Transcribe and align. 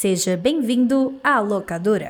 Seja 0.00 0.34
bem-vindo 0.34 1.20
à 1.22 1.40
locadora. 1.40 2.08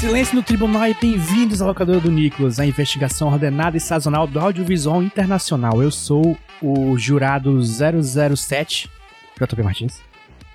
Silêncio 0.00 0.36
no 0.36 0.42
tribunal 0.42 0.88
e 0.88 0.94
bem-vindos 0.94 1.60
à 1.60 1.66
locadora 1.66 2.00
do 2.00 2.10
Nicolas, 2.10 2.58
a 2.58 2.64
investigação 2.64 3.28
ordenada 3.28 3.76
e 3.76 3.80
sazonal 3.80 4.26
do 4.26 4.40
audiovisual 4.40 5.02
internacional. 5.02 5.82
Eu 5.82 5.90
sou 5.90 6.34
o 6.62 6.96
jurado 6.96 7.60
007, 7.60 8.90
JP 9.38 9.62
Martins, 9.62 10.00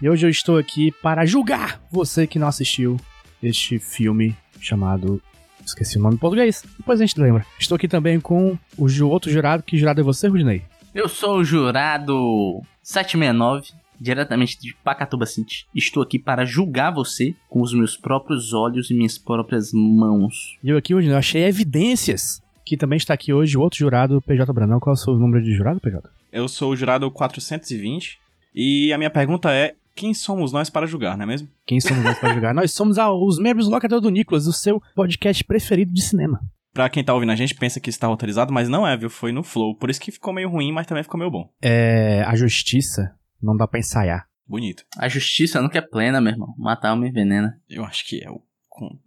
e 0.02 0.10
hoje 0.10 0.26
eu 0.26 0.32
estou 0.32 0.58
aqui 0.58 0.92
para 1.04 1.24
julgar 1.24 1.80
você 1.92 2.26
que 2.26 2.40
não 2.40 2.48
assistiu 2.48 2.98
este 3.44 3.78
filme 3.78 4.36
chamado. 4.60 5.22
Esqueci 5.68 5.98
o 5.98 6.02
nome 6.02 6.16
em 6.16 6.18
português, 6.18 6.64
depois 6.78 7.00
a 7.02 7.06
gente 7.06 7.20
lembra. 7.20 7.46
Estou 7.60 7.76
aqui 7.76 7.88
também 7.88 8.20
com 8.20 8.58
o 8.78 8.88
ju- 8.88 9.10
outro 9.10 9.30
jurado, 9.30 9.62
que 9.64 9.78
jurado 9.78 10.00
é 10.02 10.04
você, 10.04 10.28
Rudinei? 10.28 10.62
Eu 10.96 11.08
sou 11.10 11.38
o 11.40 11.44
jurado 11.44 12.62
769, 12.82 13.72
diretamente 14.00 14.60
de 14.60 14.74
Pacatuba 14.84 15.26
City. 15.26 15.66
Estou 15.76 16.02
aqui 16.02 16.18
para 16.18 16.46
julgar 16.46 16.92
você 16.94 17.36
com 17.50 17.62
os 17.62 17.74
meus 17.74 17.96
próprios 17.98 18.54
olhos 18.54 18.90
e 18.90 18.94
minhas 18.94 19.18
próprias 19.18 19.72
mãos. 19.74 20.58
E 20.64 20.70
eu 20.70 20.78
aqui, 20.78 20.94
Rudinei, 20.94 21.14
eu 21.14 21.20
achei 21.20 21.44
evidências 21.44 22.42
que 22.66 22.76
também 22.78 22.98
está 22.98 23.14
aqui 23.14 23.32
hoje 23.34 23.58
o 23.58 23.62
outro 23.62 23.78
jurado, 23.80 24.22
PJ 24.22 24.52
Branão. 24.54 24.80
Qual 24.80 24.94
é 24.94 24.98
o 24.98 25.02
seu 25.02 25.14
número 25.16 25.44
de 25.44 25.54
jurado, 25.54 25.80
PJ? 25.80 26.10
Eu 26.32 26.48
sou 26.48 26.72
o 26.72 26.76
jurado 26.76 27.10
420 27.12 28.20
e 28.54 28.92
a 28.94 28.98
minha 28.98 29.10
pergunta 29.10 29.52
é: 29.52 29.76
quem 29.98 30.14
somos 30.14 30.52
nós 30.54 30.70
para 30.70 30.86
julgar, 30.86 31.18
não 31.18 31.24
é 31.24 31.28
mesmo? 31.28 31.50
Quem 31.66 31.82
somos 31.82 32.04
nós 32.04 32.18
para 32.20 32.32
julgar? 32.34 32.54
Nós 32.54 32.72
somos 32.72 32.98
a- 32.98 33.12
os 33.12 33.40
membros 33.40 33.66
do 33.66 33.72
Locador 33.72 34.00
do 34.00 34.10
Nicolas, 34.10 34.46
o 34.48 34.54
seu 34.54 34.82
podcast 34.96 35.44
preferido 35.44 35.92
de 35.92 36.02
cinema. 36.02 36.40
Pra 36.74 36.88
quem 36.90 37.04
tá 37.04 37.14
ouvindo 37.14 37.32
a 37.32 37.36
gente, 37.36 37.56
pensa 37.56 37.80
que 37.80 37.90
está 37.90 38.06
roteirizado, 38.08 38.54
mas 38.54 38.70
não 38.70 38.88
é, 38.88 38.96
viu? 38.96 39.10
Foi 39.10 39.32
no 39.32 39.44
flow. 39.44 39.76
Por 39.76 39.90
isso 39.90 40.00
que 40.00 40.12
ficou 40.12 40.32
meio 40.32 40.48
ruim, 40.50 40.72
mas 40.72 40.86
também 40.86 41.04
ficou 41.04 41.18
meio 41.18 41.32
bom. 41.32 41.50
É, 41.62 42.22
a 42.28 42.36
justiça 42.36 43.16
não 43.42 43.58
dá 43.58 43.68
pra 43.68 43.80
ensaiar. 43.80 44.28
Bonito. 44.48 44.84
A 44.98 45.10
justiça 45.10 45.62
nunca 45.62 45.80
é 45.80 45.82
plena, 45.82 46.22
meu 46.22 46.32
irmão. 46.34 46.54
Matar 46.58 46.94
uma 46.94 47.08
envenena. 47.08 47.60
Eu 47.68 47.84
acho 47.84 48.06
que 48.08 48.24
é, 48.24 48.28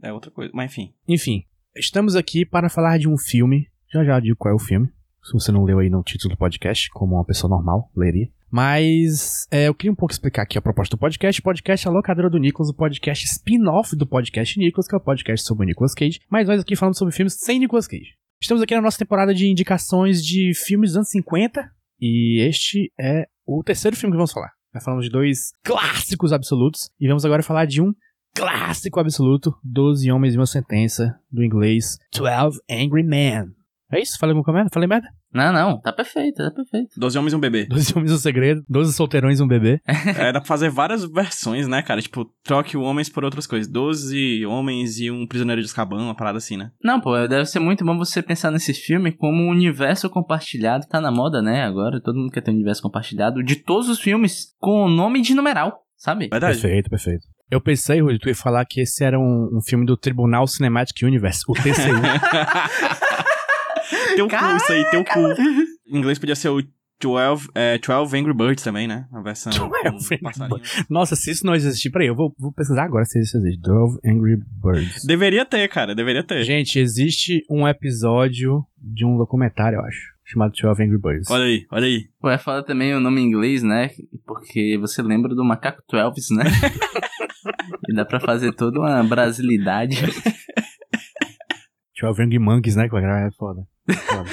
é 0.03 0.13
outra 0.13 0.31
coisa. 0.33 0.51
Mas 0.53 0.71
enfim. 0.73 0.93
Enfim, 1.09 1.45
estamos 1.77 2.17
aqui 2.17 2.45
para 2.45 2.69
falar 2.69 2.99
de 2.99 3.09
um 3.09 3.17
filme. 3.17 3.69
Já 3.93 4.05
já 4.05 4.19
digo 4.21 4.37
qual 4.37 4.53
é 4.53 4.55
o 4.57 4.59
filme. 4.59 4.89
Se 5.23 5.33
você 5.33 5.53
não 5.53 5.63
leu 5.65 5.79
aí 5.79 5.89
no 5.89 6.03
título 6.03 6.35
do 6.35 6.39
podcast, 6.39 6.91
como 6.91 7.15
uma 7.15 7.25
pessoa 7.25 7.49
normal 7.51 7.91
leria. 7.97 8.29
Mas 8.51 9.47
é, 9.51 9.69
eu 9.69 9.75
queria 9.75 9.93
um 9.93 9.97
pouco 9.97 10.13
explicar 10.13 10.43
aqui 10.43 10.59
a 10.59 10.63
proposta 10.63 10.97
do 10.97 10.99
podcast. 10.99 11.41
O 11.41 11.45
podcast 11.45 11.87
é 11.87 11.91
a 11.91 11.93
locadora 11.93 12.29
do 12.29 12.39
Nicolas, 12.39 12.69
o 12.71 12.75
podcast 12.75 13.25
spin-off 13.27 13.95
do 13.95 14.07
podcast 14.07 14.59
Nicolas, 14.59 14.89
que 14.89 14.95
é 14.95 14.99
o 14.99 15.01
podcast 15.01 15.47
sobre 15.47 15.65
o 15.65 15.67
Nicolas 15.67 15.95
Cage. 15.95 16.21
Mas 16.29 16.49
nós 16.49 16.61
aqui 16.61 16.75
falamos 16.75 16.99
sobre 16.99 17.15
filmes 17.15 17.35
sem 17.39 17.59
Nicolas 17.59 17.87
Cage. 17.87 18.15
Estamos 18.43 18.63
aqui 18.63 18.75
na 18.75 18.81
nossa 18.81 18.99
temporada 18.99 19.33
de 19.33 19.47
indicações 19.49 20.25
de 20.25 20.53
filmes 20.55 20.91
dos 20.91 20.97
anos 20.97 21.11
50. 21.11 21.71
E 22.01 22.41
este 22.41 22.93
é 22.99 23.27
o 23.47 23.63
terceiro 23.63 23.97
filme 23.97 24.13
que 24.13 24.17
vamos 24.17 24.33
falar. 24.33 24.51
Nós 24.75 24.83
falamos 24.83 25.05
de 25.05 25.11
dois 25.11 25.53
clássicos 25.63 26.33
absolutos. 26.33 26.91
E 26.99 27.07
vamos 27.07 27.25
agora 27.25 27.43
falar 27.43 27.67
de 27.67 27.81
um 27.81 27.93
clássico 28.35 28.99
absoluto, 28.99 29.55
12 29.63 30.11
Homens 30.11 30.35
e 30.35 30.39
uma 30.39 30.47
Sentença, 30.47 31.19
do 31.31 31.45
inglês 31.45 31.99
12 32.15 32.61
Angry 32.71 33.03
Men. 33.03 33.53
É 33.93 34.01
isso? 34.01 34.19
Falei 34.19 34.35
alguma 34.35 34.55
merda? 34.55 34.71
Falei 34.73 34.89
merda? 34.89 35.09
Não, 35.33 35.53
não, 35.53 35.81
tá 35.81 35.93
perfeito, 35.93 36.37
tá 36.37 36.51
perfeito. 36.51 36.99
Doze 36.99 37.17
homens 37.17 37.33
e 37.33 37.37
um 37.37 37.41
bebê. 37.41 37.67
12 37.67 37.93
Homens 37.97 38.11
e 38.11 38.15
um 38.15 38.19
Segredo, 38.19 38.65
12 38.69 38.93
Solteirões 38.93 39.39
e 39.39 39.43
um 39.43 39.47
Bebê. 39.47 39.81
é, 39.87 40.33
dá 40.33 40.41
pra 40.41 40.45
fazer 40.45 40.71
várias 40.71 41.05
versões, 41.05 41.69
né, 41.69 41.83
cara? 41.83 42.03
Tipo, 42.03 42.25
troque 42.43 42.77
o 42.77 42.83
homens 42.83 43.09
por 43.09 43.25
outras 43.25 43.47
coisas. 43.47 43.71
Doze 43.71 44.45
homens 44.45 44.99
e 44.99 45.11
um 45.11 45.27
prisioneiro 45.27 45.61
de 45.63 45.67
Azkaban, 45.67 46.03
uma 46.03 46.17
parada 46.17 46.39
assim, 46.39 46.57
né? 46.57 46.71
Não, 46.83 47.01
pô, 47.01 47.17
deve 47.29 47.47
ser 47.47 47.61
muito 47.61 47.85
bom 47.85 47.97
você 47.97 48.23
pensar 48.23 48.51
nesse 48.51 48.75
filme 48.75 49.13
como 49.13 49.43
um 49.43 49.51
universo 49.51 50.11
compartilhado. 50.11 50.87
Tá 50.89 51.01
na 51.01 51.13
moda, 51.13 51.41
né? 51.41 51.63
Agora 51.63 52.01
todo 52.01 52.19
mundo 52.19 52.33
quer 52.33 52.41
ter 52.41 52.51
um 52.51 52.55
universo 52.55 52.83
compartilhado 52.83 53.43
de 53.43 53.57
todos 53.57 53.89
os 53.89 54.01
filmes 54.01 54.55
com 54.59 54.85
o 54.85 54.89
nome 54.89 55.21
de 55.21 55.35
numeral, 55.35 55.85
sabe? 55.97 56.29
Verdade. 56.29 56.61
Perfeito, 56.61 56.91
perfeito. 56.91 57.27
Eu 57.51 57.61
pensei, 57.61 58.01
Rui, 58.01 58.19
tu 58.19 58.29
ia 58.29 58.35
falar 58.35 58.65
que 58.65 58.81
esse 58.81 59.05
era 59.05 59.19
um, 59.19 59.49
um 59.53 59.61
filme 59.61 59.85
do 59.85 59.97
Tribunal 59.97 60.47
Cinematic 60.47 61.03
Universe, 61.03 61.43
o 61.49 61.53
TCU. 61.53 61.71
teu 64.17 64.29
cu, 64.29 64.57
isso 64.57 64.73
aí, 64.73 64.85
teu 64.91 65.05
cu. 65.05 65.21
Em 65.87 65.99
inglês 65.99 66.19
podia 66.19 66.37
ser 66.37 66.49
o 66.49 66.63
12, 67.01 67.49
é, 67.55 67.79
12 67.79 68.17
Angry 68.17 68.35
Birds 68.35 68.63
também, 68.63 68.87
né? 68.87 69.07
A 69.13 69.23
versão 69.23 69.51
12 69.51 69.69
com 69.69 69.89
Angry 69.89 70.19
passarinho. 70.19 70.61
Nossa, 70.89 71.17
se 71.17 71.31
isso 71.31 71.47
não 71.47 71.55
existir, 71.55 71.91
peraí, 71.91 72.09
eu 72.09 72.15
vou, 72.15 72.35
vou 72.39 72.53
pesquisar 72.53 72.85
agora 72.85 73.05
se 73.07 73.19
isso 73.19 73.39
existe. 73.39 73.61
12 73.63 73.99
Angry 74.05 74.37
Birds. 74.63 75.05
Deveria 75.07 75.47
ter, 75.47 75.67
cara, 75.69 75.95
deveria 75.95 76.23
ter. 76.23 76.45
Gente, 76.45 76.79
existe 76.79 77.43
um 77.51 77.67
episódio 77.67 78.65
de 78.77 79.07
um 79.07 79.17
documentário, 79.17 79.77
eu 79.77 79.85
acho, 79.85 80.13
chamado 80.25 80.53
12 80.53 80.83
Angry 80.83 80.99
Birds. 80.99 81.31
Olha 81.31 81.45
aí, 81.45 81.67
olha 81.73 81.87
aí. 81.87 82.09
Pô, 82.21 82.29
é 82.29 82.39
foda 82.39 82.63
também 82.63 82.95
o 82.95 83.01
nome 83.01 83.23
em 83.23 83.25
inglês, 83.25 83.63
né? 83.63 83.91
Porque 84.27 84.77
você 84.79 85.01
lembra 85.03 85.35
do 85.35 85.45
macaco 85.45 85.83
Twelves, 85.89 86.29
né? 86.31 86.45
e 87.89 87.95
dá 87.95 88.05
pra 88.05 88.21
fazer 88.21 88.53
toda 88.53 88.79
uma 88.79 89.03
brasilidade. 89.03 89.97
12 92.01 92.23
Angry 92.23 92.39
Monkeys, 92.39 92.77
né? 92.77 92.89
Que 92.89 92.97
é 92.97 93.31
foda. 93.39 93.63
Foda, 93.93 94.31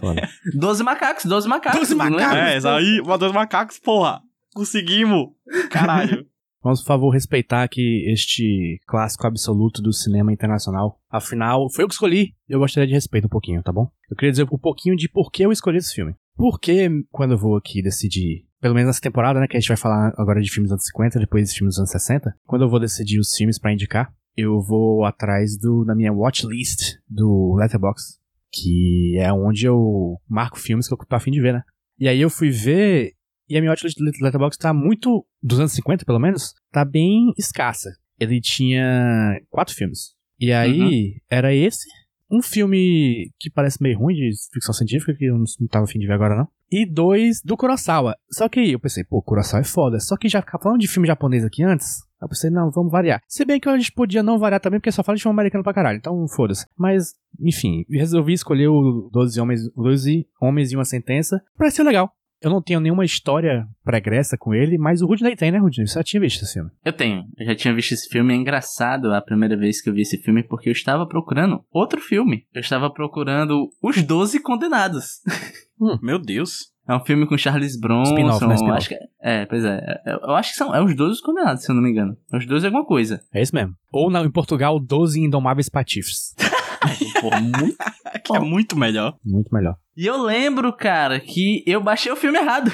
foda. 0.00 0.28
Doze 0.54 0.82
macacos, 0.82 1.24
doze 1.24 1.48
macacos. 1.48 1.80
12 1.80 1.94
não 1.94 2.06
é? 2.06 2.10
macacos. 2.10 2.38
é, 2.38 2.56
isso 2.58 2.68
aí, 2.68 3.00
uma 3.00 3.18
dos 3.18 3.32
macacos, 3.32 3.78
porra. 3.78 4.20
Conseguimos. 4.54 5.28
Caralho. 5.70 6.26
Vamos, 6.66 6.80
por 6.80 6.88
favor, 6.88 7.10
respeitar 7.10 7.62
aqui 7.62 8.04
este 8.10 8.80
clássico 8.88 9.24
absoluto 9.24 9.80
do 9.80 9.92
cinema 9.92 10.32
internacional. 10.32 11.00
Afinal, 11.08 11.70
foi 11.70 11.84
eu 11.84 11.88
que 11.88 11.94
escolhi 11.94 12.34
e 12.48 12.52
eu 12.52 12.58
gostaria 12.58 12.88
de 12.88 12.92
respeito 12.92 13.26
um 13.26 13.30
pouquinho, 13.30 13.62
tá 13.62 13.70
bom? 13.70 13.88
Eu 14.10 14.16
queria 14.16 14.32
dizer 14.32 14.48
um 14.50 14.58
pouquinho 14.58 14.96
de 14.96 15.08
por 15.08 15.30
que 15.30 15.44
eu 15.44 15.52
escolhi 15.52 15.76
esse 15.76 15.94
filme. 15.94 16.16
Porque 16.34 16.88
quando 17.12 17.32
eu 17.32 17.38
vou 17.38 17.56
aqui 17.56 17.80
decidir, 17.80 18.46
pelo 18.60 18.74
menos 18.74 18.88
nessa 18.88 19.00
temporada, 19.00 19.38
né, 19.38 19.46
que 19.46 19.56
a 19.56 19.60
gente 19.60 19.68
vai 19.68 19.76
falar 19.76 20.12
agora 20.18 20.40
de 20.40 20.50
filmes 20.50 20.70
dos 20.70 20.72
anos 20.72 20.86
50, 20.86 21.20
depois 21.20 21.48
de 21.48 21.56
filmes 21.56 21.74
dos 21.74 21.78
anos 21.78 21.90
60, 21.92 22.34
quando 22.44 22.62
eu 22.62 22.68
vou 22.68 22.80
decidir 22.80 23.20
os 23.20 23.32
filmes 23.32 23.60
pra 23.60 23.72
indicar, 23.72 24.12
eu 24.36 24.60
vou 24.60 25.04
atrás 25.04 25.56
do 25.58 25.84
da 25.84 25.94
minha 25.94 26.12
watchlist 26.12 26.98
do 27.08 27.54
Letterboxd, 27.58 28.18
que 28.52 29.16
é 29.18 29.32
onde 29.32 29.66
eu 29.66 30.16
marco 30.28 30.58
filmes 30.58 30.86
que 30.86 30.94
eu 30.94 30.98
tô 30.98 31.16
afim 31.16 31.30
de 31.30 31.40
ver, 31.40 31.54
né? 31.54 31.62
E 31.98 32.08
aí 32.08 32.20
eu 32.20 32.28
fui 32.28 32.50
ver 32.50 33.12
e 33.48 33.56
a 33.56 33.60
minha 33.60 33.70
watchlist 33.70 33.96
do 33.96 34.04
Letterboxd 34.04 34.60
tá 34.60 34.74
muito, 34.74 35.24
dos 35.42 35.58
anos 35.58 35.72
50 35.72 36.04
pelo 36.04 36.18
menos, 36.18 36.52
tá 36.70 36.84
bem 36.84 37.32
escassa. 37.38 37.90
Ele 38.18 38.40
tinha 38.40 39.40
quatro 39.50 39.74
filmes. 39.74 40.14
E 40.38 40.52
aí, 40.52 41.16
era 41.30 41.54
esse, 41.54 41.86
um 42.30 42.42
filme 42.42 43.30
que 43.38 43.48
parece 43.48 43.82
meio 43.82 43.98
ruim 43.98 44.14
de 44.14 44.30
ficção 44.52 44.74
científica, 44.74 45.14
que 45.14 45.24
eu 45.24 45.38
não, 45.38 45.44
tava 45.70 45.84
afim 45.84 45.98
de 45.98 46.06
ver 46.06 46.14
agora 46.14 46.36
não. 46.36 46.48
E 46.70 46.84
dois 46.84 47.40
do 47.42 47.56
Kurosawa. 47.56 48.16
Só 48.30 48.48
que 48.48 48.72
eu 48.72 48.80
pensei, 48.80 49.04
pô, 49.04 49.22
Kurosawa 49.22 49.60
é 49.60 49.64
foda. 49.64 50.00
Só 50.00 50.16
que 50.16 50.28
já 50.28 50.40
ficava 50.40 50.62
falando 50.62 50.80
de 50.80 50.88
filme 50.88 51.06
japonês 51.06 51.44
aqui 51.44 51.62
antes. 51.62 52.02
Eu 52.20 52.28
pensei, 52.28 52.50
não, 52.50 52.70
vamos 52.70 52.90
variar. 52.90 53.20
Se 53.28 53.44
bem 53.44 53.60
que 53.60 53.68
a 53.68 53.76
gente 53.76 53.92
podia 53.92 54.22
não 54.22 54.38
variar 54.38 54.60
também, 54.60 54.80
porque 54.80 54.92
só 54.92 55.02
fala 55.02 55.16
de 55.16 55.22
filme 55.22 55.34
americano 55.34 55.62
pra 55.62 55.74
caralho. 55.74 55.98
Então, 55.98 56.26
foda-se. 56.28 56.66
Mas, 56.76 57.14
enfim, 57.40 57.84
resolvi 57.90 58.32
escolher 58.32 58.68
o 58.68 59.10
12 59.12 59.40
Homens, 59.40 59.72
12 59.74 60.26
Homens 60.40 60.72
e 60.72 60.76
uma 60.76 60.84
Sentença. 60.84 61.42
Parece 61.56 61.76
ser 61.76 61.82
legal. 61.82 62.10
Eu 62.40 62.50
não 62.50 62.60
tenho 62.60 62.80
nenhuma 62.80 63.04
história 63.04 63.66
pregressa 63.82 64.36
com 64.36 64.54
ele, 64.54 64.76
mas 64.76 65.00
o 65.00 65.06
Rudney 65.06 65.34
tem, 65.34 65.50
né, 65.50 65.58
Rudney? 65.58 65.86
Você 65.86 65.94
já 65.94 66.04
tinha 66.04 66.20
visto 66.20 66.42
esse 66.42 66.52
filme. 66.52 66.70
Eu 66.84 66.92
tenho. 66.92 67.24
Eu 67.36 67.46
já 67.46 67.54
tinha 67.54 67.74
visto 67.74 67.92
esse 67.92 68.08
filme. 68.08 68.34
É 68.34 68.36
engraçado 68.36 69.12
a 69.12 69.22
primeira 69.22 69.56
vez 69.56 69.80
que 69.80 69.88
eu 69.88 69.94
vi 69.94 70.02
esse 70.02 70.18
filme 70.18 70.42
porque 70.42 70.68
eu 70.68 70.72
estava 70.72 71.06
procurando 71.06 71.64
outro 71.72 72.00
filme. 72.00 72.46
Eu 72.54 72.60
estava 72.60 72.90
procurando 72.90 73.70
Os 73.82 74.02
Doze 74.02 74.38
Condenados. 74.38 75.22
Meu 76.02 76.18
Deus. 76.18 76.75
É 76.88 76.94
um 76.94 77.00
filme 77.00 77.26
com 77.26 77.36
Charles 77.36 77.78
Bronson. 77.78 78.12
Spin-off, 78.12 78.46
né? 78.46 78.54
Acho 78.76 78.88
que 78.88 78.94
é, 78.94 79.00
é, 79.20 79.46
pois 79.46 79.64
é. 79.64 80.00
É, 80.06 80.14
Eu 80.14 80.34
acho 80.34 80.52
que 80.52 80.56
são 80.56 80.74
é 80.74 80.82
os 80.82 80.94
12 80.94 81.20
condenados, 81.20 81.64
se 81.64 81.70
eu 81.70 81.74
não 81.74 81.82
me 81.82 81.90
engano. 81.90 82.16
É 82.32 82.36
Os 82.36 82.46
12 82.46 82.64
é 82.64 82.68
alguma 82.68 82.84
coisa. 82.86 83.20
É 83.32 83.42
isso 83.42 83.54
mesmo. 83.54 83.74
Ou 83.92 84.10
na, 84.10 84.22
em 84.22 84.30
Portugal, 84.30 84.78
12 84.78 85.20
Indomáveis 85.20 85.68
Patifes. 85.68 86.34
Porra, 87.20 87.40
muito. 87.40 87.76
Que 88.24 88.36
é 88.36 88.40
muito 88.40 88.76
melhor. 88.76 89.16
Muito 89.24 89.54
melhor. 89.54 89.76
E 89.96 90.04
eu 90.06 90.20
lembro, 90.20 90.72
cara, 90.72 91.20
que 91.20 91.62
eu 91.66 91.80
baixei 91.80 92.10
o 92.10 92.16
filme 92.16 92.38
errado. 92.38 92.72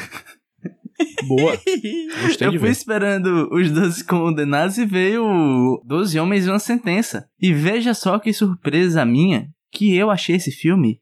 Boa. 1.26 1.52
Gostei 2.22 2.48
eu 2.48 2.52
de 2.52 2.58
fui 2.58 2.68
ver. 2.68 2.72
esperando 2.72 3.48
os 3.52 3.70
12 3.70 4.04
condenados 4.04 4.78
e 4.78 4.86
veio 4.86 5.82
12 5.84 6.18
homens 6.18 6.46
e 6.46 6.50
uma 6.50 6.58
sentença. 6.58 7.28
E 7.40 7.52
veja 7.52 7.92
só 7.92 8.18
que 8.18 8.32
surpresa 8.32 9.04
minha 9.04 9.48
que 9.70 9.94
eu 9.94 10.10
achei 10.10 10.36
esse 10.36 10.50
filme 10.50 11.00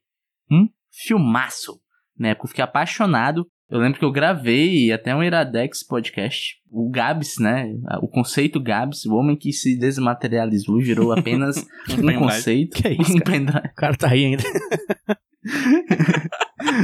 um 0.50 0.68
filmaço. 0.90 1.79
Na 2.20 2.28
época 2.28 2.44
eu 2.44 2.48
fiquei 2.50 2.62
apaixonado. 2.64 3.46
Eu 3.70 3.78
lembro 3.78 3.98
que 3.98 4.04
eu 4.04 4.12
gravei 4.12 4.92
até 4.92 5.14
um 5.14 5.22
Iradex 5.22 5.84
podcast. 5.86 6.56
O 6.70 6.90
Gabs, 6.90 7.38
né? 7.38 7.72
O 8.02 8.08
conceito 8.08 8.60
Gabs, 8.60 9.06
o 9.06 9.14
homem 9.14 9.36
que 9.36 9.52
se 9.52 9.78
desmaterializou, 9.78 10.78
virou 10.80 11.12
apenas 11.18 11.56
um 11.88 12.18
conceito. 12.18 12.76
Que 12.76 12.88
é 12.88 12.92
isso, 12.92 13.14
um 13.16 13.20
cara? 13.20 13.70
O 13.72 13.74
cara 13.74 13.96
tá 13.96 14.08
aí 14.10 14.24
ainda. 14.26 14.42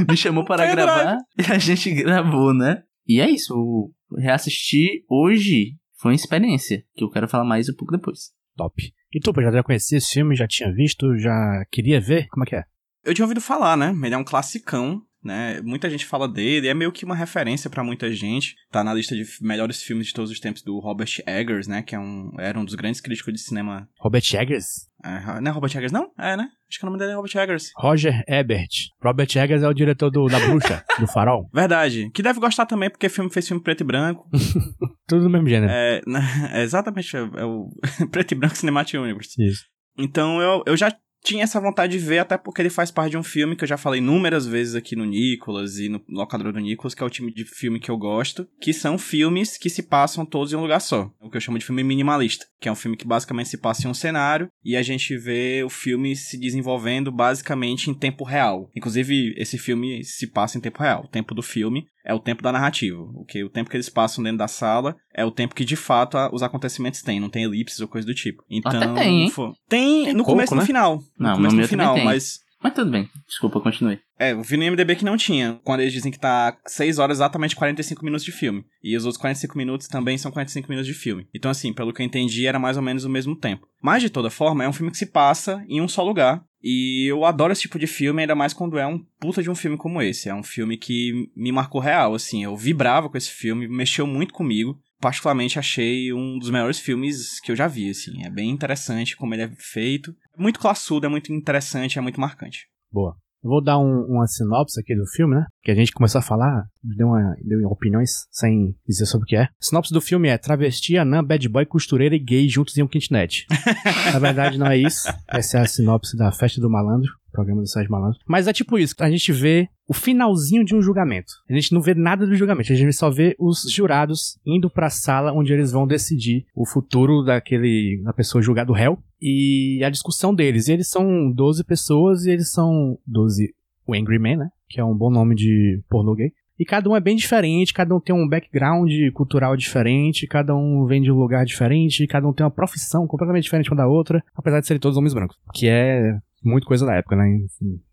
Me 0.09 0.17
chamou 0.17 0.45
para 0.45 0.67
Pendrive. 0.67 0.87
gravar 0.87 1.19
e 1.39 1.53
a 1.53 1.59
gente 1.59 1.91
gravou, 1.93 2.55
né? 2.55 2.83
E 3.07 3.21
é 3.21 3.29
isso. 3.29 3.55
o- 3.55 3.93
Reassistir 4.19 5.03
hoje 5.11 5.75
foi 5.99 6.13
uma 6.13 6.17
experiência 6.17 6.83
que 6.95 7.03
eu 7.03 7.11
quero 7.11 7.29
falar 7.29 7.45
mais 7.45 7.69
um 7.69 7.75
pouco 7.75 7.93
depois. 7.97 8.31
Top. 8.57 8.73
E 9.13 9.21
tu, 9.21 9.33
já, 9.43 9.51
já 9.51 9.63
conhecia 9.63 9.99
esse 9.99 10.13
filme? 10.15 10.35
Já 10.37 10.47
tinha 10.47 10.73
visto? 10.73 11.17
Já 11.19 11.65
queria 11.71 12.01
ver? 12.01 12.27
Como 12.29 12.45
é 12.45 12.47
que 12.47 12.57
é? 12.57 12.63
Eu 13.05 13.13
tinha 13.15 13.25
ouvido 13.25 13.41
falar, 13.41 13.77
né? 13.77 13.93
Ele 14.05 14.15
é 14.15 14.19
um 14.19 14.25
classicão 14.25 15.03
né? 15.27 15.61
Muita 15.63 15.91
gente 15.91 16.07
fala 16.07 16.29
dele, 16.29 16.69
é 16.69 16.75
meio 16.75 16.93
que 16.93 17.05
uma 17.05 17.15
referência 17.15 17.69
para 17.69 17.85
muita 17.85 18.11
gente. 18.13 18.55
Tá 18.71 18.83
na 18.83 18.95
lista 18.95 19.15
de 19.15 19.25
melhores 19.41 19.83
filmes 19.83 20.07
de 20.07 20.15
todos 20.15 20.31
os 20.31 20.41
tempos 20.41 20.63
do 20.63 20.79
Robert 20.79 21.11
Eggers, 21.27 21.67
né? 21.67 21.83
Que 21.83 21.95
é 21.95 21.99
um, 21.99 22.31
era 22.39 22.59
um 22.59 22.65
dos 22.65 22.75
grandes 22.75 23.01
críticos 23.01 23.33
de 23.35 23.41
cinema. 23.41 23.89
Robert 24.01 24.25
Eggers? 24.33 24.89
É, 25.05 25.41
não 25.41 25.51
é 25.51 25.55
Robert 25.55 25.71
Eggers, 25.77 25.93
não? 25.93 26.11
É, 26.19 26.37
né? 26.37 26.49
Acho 26.69 26.79
que 26.79 26.85
o 26.85 26.87
nome 26.87 26.99
dele 26.99 27.13
é 27.13 27.15
Robert 27.15 27.37
Eggers. 27.37 27.71
Roger 27.77 28.25
Ebert. 28.27 28.89
Robert 29.03 29.29
Eggers 29.37 29.63
é 29.63 29.69
o 29.69 29.75
diretor 29.75 30.11
do, 30.11 30.27
da 30.27 30.39
Bruxa, 30.41 30.85
do 30.99 31.07
Farol. 31.07 31.49
Verdade. 31.53 32.11
Que 32.13 32.23
deve 32.23 32.41
gostar 32.41 32.67
também, 32.67 32.91
porque 32.91 33.09
filme 33.09 33.31
fez 33.31 33.47
filme 33.47 33.63
preto 33.63 33.83
e 33.83 33.85
branco. 33.85 34.29
Tudo 35.07 35.25
do 35.25 35.31
mesmo 35.31 35.49
gênero. 35.49 35.71
É, 35.71 36.01
é 36.53 36.63
exatamente. 36.63 37.17
É 37.17 37.45
o 37.45 37.69
Preto 38.11 38.33
e 38.33 38.35
Branco 38.35 38.57
Cinematic 38.57 39.01
Universe. 39.01 39.35
Isso. 39.39 39.65
Então 39.99 40.41
eu, 40.41 40.63
eu 40.67 40.77
já 40.77 40.95
tinha 41.27 41.43
essa 41.43 41.61
vontade 41.61 41.99
de 41.99 42.05
ver, 42.05 42.21
até 42.21 42.39
porque 42.39 42.63
ele 42.63 42.71
faz 42.71 42.93
parte 42.93 43.11
de 43.11 43.19
um 43.19 43.23
filme 43.23 43.57
que 43.57 43.65
eu 43.65 43.69
já 43.69 43.77
falei 43.77 43.99
inúmeras 43.99 44.47
vezes 44.47 44.77
aqui 44.77 44.95
no 44.95 45.05
Nicolas 45.05 45.77
e 45.79 45.89
no 45.89 46.01
locador 46.09 46.53
do 46.53 46.61
Nicolas, 46.61 46.95
que 46.95 47.03
é 47.03 47.07
o 47.07 47.11
time 47.11 47.35
de 47.35 47.45
filme 47.45 47.81
que 47.81 47.91
eu 47.91 47.99
gosto, 47.99 48.49
que 48.61 48.73
são 48.73 48.97
filmes 48.97 49.59
que 49.59 49.69
se 49.69 49.83
passam 49.83 50.25
todos 50.25 50.53
em 50.53 50.57
um 50.57 50.61
lugar 50.61 50.81
só. 50.81 51.11
O 51.21 51.29
que 51.29 51.37
eu 51.37 51.41
chamo 51.41 51.59
de 51.59 51.65
filme 51.65 51.83
minimalista, 51.83 52.47
que 52.61 52.69
é 52.69 52.73
um 52.73 52.77
filme 52.77 52.97
que 52.97 53.07
basicamente 53.07 53.49
se 53.49 53.59
passa 53.59 53.87
em 53.87 53.91
um 53.91 53.95
cenário 53.95 54.49
e 54.65 54.77
a 54.77 54.83
gente 54.83 55.19
vê 55.19 55.65
o 55.65 55.69
filme 55.69 56.15
se 56.15 56.39
desenvolvendo 56.39 57.11
basicamente 57.11 57.91
em 57.91 57.95
tempo 57.95 58.23
real. 58.23 58.71
Inclusive, 58.77 59.35
esse 59.37 59.59
filme 59.59 60.05
se 60.05 60.29
passa 60.29 60.57
em 60.57 60.61
tempo 60.61 60.81
real. 60.81 61.05
O 61.05 61.09
tempo 61.09 61.35
do 61.35 61.43
filme 61.43 61.89
é 62.07 62.15
o 62.15 62.21
tempo 62.21 62.43
da 62.43 62.53
narrativa. 62.53 63.03
O 63.03 63.25
que 63.25 63.43
o 63.43 63.51
tempo 63.51 63.69
que 63.69 63.77
eles 63.77 63.89
passam 63.89 64.23
dentro 64.23 64.39
da 64.39 64.49
sala 64.49 64.97
é 65.13 65.25
o 65.25 65.31
tempo 65.31 65.55
que 65.55 65.65
de 65.65 65.75
fato 65.77 66.17
a, 66.17 66.33
os 66.33 66.43
acontecimentos 66.43 67.03
têm, 67.03 67.19
não 67.19 67.29
tem 67.29 67.43
elipses 67.43 67.81
ou 67.81 67.89
coisa 67.89 68.07
do 68.07 68.15
tipo. 68.15 68.43
Então, 68.49 68.81
Até 68.81 69.03
tem, 69.03 69.23
hein? 69.25 69.33
tem, 69.69 70.05
Tem 70.05 70.13
no 70.15 70.25
pouco, 70.25 70.33
começo 70.33 70.55
e 70.55 70.57
né? 70.57 70.61
no 70.61 70.67
final. 70.67 70.97
No 71.19 71.27
Não, 71.27 71.35
começo 71.35 71.57
no 71.57 71.61
e 71.61 71.63
no 71.63 71.69
final, 71.69 71.99
mas 71.99 72.41
Mas 72.63 72.75
tudo 72.75 72.91
bem. 72.91 73.09
Desculpa, 73.27 73.61
continue. 73.61 73.99
É, 74.19 74.33
eu 74.33 74.43
vi 74.43 74.57
no 74.57 74.65
MDB 74.65 74.97
que 74.97 75.05
não 75.05 75.17
tinha. 75.17 75.61
Quando 75.63 75.81
eles 75.81 75.93
dizem 75.93 76.11
que 76.11 76.19
tá 76.19 76.57
6 76.67 76.99
horas, 76.99 77.19
exatamente 77.19 77.55
45 77.55 78.05
minutos 78.05 78.25
de 78.25 78.33
filme. 78.33 78.65
E 78.83 78.97
os 78.97 79.05
outros 79.05 79.21
45 79.21 79.57
minutos 79.59 79.89
também 79.89 80.17
são 80.17 80.33
45 80.33 80.69
minutos 80.69 80.87
de 80.87 80.95
filme. 80.95 81.27
Então, 81.35 81.51
assim, 81.51 81.73
pelo 81.73 81.93
que 81.93 82.01
eu 82.01 82.07
entendi, 82.07 82.47
era 82.47 82.59
mais 82.59 82.77
ou 82.77 82.83
menos 82.83 83.05
o 83.05 83.11
mesmo 83.11 83.37
tempo. 83.37 83.67
Mas, 83.83 84.03
de 84.03 84.11
toda 84.11 84.31
forma, 84.31 84.65
é 84.65 84.69
um 84.69 84.73
filme 84.73 84.91
que 84.91 84.99
se 84.99 85.07
passa 85.07 85.65
em 85.69 85.81
um 85.81 85.89
só 85.89 86.03
lugar. 86.03 86.43
E 86.63 87.07
eu 87.11 87.25
adoro 87.25 87.53
esse 87.53 87.63
tipo 87.63 87.79
de 87.79 87.87
filme, 87.87 88.23
ainda 88.23 88.35
mais 88.35 88.53
quando 88.55 88.79
é 88.79 88.87
um 88.87 88.99
puta 89.21 89.43
de 89.43 89.51
um 89.51 89.55
filme 89.55 89.77
como 89.77 90.01
esse. 90.01 90.29
É 90.29 90.35
um 90.35 90.43
filme 90.43 90.79
que 90.79 91.31
me 91.37 91.53
marcou 91.53 91.81
real, 91.81 92.15
assim. 92.15 92.43
Eu 92.43 92.57
vibrava 92.57 93.11
com 93.11 93.19
esse 93.19 93.31
filme, 93.31 93.69
mexeu 93.69 94.07
muito 94.07 94.33
comigo. 94.33 94.81
Particularmente 94.99 95.59
achei 95.59 96.11
um 96.13 96.39
dos 96.39 96.51
melhores 96.51 96.79
filmes 96.79 97.39
que 97.41 97.53
eu 97.53 97.57
já 97.57 97.69
vi, 97.69 97.91
assim. 97.91 98.25
É 98.25 98.31
bem 98.31 98.49
interessante 98.49 99.15
como 99.15 99.35
ele 99.35 99.43
é 99.43 99.51
feito. 99.59 100.17
É 100.37 100.43
muito 100.43 100.59
classudo, 100.59 101.05
é 101.05 101.09
muito 101.09 101.33
interessante, 101.33 101.99
é 101.99 102.03
muito 102.03 102.19
marcante. 102.19 102.67
Boa. 102.91 103.15
Vou 103.43 103.63
dar 103.63 103.79
um- 103.79 104.05
uma 104.09 104.27
sinopse 104.27 104.81
aqui 104.81 104.95
do 104.97 105.07
filme, 105.07 105.37
né? 105.37 105.47
Que 105.63 105.71
a 105.71 105.75
gente 105.75 105.93
começou 105.93 106.19
a 106.19 106.23
falar, 106.23 106.65
deu, 106.83 107.09
uma, 107.09 107.37
deu 107.45 107.61
opiniões 107.69 108.11
sem 108.31 108.75
dizer 108.89 109.07
sobre 109.07 109.25
o 109.25 109.27
que 109.29 109.37
é. 109.37 109.49
Sinopse 109.61 109.93
do 109.93 110.01
filme 110.01 110.29
é 110.29 110.37
travesti, 110.39 110.97
anã, 110.99 111.23
bad 111.23 111.49
boy, 111.49 111.65
costureira 111.67 112.15
e 112.17 112.19
gay 112.19 112.49
juntos 112.49 112.77
em 112.77 112.83
um 112.83 112.89
kitnet. 112.89 113.47
Na 114.13 114.19
verdade, 114.19 114.59
não 114.59 114.67
é 114.67 114.77
isso. 114.77 115.09
Essa 115.29 115.59
é 115.59 115.61
a 115.61 115.67
sinopse 115.67 116.17
da 116.17 116.33
Festa 116.33 116.61
do 116.61 116.71
Malandro, 116.71 117.11
programa 117.37 117.61
do 117.61 117.69
Sérgio 117.69 117.93
Malandro. 117.93 118.19
Mas 118.27 118.49
é 118.49 118.53
tipo 118.53 118.79
isso, 118.79 118.95
a 118.99 119.11
gente 119.11 119.33
vê 119.33 119.69
o 119.87 119.95
finalzinho 119.95 120.65
de 120.65 120.75
um 120.75 120.83
julgamento. 120.83 121.33
A 121.49 121.53
gente 121.53 121.73
não 121.73 121.81
vê 121.81 121.95
nada 121.95 122.27
do 122.27 122.35
julgamento, 122.35 122.73
a 122.73 122.77
gente 122.77 122.93
só 122.93 123.11
vê 123.11 123.37
os 123.39 123.63
jurados 123.71 124.39
indo 124.45 124.69
pra 124.71 124.91
sala 124.91 125.33
onde 125.33 125.53
eles 125.53 125.71
vão 125.71 125.87
decidir 125.87 126.47
o 126.55 126.67
futuro 126.67 127.23
daquele 127.23 128.01
da 128.03 128.13
pessoa 128.13 128.43
julgada, 128.43 128.67
do 128.67 128.73
réu, 128.73 128.99
e 129.21 129.83
a 129.85 129.91
discussão 129.91 130.35
deles. 130.35 130.69
E 130.69 130.73
eles 130.73 130.89
são 130.89 131.31
12 131.31 131.63
pessoas 131.65 132.25
e 132.25 132.31
eles 132.31 132.51
são 132.51 132.99
12 133.07 133.55
o 133.87 133.95
Angry 133.95 134.19
Man, 134.19 134.37
né? 134.37 134.49
Que 134.69 134.81
é 134.81 134.85
um 134.85 134.97
bom 134.97 135.11
nome 135.11 135.35
de 135.35 135.81
pornô 135.89 136.15
gay. 136.15 136.33
E 136.59 136.65
cada 136.65 136.89
um 136.89 136.97
é 136.97 137.01
bem 137.01 137.15
diferente, 137.15 137.75
cada 137.75 137.95
um 137.95 138.01
tem 138.01 138.15
um 138.15 138.27
background 138.27 138.91
cultural 139.13 139.57
diferente, 139.57 140.27
cada 140.27 140.57
um 140.57 140.87
vem 140.87 141.03
de 141.03 141.13
um 141.13 141.19
lugar 141.19 141.45
diferente, 141.45 142.07
cada 142.07 142.27
um 142.27 142.33
tem 142.33 142.45
uma 142.45 142.51
profissão 142.51 143.07
completamente 143.07 143.45
diferente 143.45 143.71
uma 143.71 143.77
da 143.77 143.87
outra, 143.87 144.25
apesar 144.35 144.61
de 144.61 144.67
serem 144.67 144.81
todos 144.81 144.97
homens 144.97 145.13
brancos. 145.13 145.37
Que 145.53 145.69
é 145.69 146.19
muito 146.47 146.67
coisa 146.67 146.87
da 146.87 146.95
época, 146.95 147.17
né? 147.17 147.25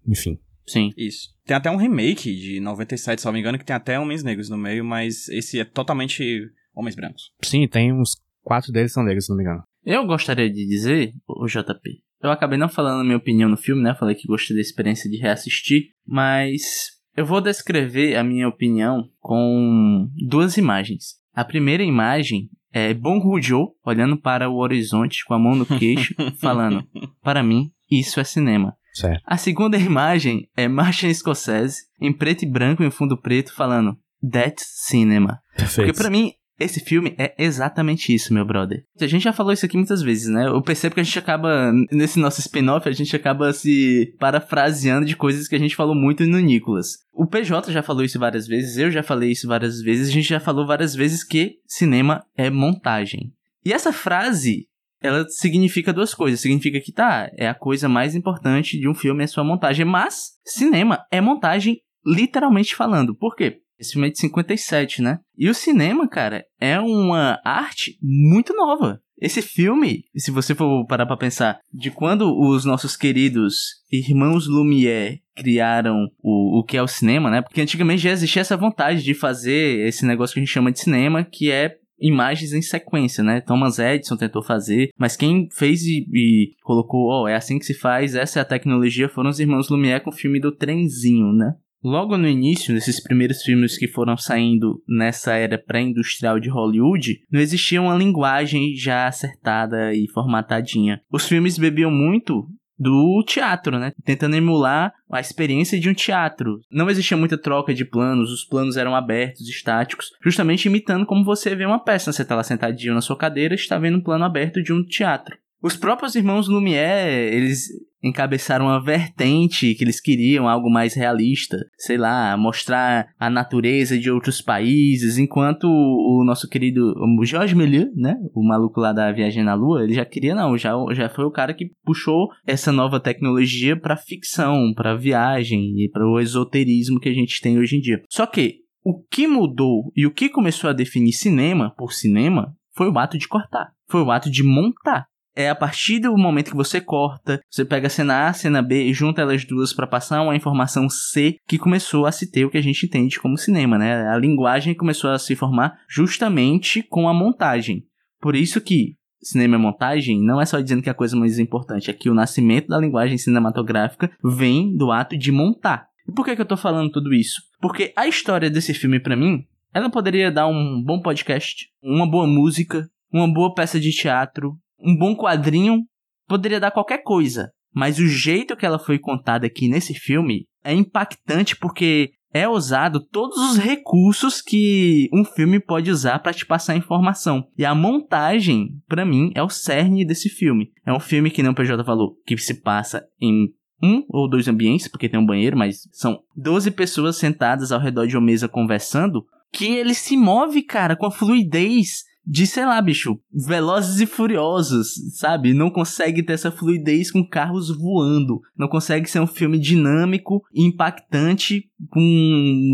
Enfim. 0.08 0.38
Sim. 0.66 0.92
Isso. 0.98 1.30
Tem 1.46 1.58
até 1.58 1.70
um 1.70 1.76
remake 1.76 2.34
de 2.36 2.60
97, 2.60 3.20
se 3.20 3.26
não 3.26 3.34
me 3.34 3.40
engano, 3.40 3.58
que 3.58 3.66
tem 3.66 3.76
até 3.76 4.00
homens 4.00 4.24
negros 4.24 4.50
no 4.50 4.58
meio, 4.58 4.84
mas 4.84 5.28
esse 5.30 5.60
é 5.60 5.66
totalmente 5.66 6.50
homens 6.74 6.96
brancos. 6.96 7.32
Sim, 7.44 7.68
tem 7.68 7.92
uns 7.92 8.16
quatro 8.42 8.72
deles 8.72 8.92
que 8.92 8.96
são 8.96 9.04
negros, 9.04 9.26
se 9.26 9.30
não 9.30 9.38
me 9.38 9.44
engano. 9.44 9.64
Eu 9.86 10.06
gostaria 10.06 10.50
de 10.50 10.66
dizer, 10.66 11.14
o 11.28 11.46
JP, 11.46 12.02
eu 12.22 12.32
acabei 12.32 12.58
não 12.58 12.70
falando 12.70 13.02
a 13.02 13.04
minha 13.04 13.18
opinião 13.18 13.50
no 13.50 13.58
filme, 13.58 13.84
né? 13.84 13.94
Falei 13.94 14.16
que 14.16 14.28
gostei 14.28 14.56
da 14.56 14.62
experiência 14.62 15.10
de 15.10 15.18
reassistir, 15.18 15.90
mas 16.08 16.94
eu 17.16 17.26
vou 17.26 17.42
descrever 17.42 18.16
a 18.16 18.24
minha 18.24 18.48
opinião 18.48 19.10
com 19.20 20.10
duas 20.28 20.56
imagens. 20.56 21.16
A 21.34 21.44
primeira 21.44 21.84
imagem 21.84 22.50
é 22.72 22.94
Bon 22.94 23.20
Joon 23.42 23.68
olhando 23.86 24.18
para 24.18 24.50
o 24.50 24.58
horizonte 24.58 25.26
com 25.26 25.34
a 25.34 25.40
mão 25.40 25.56
no 25.56 25.66
queixo, 25.66 26.16
falando: 26.40 26.88
Para 27.22 27.44
mim, 27.44 27.72
isso 28.00 28.20
é 28.20 28.24
cinema. 28.24 28.76
Certo. 28.94 29.22
A 29.26 29.38
segunda 29.38 29.78
imagem 29.78 30.48
é 30.56 30.68
Martin 30.68 31.14
Scorsese, 31.14 31.84
em 32.00 32.14
preto 32.14 32.44
e 32.44 32.50
branco 32.50 32.84
em 32.84 32.92
fundo 32.92 33.20
preto, 33.20 33.54
falando: 33.54 33.98
That's 34.32 34.66
cinema. 34.86 35.40
Perfeito. 35.56 35.88
Porque 35.88 36.02
pra 36.02 36.10
mim, 36.10 36.32
esse 36.60 36.80
filme 36.80 37.16
é 37.18 37.34
exatamente 37.38 38.14
isso, 38.14 38.34
meu 38.34 38.46
brother. 38.46 38.84
A 39.02 39.08
gente 39.08 39.24
já 39.24 39.34
falou 39.34 39.52
isso 39.52 39.66
aqui 39.66 39.76
muitas 39.76 40.02
vezes, 40.02 40.28
né? 40.28 40.48
Eu 40.48 40.62
percebo 40.62 40.94
que 40.96 41.02
a 41.02 41.04
gente 41.04 41.18
acaba, 41.18 41.72
nesse 41.92 42.20
nosso 42.20 42.40
spin-off, 42.40 42.88
a 42.88 42.92
gente 42.92 43.16
acaba 43.16 43.52
se 43.52 44.16
parafraseando 44.20 45.06
de 45.06 45.16
coisas 45.16 45.48
que 45.48 45.56
a 45.56 45.60
gente 45.60 45.76
falou 45.76 45.96
muito 45.96 46.26
no 46.26 46.40
Nicolas. 46.40 47.00
O 47.12 47.26
PJ 47.26 47.72
já 47.72 47.82
falou 47.82 48.04
isso 48.04 48.20
várias 48.20 48.48
vezes, 48.48 48.78
eu 48.78 48.92
já 48.92 49.02
falei 49.02 49.32
isso 49.32 49.48
várias 49.48 49.82
vezes, 49.82 50.10
a 50.10 50.12
gente 50.12 50.30
já 50.30 50.40
falou 50.40 50.66
várias 50.66 50.94
vezes 50.94 51.24
que 51.24 51.56
cinema 51.66 52.24
é 52.38 52.50
montagem. 52.50 53.34
E 53.66 53.74
essa 53.74 53.92
frase, 53.92 54.68
ela 55.04 55.28
significa 55.28 55.94
duas 55.94 56.14
coisas. 56.14 56.40
Significa 56.40 56.80
que 56.80 56.92
tá, 56.92 57.30
é 57.38 57.48
a 57.48 57.54
coisa 57.54 57.90
mais 57.90 58.16
importante 58.16 58.80
de 58.80 58.88
um 58.88 58.96
filme 58.96 59.24
é 59.24 59.28
sua 59.28 59.44
montagem, 59.44 59.86
mas 59.86 60.32
cinema 60.46 61.06
é 61.12 61.20
montagem 61.20 61.78
literalmente 62.06 62.76
falando. 62.76 63.16
Por 63.16 63.36
quê? 63.36 63.60
Esse 63.78 63.94
filme 63.94 64.08
é 64.08 64.12
de 64.12 64.20
57, 64.20 65.02
né? 65.02 65.20
E 65.38 65.50
o 65.50 65.54
cinema, 65.54 66.08
cara, 66.08 66.46
é 66.60 66.80
uma 66.80 67.40
arte 67.44 67.98
muito 68.02 68.54
nova. 68.56 69.02
Esse 69.20 69.42
filme, 69.42 70.04
se 70.16 70.32
você 70.32 70.54
for 70.56 70.86
parar 70.86 71.06
pra 71.06 71.18
pensar, 71.18 71.60
de 71.72 71.92
quando 71.92 72.38
os 72.38 72.66
nossos 72.66 72.96
queridos 72.98 73.56
irmãos 73.92 74.48
Lumière 74.48 75.22
criaram 75.36 76.08
o, 76.22 76.60
o 76.60 76.64
que 76.64 76.78
é 76.78 76.82
o 76.82 76.88
cinema, 76.88 77.30
né? 77.30 77.42
Porque 77.42 77.62
antigamente 77.62 78.02
já 78.02 78.12
existia 78.12 78.42
essa 78.42 78.58
vontade 78.58 79.04
de 79.04 79.14
fazer 79.14 79.88
esse 79.88 80.06
negócio 80.06 80.34
que 80.34 80.40
a 80.40 80.44
gente 80.44 80.52
chama 80.52 80.72
de 80.72 80.80
cinema, 80.80 81.24
que 81.24 81.52
é 81.52 81.76
imagens 82.00 82.54
em 82.54 82.62
sequência, 82.62 83.24
né? 83.24 83.42
Thomas 83.42 83.80
Edison 83.80 84.18
tentou 84.18 84.44
fazer, 84.44 84.90
mas 84.98 85.16
quem 85.16 85.48
fez 85.52 85.84
e, 85.84 86.06
e 86.14 86.52
colocou, 86.64 87.08
ó, 87.10 87.28
é 87.28 87.36
assim 87.36 87.60
que 87.60 87.66
se 87.66 87.74
faz, 87.74 88.16
essa 88.16 88.40
é 88.40 88.42
a 88.42 88.46
tecnologia, 88.46 89.10
foram 89.10 89.30
os 89.30 89.40
irmãos 89.40 89.70
Lumière 89.70 90.04
com 90.04 90.10
o 90.10 90.16
filme 90.16 90.40
do 90.40 90.52
trenzinho, 90.52 91.32
né? 91.34 91.54
Logo 91.84 92.18
no 92.18 92.30
início, 92.30 92.74
nesses 92.74 93.02
primeiros 93.04 93.42
filmes 93.42 93.78
que 93.78 93.90
foram 93.90 94.16
saindo 94.16 94.82
nessa 94.88 95.34
era 95.34 95.58
pré-industrial 95.58 96.40
de 96.40 96.50
Hollywood, 96.50 97.20
não 97.30 97.42
existia 97.42 97.82
uma 97.82 97.98
linguagem 97.98 98.74
já 98.74 99.06
acertada 99.06 99.94
e 99.94 100.08
formatadinha. 100.10 101.02
Os 101.12 101.28
filmes 101.28 101.58
bebiam 101.58 101.92
muito 101.92 102.48
do 102.78 103.24
teatro, 103.26 103.78
né? 103.80 103.92
Tentando 104.04 104.36
emular 104.36 104.94
a 105.12 105.20
experiência 105.20 105.80
de 105.80 105.90
um 105.90 105.94
teatro. 105.94 106.60
Não 106.72 106.90
existia 106.90 107.18
muita 107.18 107.38
troca 107.38 107.74
de 107.74 107.86
planos, 107.86 108.32
os 108.32 108.44
planos 108.44 108.78
eram 108.78 108.96
abertos, 108.96 109.48
estáticos, 109.48 110.08
justamente 110.24 110.66
imitando 110.66 111.06
como 111.06 111.24
você 111.24 111.56
vê 111.56 111.66
uma 111.66 111.84
peça. 111.84 112.12
Você 112.12 112.26
tá 112.26 112.36
lá 112.36 112.44
sentadinho 112.44 112.94
na 112.94 113.02
sua 113.02 113.18
cadeira 113.18 113.54
e 113.54 113.58
está 113.58 113.78
vendo 113.78 113.98
um 113.98 114.04
plano 114.04 114.26
aberto 114.26 114.62
de 114.62 114.74
um 114.74 114.84
teatro. 114.84 115.38
Os 115.64 115.78
próprios 115.78 116.14
irmãos 116.14 116.50
Lumière, 116.50 117.34
eles 117.34 117.70
encabeçaram 118.04 118.66
uma 118.66 118.84
vertente 118.84 119.74
que 119.76 119.82
eles 119.82 120.02
queriam 120.02 120.50
algo 120.50 120.70
mais 120.70 120.94
realista, 120.94 121.58
sei 121.78 121.98
lá, 121.98 122.36
mostrar 122.36 123.08
a 123.18 123.30
natureza 123.30 123.98
de 123.98 124.12
outros 124.12 124.42
países, 124.42 125.18
enquanto 125.18 125.64
o 125.64 126.22
nosso 126.26 126.50
querido 126.50 126.94
Georges 127.24 127.56
Méliès, 127.56 127.88
né, 127.96 128.18
o 128.36 128.46
maluco 128.46 128.82
lá 128.82 128.92
da 128.92 129.10
Viagem 129.14 129.42
na 129.42 129.54
Lua, 129.54 129.86
ele 129.86 129.94
já 129.94 130.04
queria 130.04 130.36
não, 130.36 130.58
já, 130.58 130.74
já 130.92 131.08
foi 131.08 131.24
o 131.24 131.32
cara 131.32 131.54
que 131.54 131.72
puxou 131.86 132.28
essa 132.46 132.74
nova 132.74 133.00
tecnologia 133.00 133.80
para 133.80 133.96
ficção, 133.96 134.74
para 134.76 134.98
viagem 134.98 135.74
e 135.78 135.90
para 135.90 136.06
o 136.06 136.20
esoterismo 136.20 137.00
que 137.00 137.08
a 137.08 137.14
gente 137.14 137.40
tem 137.40 137.58
hoje 137.58 137.78
em 137.78 137.80
dia. 137.80 138.02
Só 138.10 138.26
que 138.26 138.58
o 138.84 139.02
que 139.02 139.28
mudou 139.28 139.94
e 139.96 140.06
o 140.06 140.12
que 140.12 140.28
começou 140.28 140.70
a 140.70 140.74
definir 140.74 141.14
cinema 141.14 141.74
por 141.78 141.94
cinema 141.94 142.54
foi 142.76 142.90
o 142.90 143.00
ato 143.00 143.18
de 143.18 143.30
cortar, 143.30 143.72
foi 143.88 144.02
o 144.02 144.12
ato 144.12 144.30
de 144.30 144.44
montar 144.44 145.06
é 145.36 145.50
a 145.50 145.56
partir 145.56 146.00
do 146.00 146.16
momento 146.18 146.52
que 146.52 146.58
você 146.58 146.80
corta, 146.80 147.42
você 147.50 147.66
pega 147.66 147.88
a 147.88 147.90
cena 147.90 148.28
A, 148.28 148.34
cena 148.34 148.62
B 148.62 148.84
e 148.84 148.94
junta 148.94 149.22
elas 149.22 149.46
duas 149.46 149.74
para 149.74 149.88
passar 149.88 150.22
uma 150.22 150.36
informação 150.36 150.90
C 150.90 151.38
que 151.48 151.58
começou 151.58 152.06
a 152.06 152.12
se 152.12 152.30
ter 152.30 152.46
o 152.46 152.50
que 152.50 152.58
a 152.58 152.64
gente 152.64 152.86
entende 152.86 153.20
como 153.20 153.38
cinema, 153.38 153.78
né? 153.78 154.08
A 154.10 154.18
linguagem 154.18 154.76
começou 154.76 155.10
a 155.10 155.20
se 155.20 155.36
formar 155.36 155.80
justamente 155.90 156.84
com 156.84 157.08
a 157.08 157.14
montagem. 157.14 157.84
Por 158.22 158.36
isso 158.36 158.62
que 158.62 158.96
cinema 159.24 159.56
e 159.56 159.60
montagem, 159.60 160.22
não 160.22 160.40
é 160.40 160.46
só 160.46 160.60
dizendo 160.60 160.82
que 160.82 160.90
é 160.90 160.92
a 160.92 160.96
coisa 160.96 161.16
mais 161.16 161.40
importante, 161.40 161.90
é 161.90 161.94
que 161.94 162.10
o 162.10 162.14
nascimento 162.14 162.68
da 162.68 162.78
linguagem 162.78 163.18
cinematográfica 163.18 164.12
vem 164.24 164.76
do 164.76 164.92
ato 164.92 165.18
de 165.18 165.32
montar. 165.32 165.88
E 166.08 166.12
por 166.12 166.26
que, 166.26 166.36
que 166.36 166.42
eu 166.42 166.46
tô 166.46 166.58
falando 166.58 166.92
tudo 166.92 167.14
isso? 167.14 167.42
Porque 167.62 167.94
a 167.96 168.08
história 168.08 168.50
desse 168.50 168.74
filme, 168.74 169.00
para 169.00 169.16
mim, 169.16 169.46
ela 169.74 169.90
poderia 169.90 170.32
dar 170.32 170.48
um 170.48 170.84
bom 170.84 171.02
podcast, 171.02 171.68
uma 171.82 172.10
boa 172.10 172.28
música, 172.28 172.88
uma 173.12 173.32
boa 173.32 173.54
peça 173.54 173.80
de 173.80 173.92
teatro, 173.92 174.58
um 174.84 174.96
bom 174.96 175.16
quadrinho, 175.16 175.82
poderia 176.28 176.60
dar 176.60 176.72
qualquer 176.72 177.04
coisa. 177.04 177.50
Mas 177.74 177.98
o 177.98 178.08
jeito 178.08 178.56
que 178.56 178.66
ela 178.66 178.78
foi 178.78 179.00
contada 179.00 179.48
aqui 179.48 179.68
nesse 179.68 179.94
filme 179.94 180.46
é 180.64 180.74
impactante 180.74 181.56
porque 181.56 182.12
é 182.34 182.48
usado 182.48 183.00
todos 183.00 183.38
os 183.38 183.58
recursos 183.58 184.42
que 184.42 185.08
um 185.14 185.24
filme 185.24 185.60
pode 185.60 185.92
usar 185.92 186.20
para 186.20 186.34
te 186.34 186.46
passar 186.46 186.76
informação. 186.76 187.46
E 187.58 187.64
a 187.64 187.76
montagem, 187.76 188.70
para 188.88 189.06
mim, 189.06 189.32
é 189.36 189.44
o 189.44 189.50
cerne 189.50 190.06
desse 190.06 190.30
filme. 190.30 190.72
É 190.86 190.92
um 190.92 191.00
filme 191.00 191.30
que 191.30 191.44
não 191.44 191.54
PJ 191.54 191.84
falou, 191.84 192.16
que 192.26 192.36
se 192.38 192.62
passa 192.62 193.06
em 193.22 193.50
um 193.82 194.04
ou 194.10 194.30
dois 194.30 194.48
ambientes, 194.48 194.88
porque 194.88 195.10
tem 195.10 195.20
um 195.20 195.26
banheiro, 195.26 195.58
mas 195.58 195.88
são 195.92 196.20
12 196.36 196.72
pessoas 196.72 197.18
sentadas 197.18 197.72
ao 197.72 197.80
redor 197.80 198.08
de 198.08 198.18
uma 198.18 198.26
mesa 198.26 198.48
conversando, 198.48 199.26
que 199.52 199.66
ele 199.66 199.94
se 199.94 200.18
move, 200.18 200.64
cara, 200.64 200.96
com 200.96 201.06
a 201.06 201.12
fluidez 201.12 202.04
de, 202.26 202.48
sei 202.48 202.66
lá, 202.66 202.82
bicho, 202.82 203.20
velozes 203.48 204.00
e 204.00 204.06
furiosos, 204.06 204.94
sabe? 205.18 205.54
Não 205.54 205.70
consegue 205.70 206.24
ter 206.24 206.34
essa 206.34 206.52
fluidez 206.52 207.12
com 207.12 207.28
carros 207.28 207.70
voando. 207.70 208.40
Não 208.58 208.68
consegue 208.68 209.10
ser 209.10 209.20
um 209.20 209.28
filme 209.28 209.60
dinâmico 209.60 210.42
impactante 210.54 211.66
com 211.90 212.02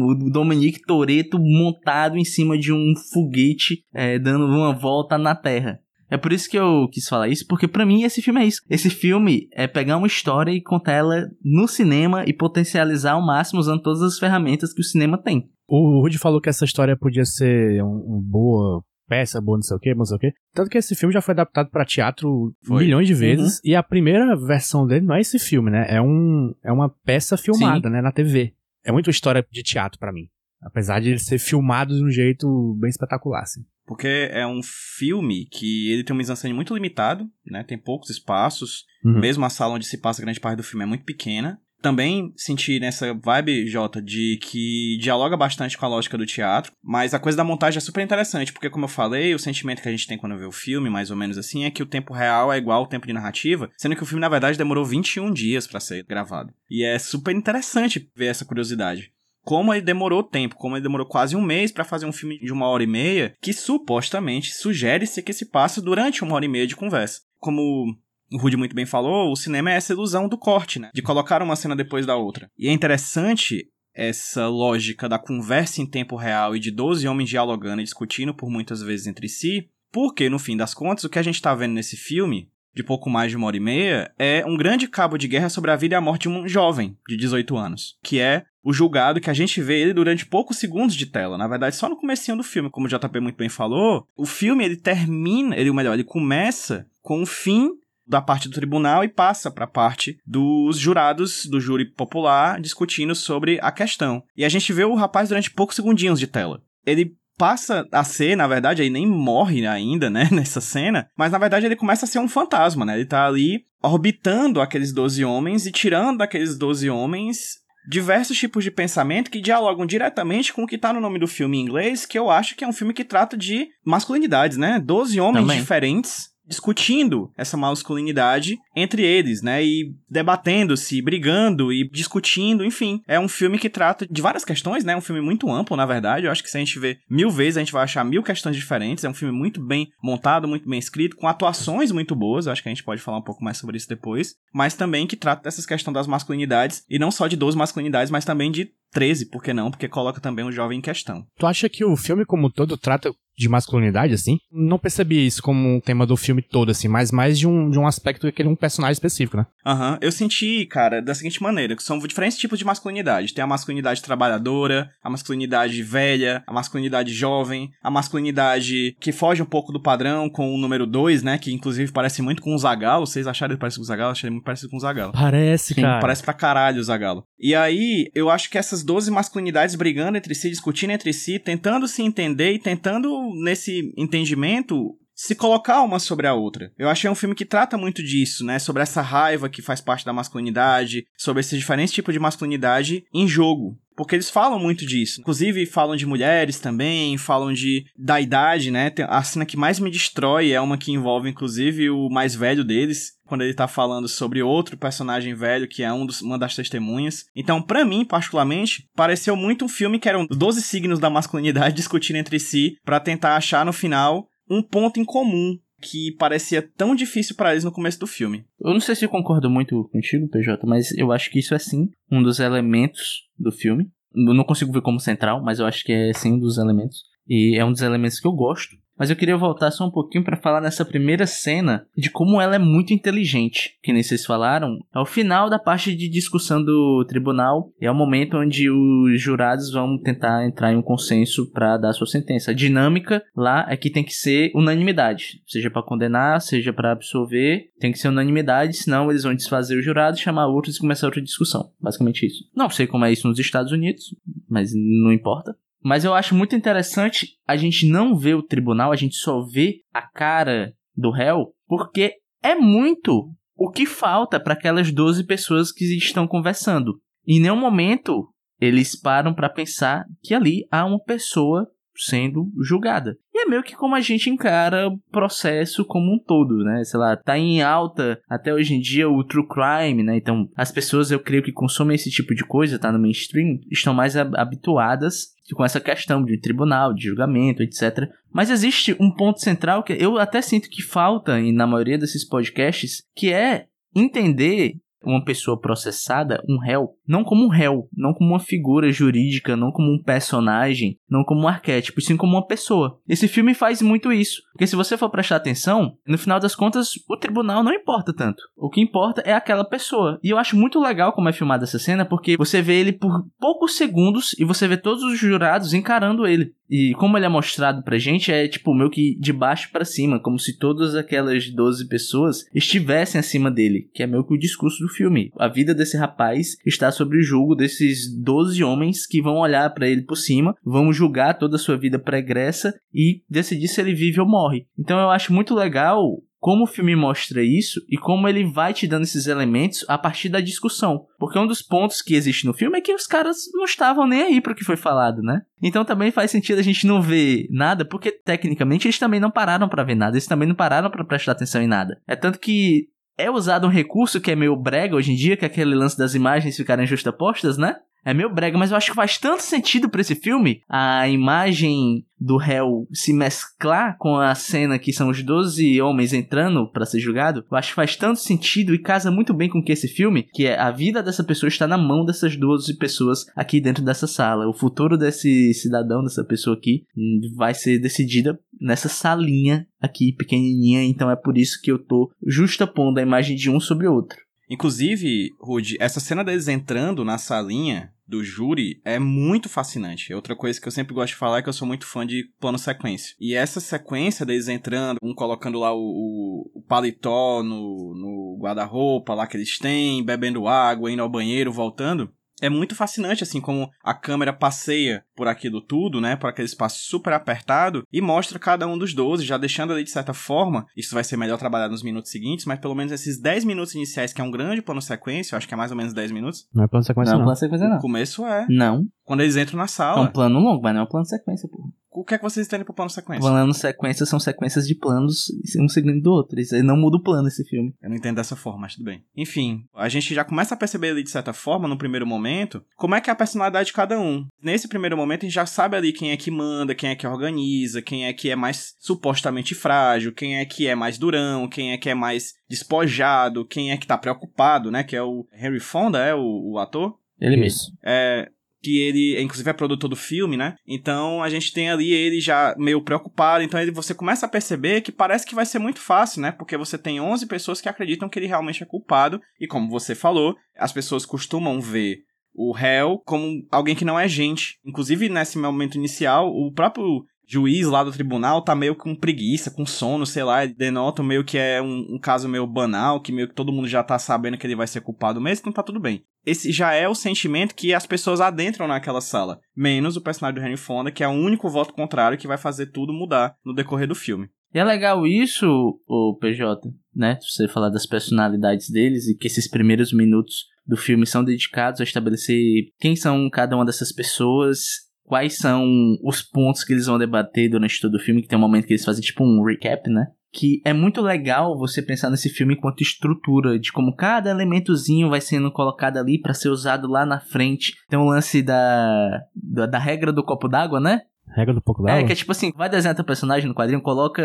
o 0.01 0.29
Dominique 0.29 0.81
Toretto 0.85 1.39
montado 1.39 2.17
em 2.17 2.23
cima 2.23 2.57
de 2.57 2.71
um 2.71 2.93
foguete 3.11 3.83
é, 3.93 4.19
dando 4.19 4.45
uma 4.45 4.73
volta 4.73 5.17
na 5.17 5.35
Terra. 5.35 5.79
É 6.11 6.17
por 6.17 6.33
isso 6.33 6.49
que 6.49 6.57
eu 6.57 6.87
quis 6.91 7.07
falar 7.07 7.27
isso, 7.27 7.45
porque 7.47 7.67
para 7.67 7.85
mim 7.85 8.01
esse 8.01 8.21
filme 8.21 8.41
é 8.41 8.45
isso. 8.45 8.61
Esse 8.67 8.89
filme 8.89 9.47
é 9.53 9.67
pegar 9.67 9.97
uma 9.97 10.07
história 10.07 10.51
e 10.51 10.61
contar 10.61 10.93
ela 10.93 11.29
no 11.43 11.67
cinema 11.67 12.23
e 12.25 12.33
potencializar 12.33 13.13
ao 13.13 13.25
máximo 13.25 13.59
usando 13.59 13.81
todas 13.81 14.01
as 14.01 14.17
ferramentas 14.17 14.73
que 14.73 14.81
o 14.81 14.83
cinema 14.83 15.17
tem. 15.21 15.49
O 15.67 16.01
Rudy 16.01 16.17
falou 16.17 16.41
que 16.41 16.49
essa 16.49 16.65
história 16.65 16.97
podia 16.97 17.25
ser 17.25 17.83
uma 17.83 18.17
um 18.17 18.21
boa 18.21 18.83
peça 19.09 19.41
boa, 19.41 19.57
não 19.57 19.63
sei 19.63 19.75
o 19.75 19.79
que, 19.79 19.95
não 19.95 20.05
sei 20.05 20.15
o 20.15 20.19
que. 20.19 20.33
Tanto 20.53 20.69
que 20.69 20.77
esse 20.77 20.95
filme 20.95 21.11
já 21.11 21.21
foi 21.21 21.33
adaptado 21.33 21.69
para 21.69 21.83
teatro 21.83 22.53
foi. 22.63 22.85
milhões 22.85 23.07
de 23.07 23.13
vezes. 23.13 23.55
Uhum. 23.55 23.61
E 23.65 23.75
a 23.75 23.83
primeira 23.83 24.35
versão 24.37 24.85
dele 24.85 25.05
não 25.05 25.15
é 25.15 25.21
esse 25.21 25.39
filme, 25.39 25.71
né? 25.71 25.87
É, 25.89 25.99
um, 25.99 26.53
é 26.63 26.71
uma 26.71 26.89
peça 27.03 27.35
filmada, 27.35 27.89
Sim. 27.89 27.93
né? 27.93 28.01
Na 28.01 28.11
TV. 28.11 28.53
É 28.85 28.91
muito 28.91 29.09
história 29.09 29.45
de 29.51 29.63
teatro 29.63 29.99
para 29.99 30.13
mim. 30.13 30.29
Apesar 30.61 30.99
de 30.99 31.09
ele 31.09 31.19
ser 31.19 31.39
filmado 31.39 31.95
de 31.95 32.03
um 32.03 32.09
jeito 32.09 32.77
bem 32.79 32.89
espetacular, 32.89 33.41
assim. 33.41 33.61
Porque 33.85 34.29
é 34.31 34.45
um 34.45 34.61
filme 34.61 35.47
que 35.51 35.91
ele 35.91 36.03
tem 36.03 36.13
um 36.13 36.17
mise 36.17 36.53
muito 36.53 36.75
limitado, 36.75 37.27
né? 37.45 37.63
Tem 37.63 37.77
poucos 37.77 38.09
espaços. 38.09 38.85
Uhum. 39.03 39.19
Mesmo 39.19 39.43
a 39.45 39.49
sala 39.49 39.73
onde 39.73 39.87
se 39.87 39.97
passa 39.97 40.21
grande 40.21 40.39
parte 40.39 40.57
do 40.57 40.63
filme 40.63 40.83
é 40.83 40.87
muito 40.87 41.03
pequena 41.05 41.59
também 41.81 42.33
senti 42.35 42.79
nessa 42.79 43.13
vibe, 43.13 43.67
Jota, 43.67 44.01
de 44.01 44.37
que 44.41 44.97
dialoga 44.99 45.37
bastante 45.37 45.77
com 45.77 45.85
a 45.85 45.89
lógica 45.89 46.17
do 46.17 46.25
teatro, 46.25 46.71
mas 46.83 47.13
a 47.13 47.19
coisa 47.19 47.37
da 47.37 47.43
montagem 47.43 47.77
é 47.77 47.81
super 47.81 48.03
interessante, 48.03 48.51
porque 48.53 48.69
como 48.69 48.85
eu 48.85 48.89
falei, 48.89 49.33
o 49.33 49.39
sentimento 49.39 49.81
que 49.81 49.87
a 49.87 49.91
gente 49.91 50.07
tem 50.07 50.17
quando 50.17 50.37
vê 50.37 50.45
o 50.45 50.51
filme, 50.51 50.89
mais 50.89 51.11
ou 51.11 51.17
menos 51.17 51.37
assim, 51.37 51.65
é 51.65 51.71
que 51.71 51.83
o 51.83 51.87
tempo 51.87 52.13
real 52.13 52.51
é 52.51 52.57
igual 52.57 52.79
ao 52.79 52.87
tempo 52.87 53.07
de 53.07 53.13
narrativa, 53.13 53.69
sendo 53.77 53.95
que 53.95 54.03
o 54.03 54.05
filme, 54.05 54.21
na 54.21 54.29
verdade, 54.29 54.57
demorou 54.57 54.85
21 54.85 55.31
dias 55.31 55.67
para 55.67 55.79
ser 55.79 56.03
gravado. 56.03 56.53
E 56.69 56.83
é 56.83 56.99
super 56.99 57.35
interessante 57.35 58.09
ver 58.15 58.27
essa 58.27 58.45
curiosidade 58.45 59.11
como 59.41 59.73
ele 59.73 59.81
demorou 59.81 60.21
tempo, 60.21 60.55
como 60.55 60.75
ele 60.75 60.83
demorou 60.83 61.07
quase 61.07 61.35
um 61.35 61.41
mês 61.41 61.71
para 61.71 61.83
fazer 61.83 62.05
um 62.05 62.11
filme 62.11 62.37
de 62.37 62.53
uma 62.53 62.67
hora 62.67 62.83
e 62.83 62.87
meia, 62.87 63.35
que 63.41 63.51
supostamente 63.51 64.53
sugere-se 64.53 65.23
que 65.23 65.33
se 65.33 65.45
passa 65.45 65.81
durante 65.81 66.23
uma 66.23 66.35
hora 66.35 66.45
e 66.45 66.47
meia 66.47 66.67
de 66.67 66.75
conversa. 66.75 67.21
Como 67.39 67.97
o 68.31 68.37
Rudy 68.37 68.57
muito 68.57 68.75
bem 68.75 68.85
falou, 68.85 69.31
o 69.31 69.35
cinema 69.35 69.71
é 69.71 69.75
essa 69.75 69.93
ilusão 69.93 70.27
do 70.27 70.37
corte, 70.37 70.79
né? 70.79 70.89
De 70.93 71.01
colocar 71.01 71.41
uma 71.41 71.55
cena 71.55 71.75
depois 71.75 72.05
da 72.05 72.15
outra. 72.15 72.49
E 72.57 72.67
é 72.67 72.71
interessante 72.71 73.67
essa 73.93 74.47
lógica 74.47 75.09
da 75.09 75.19
conversa 75.19 75.81
em 75.81 75.85
tempo 75.85 76.15
real 76.15 76.55
e 76.55 76.59
de 76.59 76.71
12 76.71 77.07
homens 77.07 77.29
dialogando 77.29 77.81
e 77.81 77.83
discutindo 77.83 78.33
por 78.33 78.49
muitas 78.49 78.81
vezes 78.81 79.07
entre 79.07 79.27
si, 79.27 79.69
porque, 79.91 80.29
no 80.29 80.39
fim 80.39 80.55
das 80.55 80.73
contas, 80.73 81.03
o 81.03 81.09
que 81.09 81.19
a 81.19 81.23
gente 81.23 81.41
tá 81.41 81.53
vendo 81.55 81.73
nesse 81.73 81.97
filme, 81.97 82.49
de 82.75 82.83
pouco 82.83 83.09
mais 83.09 83.31
de 83.31 83.37
uma 83.37 83.47
hora 83.47 83.57
e 83.57 83.59
meia, 83.59 84.13
é 84.17 84.45
um 84.45 84.55
grande 84.55 84.87
cabo 84.87 85.17
de 85.17 85.27
guerra 85.27 85.49
sobre 85.49 85.71
a 85.71 85.75
vida 85.75 85.95
e 85.95 85.97
a 85.97 86.01
morte 86.01 86.23
de 86.23 86.29
um 86.29 86.47
jovem 86.47 86.95
de 87.07 87.17
18 87.17 87.57
anos, 87.57 87.97
que 88.03 88.19
é 88.19 88.45
o 88.63 88.71
julgado 88.71 89.19
que 89.19 89.29
a 89.29 89.33
gente 89.33 89.61
vê 89.61 89.81
ele 89.81 89.93
durante 89.93 90.25
poucos 90.25 90.57
segundos 90.57 90.95
de 90.95 91.07
tela. 91.07 91.37
Na 91.37 91.47
verdade, 91.47 91.75
só 91.75 91.89
no 91.89 91.97
comecinho 91.97 92.37
do 92.37 92.43
filme, 92.43 92.69
como 92.69 92.85
o 92.85 92.89
JP 92.89 93.19
muito 93.19 93.37
bem 93.37 93.49
falou, 93.49 94.07
o 94.15 94.25
filme 94.25 94.63
ele 94.63 94.77
termina, 94.77 95.55
ele, 95.55 95.69
ou 95.69 95.75
melhor, 95.75 95.93
ele 95.93 96.03
começa 96.03 96.85
com 97.01 97.23
o 97.23 97.25
fim 97.25 97.71
da 98.09 98.19
parte 98.19 98.49
do 98.49 98.55
tribunal 98.55 99.03
e 99.03 99.07
passa 99.07 99.51
para 99.51 99.65
a 99.65 99.69
parte 99.69 100.17
dos 100.25 100.77
jurados 100.77 101.45
do 101.45 101.61
júri 101.61 101.85
popular 101.85 102.59
discutindo 102.59 103.13
sobre 103.13 103.59
a 103.61 103.71
questão. 103.71 104.23
E 104.35 104.43
a 104.43 104.49
gente 104.49 104.73
vê 104.73 104.83
o 104.83 104.95
rapaz 104.95 105.29
durante 105.29 105.51
poucos 105.51 105.75
segundinhos 105.75 106.19
de 106.19 106.25
tela. 106.25 106.61
Ele 106.85 107.13
passa 107.37 107.87
a 107.91 108.03
ser, 108.03 108.35
na 108.35 108.47
verdade, 108.47 108.81
aí 108.81 108.89
nem 108.89 109.07
morre 109.07 109.65
ainda, 109.65 110.09
né, 110.09 110.27
nessa 110.33 110.59
cena, 110.59 111.07
mas 111.15 111.31
na 111.31 111.37
verdade 111.37 111.67
ele 111.67 111.75
começa 111.75 112.05
a 112.05 112.07
ser 112.07 112.19
um 112.19 112.27
fantasma, 112.27 112.83
né? 112.83 112.95
Ele 112.95 113.05
tá 113.05 113.25
ali 113.25 113.63
orbitando 113.81 114.59
aqueles 114.59 114.91
12 114.91 115.23
homens 115.23 115.65
e 115.65 115.71
tirando 115.71 116.17
daqueles 116.17 116.57
12 116.57 116.89
homens 116.89 117.59
diversos 117.87 118.37
tipos 118.37 118.63
de 118.63 118.69
pensamento 118.69 119.31
que 119.31 119.39
dialogam 119.39 119.85
diretamente 119.85 120.53
com 120.53 120.63
o 120.63 120.67
que 120.67 120.77
tá 120.77 120.91
no 120.91 120.99
nome 120.99 121.17
do 121.17 121.27
filme 121.27 121.57
em 121.57 121.61
inglês, 121.61 122.05
que 122.05 122.19
eu 122.19 122.29
acho 122.29 122.55
que 122.55 122.63
é 122.63 122.67
um 122.67 122.73
filme 122.73 122.93
que 122.93 123.05
trata 123.05 123.37
de 123.37 123.67
masculinidades, 123.85 124.57
né? 124.57 124.79
12 124.79 125.19
homens 125.19 125.43
Também. 125.43 125.59
diferentes 125.59 126.29
discutindo 126.49 127.31
essa 127.37 127.55
masculinidade 127.55 128.57
entre 128.75 129.03
eles, 129.03 129.41
né? 129.41 129.63
E 129.63 129.93
debatendo-se, 130.09 131.01
brigando 131.01 131.71
e 131.71 131.87
discutindo, 131.89 132.65
enfim. 132.65 133.01
É 133.07 133.19
um 133.19 133.27
filme 133.27 133.59
que 133.59 133.69
trata 133.69 134.07
de 134.09 134.21
várias 134.21 134.43
questões, 134.43 134.83
né? 134.83 134.93
É 134.93 134.97
um 134.97 135.01
filme 135.01 135.21
muito 135.21 135.49
amplo, 135.49 135.77
na 135.77 135.85
verdade. 135.85 136.25
Eu 136.25 136.31
acho 136.31 136.43
que 136.43 136.49
se 136.49 136.57
a 136.57 136.59
gente 136.59 136.79
ver 136.79 136.99
mil 137.09 137.29
vezes, 137.29 137.57
a 137.57 137.59
gente 137.59 137.71
vai 137.71 137.83
achar 137.83 138.03
mil 138.03 138.23
questões 138.23 138.55
diferentes. 138.55 139.03
É 139.03 139.09
um 139.09 139.13
filme 139.13 139.37
muito 139.37 139.61
bem 139.61 139.89
montado, 140.03 140.47
muito 140.47 140.67
bem 140.67 140.79
escrito, 140.79 141.15
com 141.15 141.27
atuações 141.27 141.91
muito 141.91 142.15
boas. 142.15 142.47
Eu 142.47 142.51
acho 142.51 142.63
que 142.63 142.69
a 142.69 142.73
gente 142.73 142.83
pode 142.83 143.01
falar 143.01 143.19
um 143.19 143.23
pouco 143.23 143.43
mais 143.43 143.57
sobre 143.57 143.77
isso 143.77 143.87
depois. 143.87 144.33
Mas 144.53 144.73
também 144.73 145.05
que 145.05 145.15
trata 145.15 145.43
dessas 145.43 145.65
questões 145.65 145.93
das 145.93 146.07
masculinidades, 146.07 146.83
e 146.89 146.97
não 146.97 147.11
só 147.11 147.27
de 147.27 147.35
12 147.35 147.55
masculinidades, 147.55 148.11
mas 148.11 148.25
também 148.25 148.51
de 148.51 148.71
13, 148.91 149.27
por 149.27 149.43
que 149.43 149.53
não? 149.53 149.69
Porque 149.69 149.87
coloca 149.87 150.19
também 150.19 150.45
o 150.45 150.51
jovem 150.51 150.79
em 150.79 150.81
questão. 150.81 151.25
Tu 151.37 151.45
acha 151.45 151.69
que 151.69 151.85
o 151.85 151.95
filme 151.95 152.25
como 152.25 152.49
todo 152.49 152.77
trata 152.77 153.13
de 153.39 153.47
masculinidade, 153.47 154.13
assim? 154.13 154.37
Não 154.51 154.77
percebi 154.77 155.25
isso 155.25 155.41
como 155.41 155.75
um 155.75 155.79
tema 155.79 156.05
do 156.05 156.17
filme 156.17 156.41
todo, 156.41 156.71
assim, 156.71 156.89
mas 156.89 157.09
mais 157.09 157.39
de 157.39 157.47
um, 157.47 157.69
de 157.69 157.79
um 157.79 157.87
aspecto 157.87 158.27
daquele 158.27 158.49
um 158.49 158.55
personagem 158.55 158.93
específico, 158.93 159.37
né? 159.37 159.45
Aham, 159.65 159.91
uhum. 159.91 159.97
eu 160.01 160.11
senti, 160.11 160.65
cara, 160.65 161.01
da 161.01 161.15
seguinte 161.15 161.41
maneira, 161.41 161.75
que 161.75 161.83
são 161.83 161.97
diferentes 161.99 162.37
tipos 162.37 162.59
de 162.59 162.65
masculinidade. 162.65 163.33
Tem 163.33 163.43
a 163.43 163.47
masculinidade 163.47 164.01
trabalhadora, 164.01 164.91
a 165.01 165.09
masculinidade 165.09 165.81
velha, 165.81 166.43
a 166.45 166.51
masculinidade 166.51 167.13
jovem, 167.13 167.71
a 167.81 167.89
masculinidade 167.89 168.95
que 168.99 169.13
foge 169.13 169.41
um 169.41 169.45
pouco 169.45 169.71
do 169.71 169.81
padrão 169.81 170.29
com 170.29 170.53
o 170.53 170.57
número 170.57 170.85
2, 170.85 171.23
né? 171.23 171.37
Que 171.37 171.53
inclusive 171.53 171.91
parece 171.93 172.21
muito 172.21 172.41
com 172.41 172.53
o 172.53 172.57
Zagalo. 172.57 173.07
Vocês 173.07 173.25
acharam 173.25 173.53
ele 173.53 173.59
parecido 173.59 173.79
com 173.79 173.85
o 173.85 173.87
Zagalo? 173.87 174.11
Achei 174.11 174.29
muito 174.29 174.43
parecido 174.43 174.69
com 174.69 174.77
o 174.77 174.81
Zagalo. 174.81 175.13
Parece, 175.13 175.73
Sim, 175.73 175.81
cara. 175.81 176.01
Parece 176.01 176.23
pra 176.23 176.33
caralho 176.33 176.81
o 176.81 176.83
Zagalo. 176.83 177.23
E 177.39 177.55
aí, 177.55 178.11
eu 178.13 178.29
acho 178.29 178.49
que 178.49 178.57
essas 178.57 178.83
12 178.83 179.09
masculinidades 179.11 179.75
brigando 179.75 180.17
entre 180.17 180.35
si, 180.35 180.49
discutindo 180.49 180.91
entre 180.91 181.13
si, 181.13 181.39
tentando 181.39 181.87
se 181.87 182.01
entender 182.01 182.51
e 182.51 182.59
tentando 182.59 183.28
nesse 183.35 183.93
entendimento, 183.97 184.95
se 185.15 185.35
colocar 185.35 185.81
uma 185.81 185.99
sobre 185.99 186.27
a 186.27 186.33
outra. 186.33 186.71
Eu 186.77 186.87
achei 186.87 187.09
um 187.09 187.15
filme 187.15 187.35
que 187.35 187.45
trata 187.45 187.77
muito 187.77 188.01
disso, 188.01 188.45
né? 188.45 188.57
Sobre 188.57 188.81
essa 188.81 189.01
raiva 189.01 189.49
que 189.49 189.61
faz 189.61 189.81
parte 189.81 190.05
da 190.05 190.13
masculinidade, 190.13 191.05
sobre 191.17 191.41
esses 191.41 191.59
diferentes 191.59 191.93
tipos 191.93 192.13
de 192.13 192.19
masculinidade 192.19 193.03
em 193.13 193.27
jogo. 193.27 193.77
Porque 193.99 194.15
eles 194.15 194.29
falam 194.29 194.57
muito 194.57 194.85
disso. 194.85 195.19
Inclusive, 195.19 195.65
falam 195.65 195.97
de 195.97 196.05
mulheres 196.05 196.57
também, 196.57 197.17
falam 197.17 197.51
de 197.51 197.83
da 197.97 198.21
idade, 198.21 198.71
né? 198.71 198.93
A 199.09 199.21
cena 199.21 199.45
que 199.45 199.57
mais 199.57 199.77
me 199.77 199.91
destrói 199.91 200.53
é 200.53 200.61
uma 200.61 200.77
que 200.77 200.93
envolve, 200.93 201.29
inclusive, 201.29 201.89
o 201.89 202.07
mais 202.07 202.33
velho 202.33 202.63
deles, 202.63 203.11
quando 203.25 203.41
ele 203.41 203.53
tá 203.53 203.67
falando 203.67 204.07
sobre 204.07 204.41
outro 204.41 204.77
personagem 204.77 205.33
velho, 205.33 205.67
que 205.67 205.83
é 205.83 205.91
um 205.91 206.05
dos, 206.05 206.21
uma 206.21 206.39
das 206.39 206.55
testemunhas. 206.55 207.25
Então, 207.35 207.61
para 207.61 207.83
mim, 207.83 208.05
particularmente, 208.05 208.85
pareceu 208.95 209.35
muito 209.35 209.65
um 209.65 209.69
filme 209.69 209.99
que 209.99 210.07
eram 210.07 210.25
12 210.25 210.61
signos 210.61 210.97
da 210.97 211.09
masculinidade 211.09 211.75
discutindo 211.75 212.15
entre 212.15 212.39
si 212.39 212.77
para 212.85 213.01
tentar 213.01 213.35
achar 213.35 213.65
no 213.65 213.73
final 213.73 214.29
um 214.49 214.63
ponto 214.63 214.97
em 214.97 215.03
comum 215.03 215.57
que 215.81 216.15
parecia 216.17 216.61
tão 216.61 216.95
difícil 216.95 217.35
para 217.35 217.51
eles 217.51 217.63
no 217.63 217.71
começo 217.71 217.99
do 217.99 218.07
filme. 218.07 218.45
Eu 218.59 218.73
não 218.73 218.79
sei 218.79 218.95
se 218.95 219.05
eu 219.05 219.09
concordo 219.09 219.49
muito 219.49 219.89
contigo, 219.91 220.27
PJ, 220.27 220.65
mas 220.65 220.91
eu 220.97 221.11
acho 221.11 221.29
que 221.29 221.39
isso 221.39 221.53
é 221.53 221.59
sim 221.59 221.89
um 222.11 222.21
dos 222.21 222.39
elementos 222.39 223.27
do 223.37 223.51
filme. 223.51 223.89
Eu 224.13 224.33
não 224.33 224.43
consigo 224.43 224.71
ver 224.71 224.81
como 224.81 224.99
central, 224.99 225.43
mas 225.43 225.59
eu 225.59 225.65
acho 225.65 225.83
que 225.83 225.91
é 225.91 226.13
sim 226.13 226.33
um 226.33 226.39
dos 226.39 226.57
elementos. 226.57 227.03
E 227.27 227.57
é 227.57 227.63
um 227.63 227.71
dos 227.71 227.81
elementos 227.81 228.19
que 228.19 228.27
eu 228.27 228.31
gosto. 228.31 228.75
Mas 228.99 229.09
eu 229.09 229.15
queria 229.15 229.37
voltar 229.37 229.71
só 229.71 229.87
um 229.87 229.91
pouquinho 229.91 230.25
para 230.25 230.35
falar 230.35 230.59
nessa 230.59 230.83
primeira 230.83 231.25
cena 231.25 231.87
de 231.95 232.11
como 232.11 232.41
ela 232.41 232.55
é 232.55 232.59
muito 232.59 232.93
inteligente, 232.93 233.77
que 233.81 233.93
nem 233.93 234.03
vocês 234.03 234.25
falaram. 234.25 234.77
É 234.93 234.99
o 234.99 235.05
final 235.05 235.49
da 235.49 235.57
parte 235.57 235.95
de 235.95 236.09
discussão 236.09 236.61
do 236.61 237.05
tribunal 237.07 237.71
e 237.79 237.85
é 237.85 237.91
o 237.91 237.95
momento 237.95 238.37
onde 238.37 238.69
os 238.69 239.21
jurados 239.21 239.71
vão 239.71 239.97
tentar 239.97 240.45
entrar 240.45 240.73
em 240.73 240.75
um 240.75 240.81
consenso 240.81 241.49
para 241.49 241.77
dar 241.77 241.93
sua 241.93 242.07
sentença. 242.07 242.51
A 242.51 242.53
dinâmica 242.53 243.23
lá 243.33 243.65
é 243.69 243.77
que 243.77 243.89
tem 243.89 244.03
que 244.03 244.13
ser 244.13 244.51
unanimidade, 244.53 245.41
seja 245.47 245.71
para 245.71 245.81
condenar, 245.81 246.41
seja 246.41 246.73
para 246.73 246.91
absolver, 246.91 247.69
tem 247.79 247.93
que 247.93 247.99
ser 247.99 248.09
unanimidade, 248.09 248.75
senão 248.75 249.09
eles 249.09 249.23
vão 249.23 249.33
desfazer 249.33 249.77
o 249.77 249.81
jurado, 249.81 250.17
chamar 250.17 250.47
outros 250.47 250.75
e 250.75 250.79
começar 250.79 251.07
outra 251.07 251.21
discussão. 251.21 251.71
Basicamente 251.79 252.25
isso. 252.25 252.43
Não 252.53 252.69
sei 252.69 252.85
como 252.85 253.05
é 253.05 253.11
isso 253.13 253.27
nos 253.27 253.39
Estados 253.39 253.71
Unidos, 253.71 254.13
mas 254.49 254.73
não 254.75 255.13
importa. 255.13 255.55
Mas 255.83 256.03
eu 256.03 256.13
acho 256.13 256.35
muito 256.35 256.55
interessante 256.55 257.37
a 257.47 257.55
gente 257.55 257.87
não 257.87 258.15
ver 258.15 258.35
o 258.35 258.43
tribunal, 258.43 258.91
a 258.91 258.95
gente 258.95 259.15
só 259.15 259.41
vê 259.41 259.81
a 259.93 260.01
cara 260.01 260.73
do 260.95 261.11
réu, 261.11 261.53
porque 261.67 262.15
é 262.43 262.55
muito 262.55 263.31
o 263.55 263.69
que 263.69 263.85
falta 263.85 264.39
para 264.39 264.53
aquelas 264.53 264.91
12 264.91 265.25
pessoas 265.25 265.71
que 265.71 265.85
estão 265.97 266.27
conversando. 266.27 266.99
Em 267.27 267.39
nenhum 267.39 267.59
momento 267.59 268.27
eles 268.59 268.99
param 268.99 269.33
para 269.33 269.49
pensar 269.49 270.05
que 270.21 270.33
ali 270.33 270.65
há 270.69 270.85
uma 270.85 271.01
pessoa 271.01 271.65
sendo 271.99 272.51
julgada. 272.61 273.17
E 273.33 273.41
é 273.41 273.45
meio 273.45 273.63
que 273.63 273.75
como 273.75 273.95
a 273.95 274.01
gente 274.01 274.29
encara 274.29 274.87
o 274.87 274.97
processo 275.11 275.85
como 275.85 276.13
um 276.13 276.19
todo, 276.19 276.63
né? 276.63 276.83
Sei 276.83 276.99
lá, 276.99 277.15
tá 277.15 277.37
em 277.37 277.61
alta 277.61 278.19
até 278.29 278.53
hoje 278.53 278.73
em 278.73 278.79
dia 278.79 279.09
o 279.09 279.23
true 279.23 279.47
crime, 279.47 280.03
né? 280.03 280.17
Então, 280.17 280.49
as 280.55 280.71
pessoas, 280.71 281.11
eu 281.11 281.19
creio 281.19 281.43
que 281.43 281.51
consomem 281.51 281.95
esse 281.95 282.09
tipo 282.09 282.33
de 282.33 282.43
coisa, 282.43 282.79
tá 282.79 282.91
no 282.91 282.99
mainstream, 282.99 283.59
estão 283.69 283.93
mais 283.93 284.15
habituadas 284.15 285.37
com 285.53 285.65
essa 285.65 285.79
questão 285.79 286.23
de 286.23 286.39
tribunal, 286.39 286.93
de 286.93 287.07
julgamento, 287.07 287.63
etc. 287.63 288.09
Mas 288.31 288.49
existe 288.49 288.95
um 288.99 289.11
ponto 289.11 289.39
central 289.39 289.83
que 289.83 289.93
eu 289.93 290.17
até 290.17 290.41
sinto 290.41 290.69
que 290.69 290.83
falta 290.83 291.39
na 291.39 291.65
maioria 291.65 291.97
desses 291.97 292.27
podcasts, 292.27 293.03
que 293.15 293.33
é 293.33 293.65
entender 293.95 294.75
uma 295.03 295.23
pessoa 295.23 295.59
processada, 295.59 296.43
um 296.47 296.59
réu, 296.59 296.95
não 297.09 297.23
como 297.23 297.43
um 297.43 297.49
réu, 297.49 297.89
não 297.91 298.13
como 298.13 298.29
uma 298.29 298.39
figura 298.39 298.91
jurídica, 298.91 299.55
não 299.57 299.71
como 299.71 299.91
um 299.91 300.01
personagem, 300.01 300.99
não 301.09 301.23
como 301.23 301.41
um 301.41 301.47
arquétipo, 301.47 301.99
sim 301.99 302.15
como 302.15 302.33
uma 302.33 302.45
pessoa. 302.45 302.99
Esse 303.09 303.27
filme 303.27 303.55
faz 303.55 303.81
muito 303.81 304.13
isso, 304.13 304.43
porque 304.53 304.67
se 304.67 304.75
você 304.75 304.95
for 304.95 305.09
prestar 305.09 305.37
atenção, 305.37 305.97
no 306.07 306.19
final 306.19 306.39
das 306.39 306.55
contas, 306.55 306.91
o 307.09 307.17
tribunal 307.17 307.63
não 307.63 307.73
importa 307.73 308.13
tanto. 308.13 308.43
O 308.55 308.69
que 308.69 308.79
importa 308.79 309.23
é 309.25 309.33
aquela 309.33 309.65
pessoa. 309.65 310.19
E 310.23 310.29
eu 310.29 310.37
acho 310.37 310.55
muito 310.55 310.79
legal 310.79 311.11
como 311.11 311.27
é 311.27 311.33
filmada 311.33 311.63
essa 311.63 311.79
cena, 311.79 312.05
porque 312.05 312.37
você 312.37 312.61
vê 312.61 312.79
ele 312.79 312.93
por 312.93 313.25
poucos 313.39 313.75
segundos 313.75 314.35
e 314.37 314.45
você 314.45 314.67
vê 314.67 314.77
todos 314.77 315.03
os 315.03 315.17
jurados 315.17 315.73
encarando 315.73 316.27
ele. 316.27 316.53
E 316.69 316.93
como 316.99 317.17
ele 317.17 317.25
é 317.25 317.29
mostrado 317.29 317.81
pra 317.81 317.97
gente, 317.97 318.31
é 318.31 318.47
tipo 318.47 318.75
meio 318.75 318.91
que 318.91 319.17
de 319.19 319.33
baixo 319.33 319.71
para 319.71 319.83
cima, 319.83 320.19
como 320.19 320.37
se 320.37 320.57
todas 320.57 320.93
aquelas 320.93 321.49
12 321.49 321.87
pessoas 321.87 322.45
estivessem 322.53 323.17
acima 323.17 323.49
dele, 323.49 323.89
que 323.91 324.03
é 324.03 324.07
meio 324.07 324.23
que 324.23 324.35
o 324.35 324.39
discurso 324.39 324.83
do 324.83 324.93
filme. 324.93 325.31
A 325.39 325.47
vida 325.47 325.73
desse 325.73 325.97
rapaz 325.97 326.57
está 326.63 326.91
sobre 326.99 327.17
o 327.17 327.23
julgo 327.23 327.55
desses 327.55 328.13
12 328.21 328.63
homens 328.63 329.07
que 329.07 329.21
vão 329.21 329.37
olhar 329.37 329.69
para 329.73 329.87
ele 329.87 330.03
por 330.03 330.17
cima, 330.17 330.55
vão 330.63 330.91
julgar 330.93 331.37
toda 331.37 331.55
a 331.55 331.59
sua 331.59 331.77
vida 331.77 331.97
pregressa 331.97 332.73
e 332.93 333.23
decidir 333.29 333.69
se 333.69 333.79
ele 333.79 333.95
vive 333.95 334.19
ou 334.19 334.27
morre. 334.27 334.67
Então 334.77 334.99
eu 334.99 335.09
acho 335.09 335.33
muito 335.33 335.55
legal 335.55 336.21
como 336.39 336.63
o 336.63 336.67
filme 336.67 336.95
mostra 336.95 337.43
isso 337.43 337.81
e 337.89 337.97
como 337.97 338.27
ele 338.27 338.45
vai 338.45 338.73
te 338.73 338.87
dando 338.87 339.03
esses 339.03 339.27
elementos 339.27 339.85
a 339.87 339.97
partir 339.97 340.29
da 340.29 340.39
discussão. 340.39 341.05
Porque 341.17 341.37
um 341.37 341.45
dos 341.45 341.61
pontos 341.61 342.01
que 342.01 342.15
existe 342.15 342.45
no 342.45 342.53
filme 342.53 342.77
é 342.77 342.81
que 342.81 342.93
os 342.93 343.05
caras 343.05 343.37
não 343.53 343.65
estavam 343.65 344.07
nem 344.07 344.23
aí 344.23 344.41
pro 344.41 344.55
que 344.55 344.63
foi 344.63 344.77
falado, 344.77 345.21
né? 345.21 345.41
Então 345.61 345.83
também 345.83 346.11
faz 346.11 346.31
sentido 346.31 346.59
a 346.59 346.63
gente 346.63 346.87
não 346.87 347.01
ver 347.01 347.47
nada, 347.51 347.83
porque 347.83 348.11
tecnicamente 348.11 348.87
eles 348.87 348.97
também 348.97 349.19
não 349.19 349.29
pararam 349.29 349.67
para 349.67 349.83
ver 349.83 349.95
nada, 349.95 350.15
eles 350.15 350.27
também 350.27 350.47
não 350.47 350.55
pararam 350.55 350.89
para 350.89 351.03
prestar 351.03 351.33
atenção 351.33 351.61
em 351.61 351.67
nada. 351.67 351.99
É 352.07 352.15
tanto 352.15 352.39
que 352.39 352.87
é 353.19 353.29
usado 353.29 353.67
um 353.67 353.69
recurso 353.69 354.21
que 354.21 354.31
é 354.31 354.35
meio 354.35 354.55
brega 354.55 354.95
hoje 354.95 355.11
em 355.11 355.15
dia, 355.15 355.35
que 355.35 355.43
é 355.43 355.47
aquele 355.47 355.75
lance 355.75 355.97
das 355.97 356.15
imagens 356.15 356.55
ficarem 356.55 356.87
justapostas, 356.87 357.57
né? 357.57 357.75
É 358.03 358.13
meio 358.13 358.33
brega, 358.33 358.57
mas 358.57 358.71
eu 358.71 358.77
acho 358.77 358.91
que 358.91 358.95
faz 358.95 359.17
tanto 359.17 359.43
sentido 359.43 359.89
para 359.89 360.01
esse 360.01 360.15
filme 360.15 360.61
a 360.67 361.07
imagem 361.07 362.05
do 362.19 362.37
réu 362.37 362.87
se 362.91 363.13
mesclar 363.13 363.97
com 363.97 364.17
a 364.17 364.35
cena 364.35 364.77
que 364.77 364.91
são 364.91 365.09
os 365.09 365.23
12 365.23 365.81
homens 365.81 366.11
entrando 366.11 366.69
para 366.69 366.85
ser 366.85 366.99
julgado. 366.99 367.45
Eu 367.49 367.57
acho 367.57 367.69
que 367.69 367.75
faz 367.75 367.95
tanto 367.95 368.19
sentido 368.19 368.75
e 368.75 368.81
casa 368.81 369.09
muito 369.09 369.33
bem 369.33 369.49
com 369.49 369.63
que 369.63 369.71
esse 369.71 369.87
filme, 369.87 370.23
que 370.23 370.45
é 370.45 370.59
a 370.59 370.71
vida 370.71 371.01
dessa 371.01 371.23
pessoa 371.23 371.47
está 371.47 371.65
na 371.65 371.77
mão 371.77 372.03
dessas 372.05 372.35
12 372.35 372.77
pessoas 372.77 373.25
aqui 373.35 373.61
dentro 373.61 373.83
dessa 373.83 374.07
sala. 374.07 374.47
O 374.47 374.53
futuro 374.53 374.97
desse 374.97 375.53
cidadão, 375.53 376.03
dessa 376.03 376.23
pessoa 376.23 376.57
aqui, 376.57 376.83
hum, 376.97 377.21
vai 377.35 377.53
ser 377.53 377.79
decidida 377.79 378.37
nessa 378.59 378.89
salinha 378.89 379.65
aqui 379.79 380.11
pequenininha, 380.11 380.83
então 380.83 381.09
é 381.09 381.15
por 381.15 381.37
isso 381.37 381.61
que 381.61 381.71
eu 381.71 381.79
tô 381.79 382.11
justapondo 382.25 382.99
a 382.99 383.03
imagem 383.03 383.37
de 383.37 383.49
um 383.49 383.59
sobre 383.59 383.87
o 383.87 383.93
outro. 383.93 384.17
Inclusive, 384.49 385.29
Rude, 385.39 385.77
essa 385.79 385.99
cena 385.99 386.23
deles 386.23 386.47
entrando 386.47 387.05
na 387.05 387.17
salinha 387.19 387.93
do 388.09 388.23
júri 388.23 388.81
é 388.83 388.97
muito 388.97 389.47
fascinante. 389.47 390.13
Outra 390.13 390.35
coisa 390.35 390.59
que 390.59 390.67
eu 390.67 390.71
sempre 390.71 390.93
gosto 390.95 391.13
de 391.13 391.19
falar 391.19 391.39
é 391.39 391.41
que 391.43 391.49
eu 391.49 391.53
sou 391.53 391.67
muito 391.67 391.85
fã 391.85 392.05
de 392.05 392.23
plano 392.39 392.57
sequência. 392.57 393.15
E 393.19 393.35
essa 393.35 393.59
sequência 393.59 394.25
deles 394.25 394.47
entrando, 394.47 394.97
um 395.03 395.13
colocando 395.13 395.59
lá 395.59 395.71
o, 395.71 395.79
o, 395.79 396.51
o 396.55 396.61
paletó 396.63 397.43
no, 397.43 397.93
no 397.93 398.39
guarda-roupa 398.41 399.13
lá 399.13 399.27
que 399.27 399.37
eles 399.37 399.59
têm, 399.59 400.03
bebendo 400.03 400.47
água, 400.47 400.91
indo 400.91 401.03
ao 401.03 401.09
banheiro, 401.09 401.53
voltando 401.53 402.11
é 402.41 402.49
muito 402.49 402.75
fascinante, 402.75 403.23
assim, 403.23 403.41
como 403.41 403.69
a 403.83 403.93
câmera 403.93 404.31
passeia 404.33 405.03
por 405.15 405.27
aquilo 405.27 405.61
tudo, 405.61 405.99
né? 406.01 406.15
Por 406.15 406.29
aquele 406.29 406.45
espaço 406.47 406.79
super 406.81 407.13
apertado 407.13 407.83
e 407.91 408.01
mostra 408.01 408.39
cada 408.39 408.67
um 408.67 408.77
dos 408.77 408.93
12, 408.93 409.25
já 409.25 409.37
deixando 409.37 409.73
ali 409.73 409.83
de 409.83 409.91
certa 409.91 410.13
forma. 410.13 410.65
Isso 410.75 410.93
vai 410.95 411.03
ser 411.03 411.17
melhor 411.17 411.37
trabalhado 411.37 411.71
nos 411.71 411.83
minutos 411.83 412.11
seguintes, 412.11 412.45
mas 412.45 412.59
pelo 412.59 412.75
menos 412.75 412.91
esses 412.91 413.19
10 413.19 413.45
minutos 413.45 413.75
iniciais, 413.75 414.13
que 414.13 414.21
é 414.21 414.23
um 414.23 414.31
grande 414.31 414.61
plano 414.61 414.81
sequência, 414.81 415.33
eu 415.35 415.37
acho 415.37 415.47
que 415.47 415.53
é 415.53 415.57
mais 415.57 415.71
ou 415.71 415.77
menos 415.77 415.93
10 415.93 416.11
minutos. 416.11 416.47
Não 416.53 416.63
é 416.63 416.67
plano 416.67 416.83
sequência, 416.83 417.11
não. 417.13 417.19
não. 417.19 417.25
Não 417.25 417.33
é 417.33 417.35
plano 417.35 417.39
sequência, 417.39 417.69
não. 417.69 417.77
O 417.77 417.81
começo 417.81 418.25
é. 418.25 418.45
Não. 418.49 418.85
Quando 419.03 419.21
eles 419.21 419.35
entram 419.35 419.57
na 419.57 419.63
É 419.65 419.67
sala. 419.67 420.01
um 420.01 420.07
plano 420.11 420.39
longo, 420.39 420.61
mas 420.61 420.73
não 420.73 420.81
é 420.81 420.83
um 420.83 420.87
plano 420.87 421.05
sequência, 421.05 421.49
pô. 421.49 421.69
O 421.91 422.03
que 422.03 422.13
é 422.13 422.17
que 422.17 422.23
vocês 422.23 422.45
entendem 422.45 422.65
pro 422.65 422.73
plano 422.73 422.89
sequência? 422.89 423.21
Plano 423.21 423.53
sequência 423.53 424.05
são 424.05 424.19
sequências 424.19 424.67
de 424.67 424.75
planos 424.75 425.25
um 425.59 425.67
seguindo 425.67 426.01
do 426.01 426.11
outro. 426.11 426.39
Isso 426.39 426.55
aí 426.55 426.61
não 426.61 426.77
muda 426.77 426.97
o 426.97 427.01
plano 427.01 427.27
esse 427.27 427.43
filme. 427.43 427.73
Eu 427.81 427.89
não 427.89 427.97
entendo 427.97 428.17
dessa 428.17 428.35
forma, 428.35 428.61
mas 428.61 428.75
tudo 428.75 428.85
bem. 428.85 429.03
Enfim, 429.15 429.65
a 429.73 429.89
gente 429.89 430.13
já 430.13 430.23
começa 430.23 430.53
a 430.53 430.57
perceber 430.57 430.91
ali, 430.91 431.03
de 431.03 431.09
certa 431.09 431.33
forma, 431.33 431.67
no 431.67 431.77
primeiro 431.77 432.05
momento, 432.05 432.63
como 432.75 432.95
é 432.95 433.01
que 433.01 433.09
é 433.09 433.13
a 433.13 433.15
personalidade 433.15 433.67
de 433.67 433.73
cada 433.73 433.99
um. 433.99 434.25
Nesse 434.41 434.67
primeiro 434.67 434.95
momento, 434.95 435.23
a 435.23 435.25
gente 435.25 435.35
já 435.35 435.45
sabe 435.45 435.75
ali 435.75 435.91
quem 435.91 436.11
é 436.11 436.17
que 436.17 436.31
manda, 436.31 436.75
quem 436.75 436.91
é 436.91 436.95
que 436.95 437.07
organiza, 437.07 437.81
quem 437.81 438.05
é 438.05 438.13
que 438.13 438.29
é 438.29 438.35
mais 438.35 438.75
supostamente 438.79 439.55
frágil, 439.55 440.13
quem 440.13 440.37
é 440.37 440.45
que 440.45 440.67
é 440.67 440.75
mais 440.75 440.97
durão, 440.97 441.47
quem 441.47 441.71
é 441.71 441.77
que 441.77 441.89
é 441.89 441.95
mais 441.95 442.33
despojado, 442.49 443.45
quem 443.45 443.71
é 443.71 443.77
que 443.77 443.87
tá 443.87 443.97
preocupado, 443.97 444.71
né? 444.71 444.83
Que 444.83 444.95
é 444.95 445.01
o 445.01 445.27
Henry 445.33 445.59
Fonda, 445.59 445.99
é 445.99 446.13
o, 446.13 446.53
o 446.53 446.59
ator. 446.59 446.97
Ele 447.19 447.45
Isso. 447.45 447.73
É, 447.83 448.29
que 448.61 448.79
ele, 448.79 449.21
inclusive, 449.21 449.49
é 449.49 449.53
produtor 449.53 449.89
do 449.89 449.95
filme, 449.95 450.35
né? 450.35 450.55
Então 450.67 451.23
a 451.23 451.29
gente 451.29 451.53
tem 451.53 451.69
ali 451.69 451.91
ele 451.91 452.19
já 452.19 452.55
meio 452.57 452.81
preocupado. 452.83 453.43
Então 453.43 453.59
ele, 453.59 453.71
você 453.71 453.93
começa 453.93 454.25
a 454.25 454.29
perceber 454.29 454.81
que 454.81 454.91
parece 454.91 455.25
que 455.25 455.35
vai 455.35 455.45
ser 455.45 455.59
muito 455.59 455.79
fácil, 455.79 456.21
né? 456.21 456.31
Porque 456.31 456.57
você 456.57 456.77
tem 456.77 456.99
11 456.99 457.25
pessoas 457.27 457.61
que 457.61 457.69
acreditam 457.69 458.09
que 458.09 458.19
ele 458.19 458.27
realmente 458.27 458.63
é 458.63 458.65
culpado. 458.65 459.21
E 459.39 459.47
como 459.47 459.69
você 459.69 459.95
falou, 459.95 460.35
as 460.57 460.71
pessoas 460.71 461.05
costumam 461.05 461.59
ver 461.61 461.99
o 462.33 462.51
réu 462.51 463.01
como 463.05 463.45
alguém 463.51 463.75
que 463.75 463.85
não 463.85 463.99
é 463.99 464.07
gente. 464.07 464.59
Inclusive, 464.65 465.09
nesse 465.09 465.37
momento 465.37 465.75
inicial, 465.75 466.29
o 466.29 466.51
próprio 466.53 467.03
juiz 467.29 467.67
lá 467.67 467.83
do 467.83 467.91
tribunal 467.91 468.41
tá 468.41 468.55
meio 468.55 468.75
com 468.75 468.95
preguiça, 468.95 469.51
com 469.51 469.63
sono, 469.63 470.03
sei 470.03 470.23
lá, 470.23 470.43
denota 470.47 471.03
meio 471.03 471.23
que 471.23 471.37
é 471.37 471.61
um, 471.61 471.95
um, 471.95 471.99
caso 471.99 472.27
meio 472.27 472.47
banal, 472.47 472.99
que 472.99 473.11
meio 473.11 473.27
que 473.27 473.35
todo 473.35 473.51
mundo 473.51 473.67
já 473.67 473.83
tá 473.83 473.99
sabendo 473.99 474.35
que 474.35 474.47
ele 474.47 474.55
vai 474.55 474.65
ser 474.65 474.81
culpado 474.81 475.21
mesmo, 475.21 475.41
então 475.41 475.53
tá 475.53 475.61
tudo 475.61 475.79
bem. 475.79 476.03
Esse 476.25 476.51
já 476.51 476.73
é 476.73 476.87
o 476.87 476.95
sentimento 476.95 477.53
que 477.53 477.71
as 477.71 477.85
pessoas 477.85 478.19
adentram 478.19 478.67
naquela 478.67 478.99
sala, 478.99 479.39
menos 479.55 479.95
o 479.95 480.01
personagem 480.01 480.41
do 480.41 480.45
Henry 480.45 480.57
Fonda, 480.57 480.91
que 480.91 481.03
é 481.03 481.07
o 481.07 481.11
único 481.11 481.47
voto 481.49 481.73
contrário 481.73 482.17
que 482.17 482.27
vai 482.27 482.37
fazer 482.37 482.67
tudo 482.67 482.91
mudar 482.91 483.35
no 483.45 483.53
decorrer 483.53 483.87
do 483.87 483.95
filme. 483.95 484.27
E 484.51 484.57
é 484.57 484.63
legal 484.63 485.05
isso, 485.05 485.45
o 485.87 486.17
PJ, 486.19 486.67
né? 486.95 487.19
Você 487.21 487.47
falar 487.47 487.69
das 487.69 487.85
personalidades 487.85 488.71
deles 488.71 489.07
e 489.07 489.15
que 489.15 489.27
esses 489.27 489.47
primeiros 489.47 489.93
minutos 489.93 490.47
do 490.65 490.75
filme 490.75 491.05
são 491.05 491.23
dedicados 491.23 491.79
a 491.79 491.83
estabelecer 491.83 492.71
quem 492.79 492.95
são 492.95 493.29
cada 493.29 493.55
uma 493.55 493.65
dessas 493.65 493.91
pessoas 493.91 494.88
quais 495.09 495.37
são 495.37 495.97
os 496.03 496.21
pontos 496.21 496.63
que 496.63 496.71
eles 496.71 496.85
vão 496.85 496.99
debater 496.99 497.49
durante 497.49 497.81
todo 497.81 497.95
o 497.95 497.99
filme, 497.99 498.21
que 498.21 498.27
tem 498.27 498.37
um 498.37 498.41
momento 498.41 498.67
que 498.67 498.73
eles 498.73 498.85
fazem 498.85 499.01
tipo 499.01 499.23
um 499.23 499.43
recap, 499.43 499.89
né? 499.89 500.05
Que 500.31 500.61
é 500.63 500.71
muito 500.71 501.01
legal 501.01 501.57
você 501.57 501.81
pensar 501.81 502.11
nesse 502.11 502.29
filme 502.29 502.53
enquanto 502.53 502.81
estrutura, 502.81 503.57
de 503.57 503.71
como 503.71 503.95
cada 503.95 504.29
elementozinho 504.29 505.09
vai 505.09 505.19
sendo 505.19 505.51
colocado 505.51 505.97
ali 505.97 506.21
para 506.21 506.35
ser 506.35 506.49
usado 506.49 506.87
lá 506.87 507.07
na 507.07 507.19
frente. 507.19 507.73
Tem 507.89 507.97
um 507.97 508.05
lance 508.05 508.43
da, 508.43 509.23
da, 509.35 509.65
da 509.65 509.79
regra 509.79 510.13
do 510.13 510.23
copo 510.23 510.47
d'água, 510.47 510.79
né? 510.79 511.01
Regra 511.39 511.53
do 511.53 511.61
pouco 511.61 511.83
d'água? 511.83 512.01
É, 512.01 512.03
que 512.03 512.11
é 512.11 512.15
tipo 512.15 512.31
assim, 512.31 512.51
vai 512.55 512.69
desenhar 512.69 512.95
teu 512.95 513.05
personagem 513.05 513.47
no 513.47 513.55
quadrinho, 513.55 513.81
coloca 513.81 514.21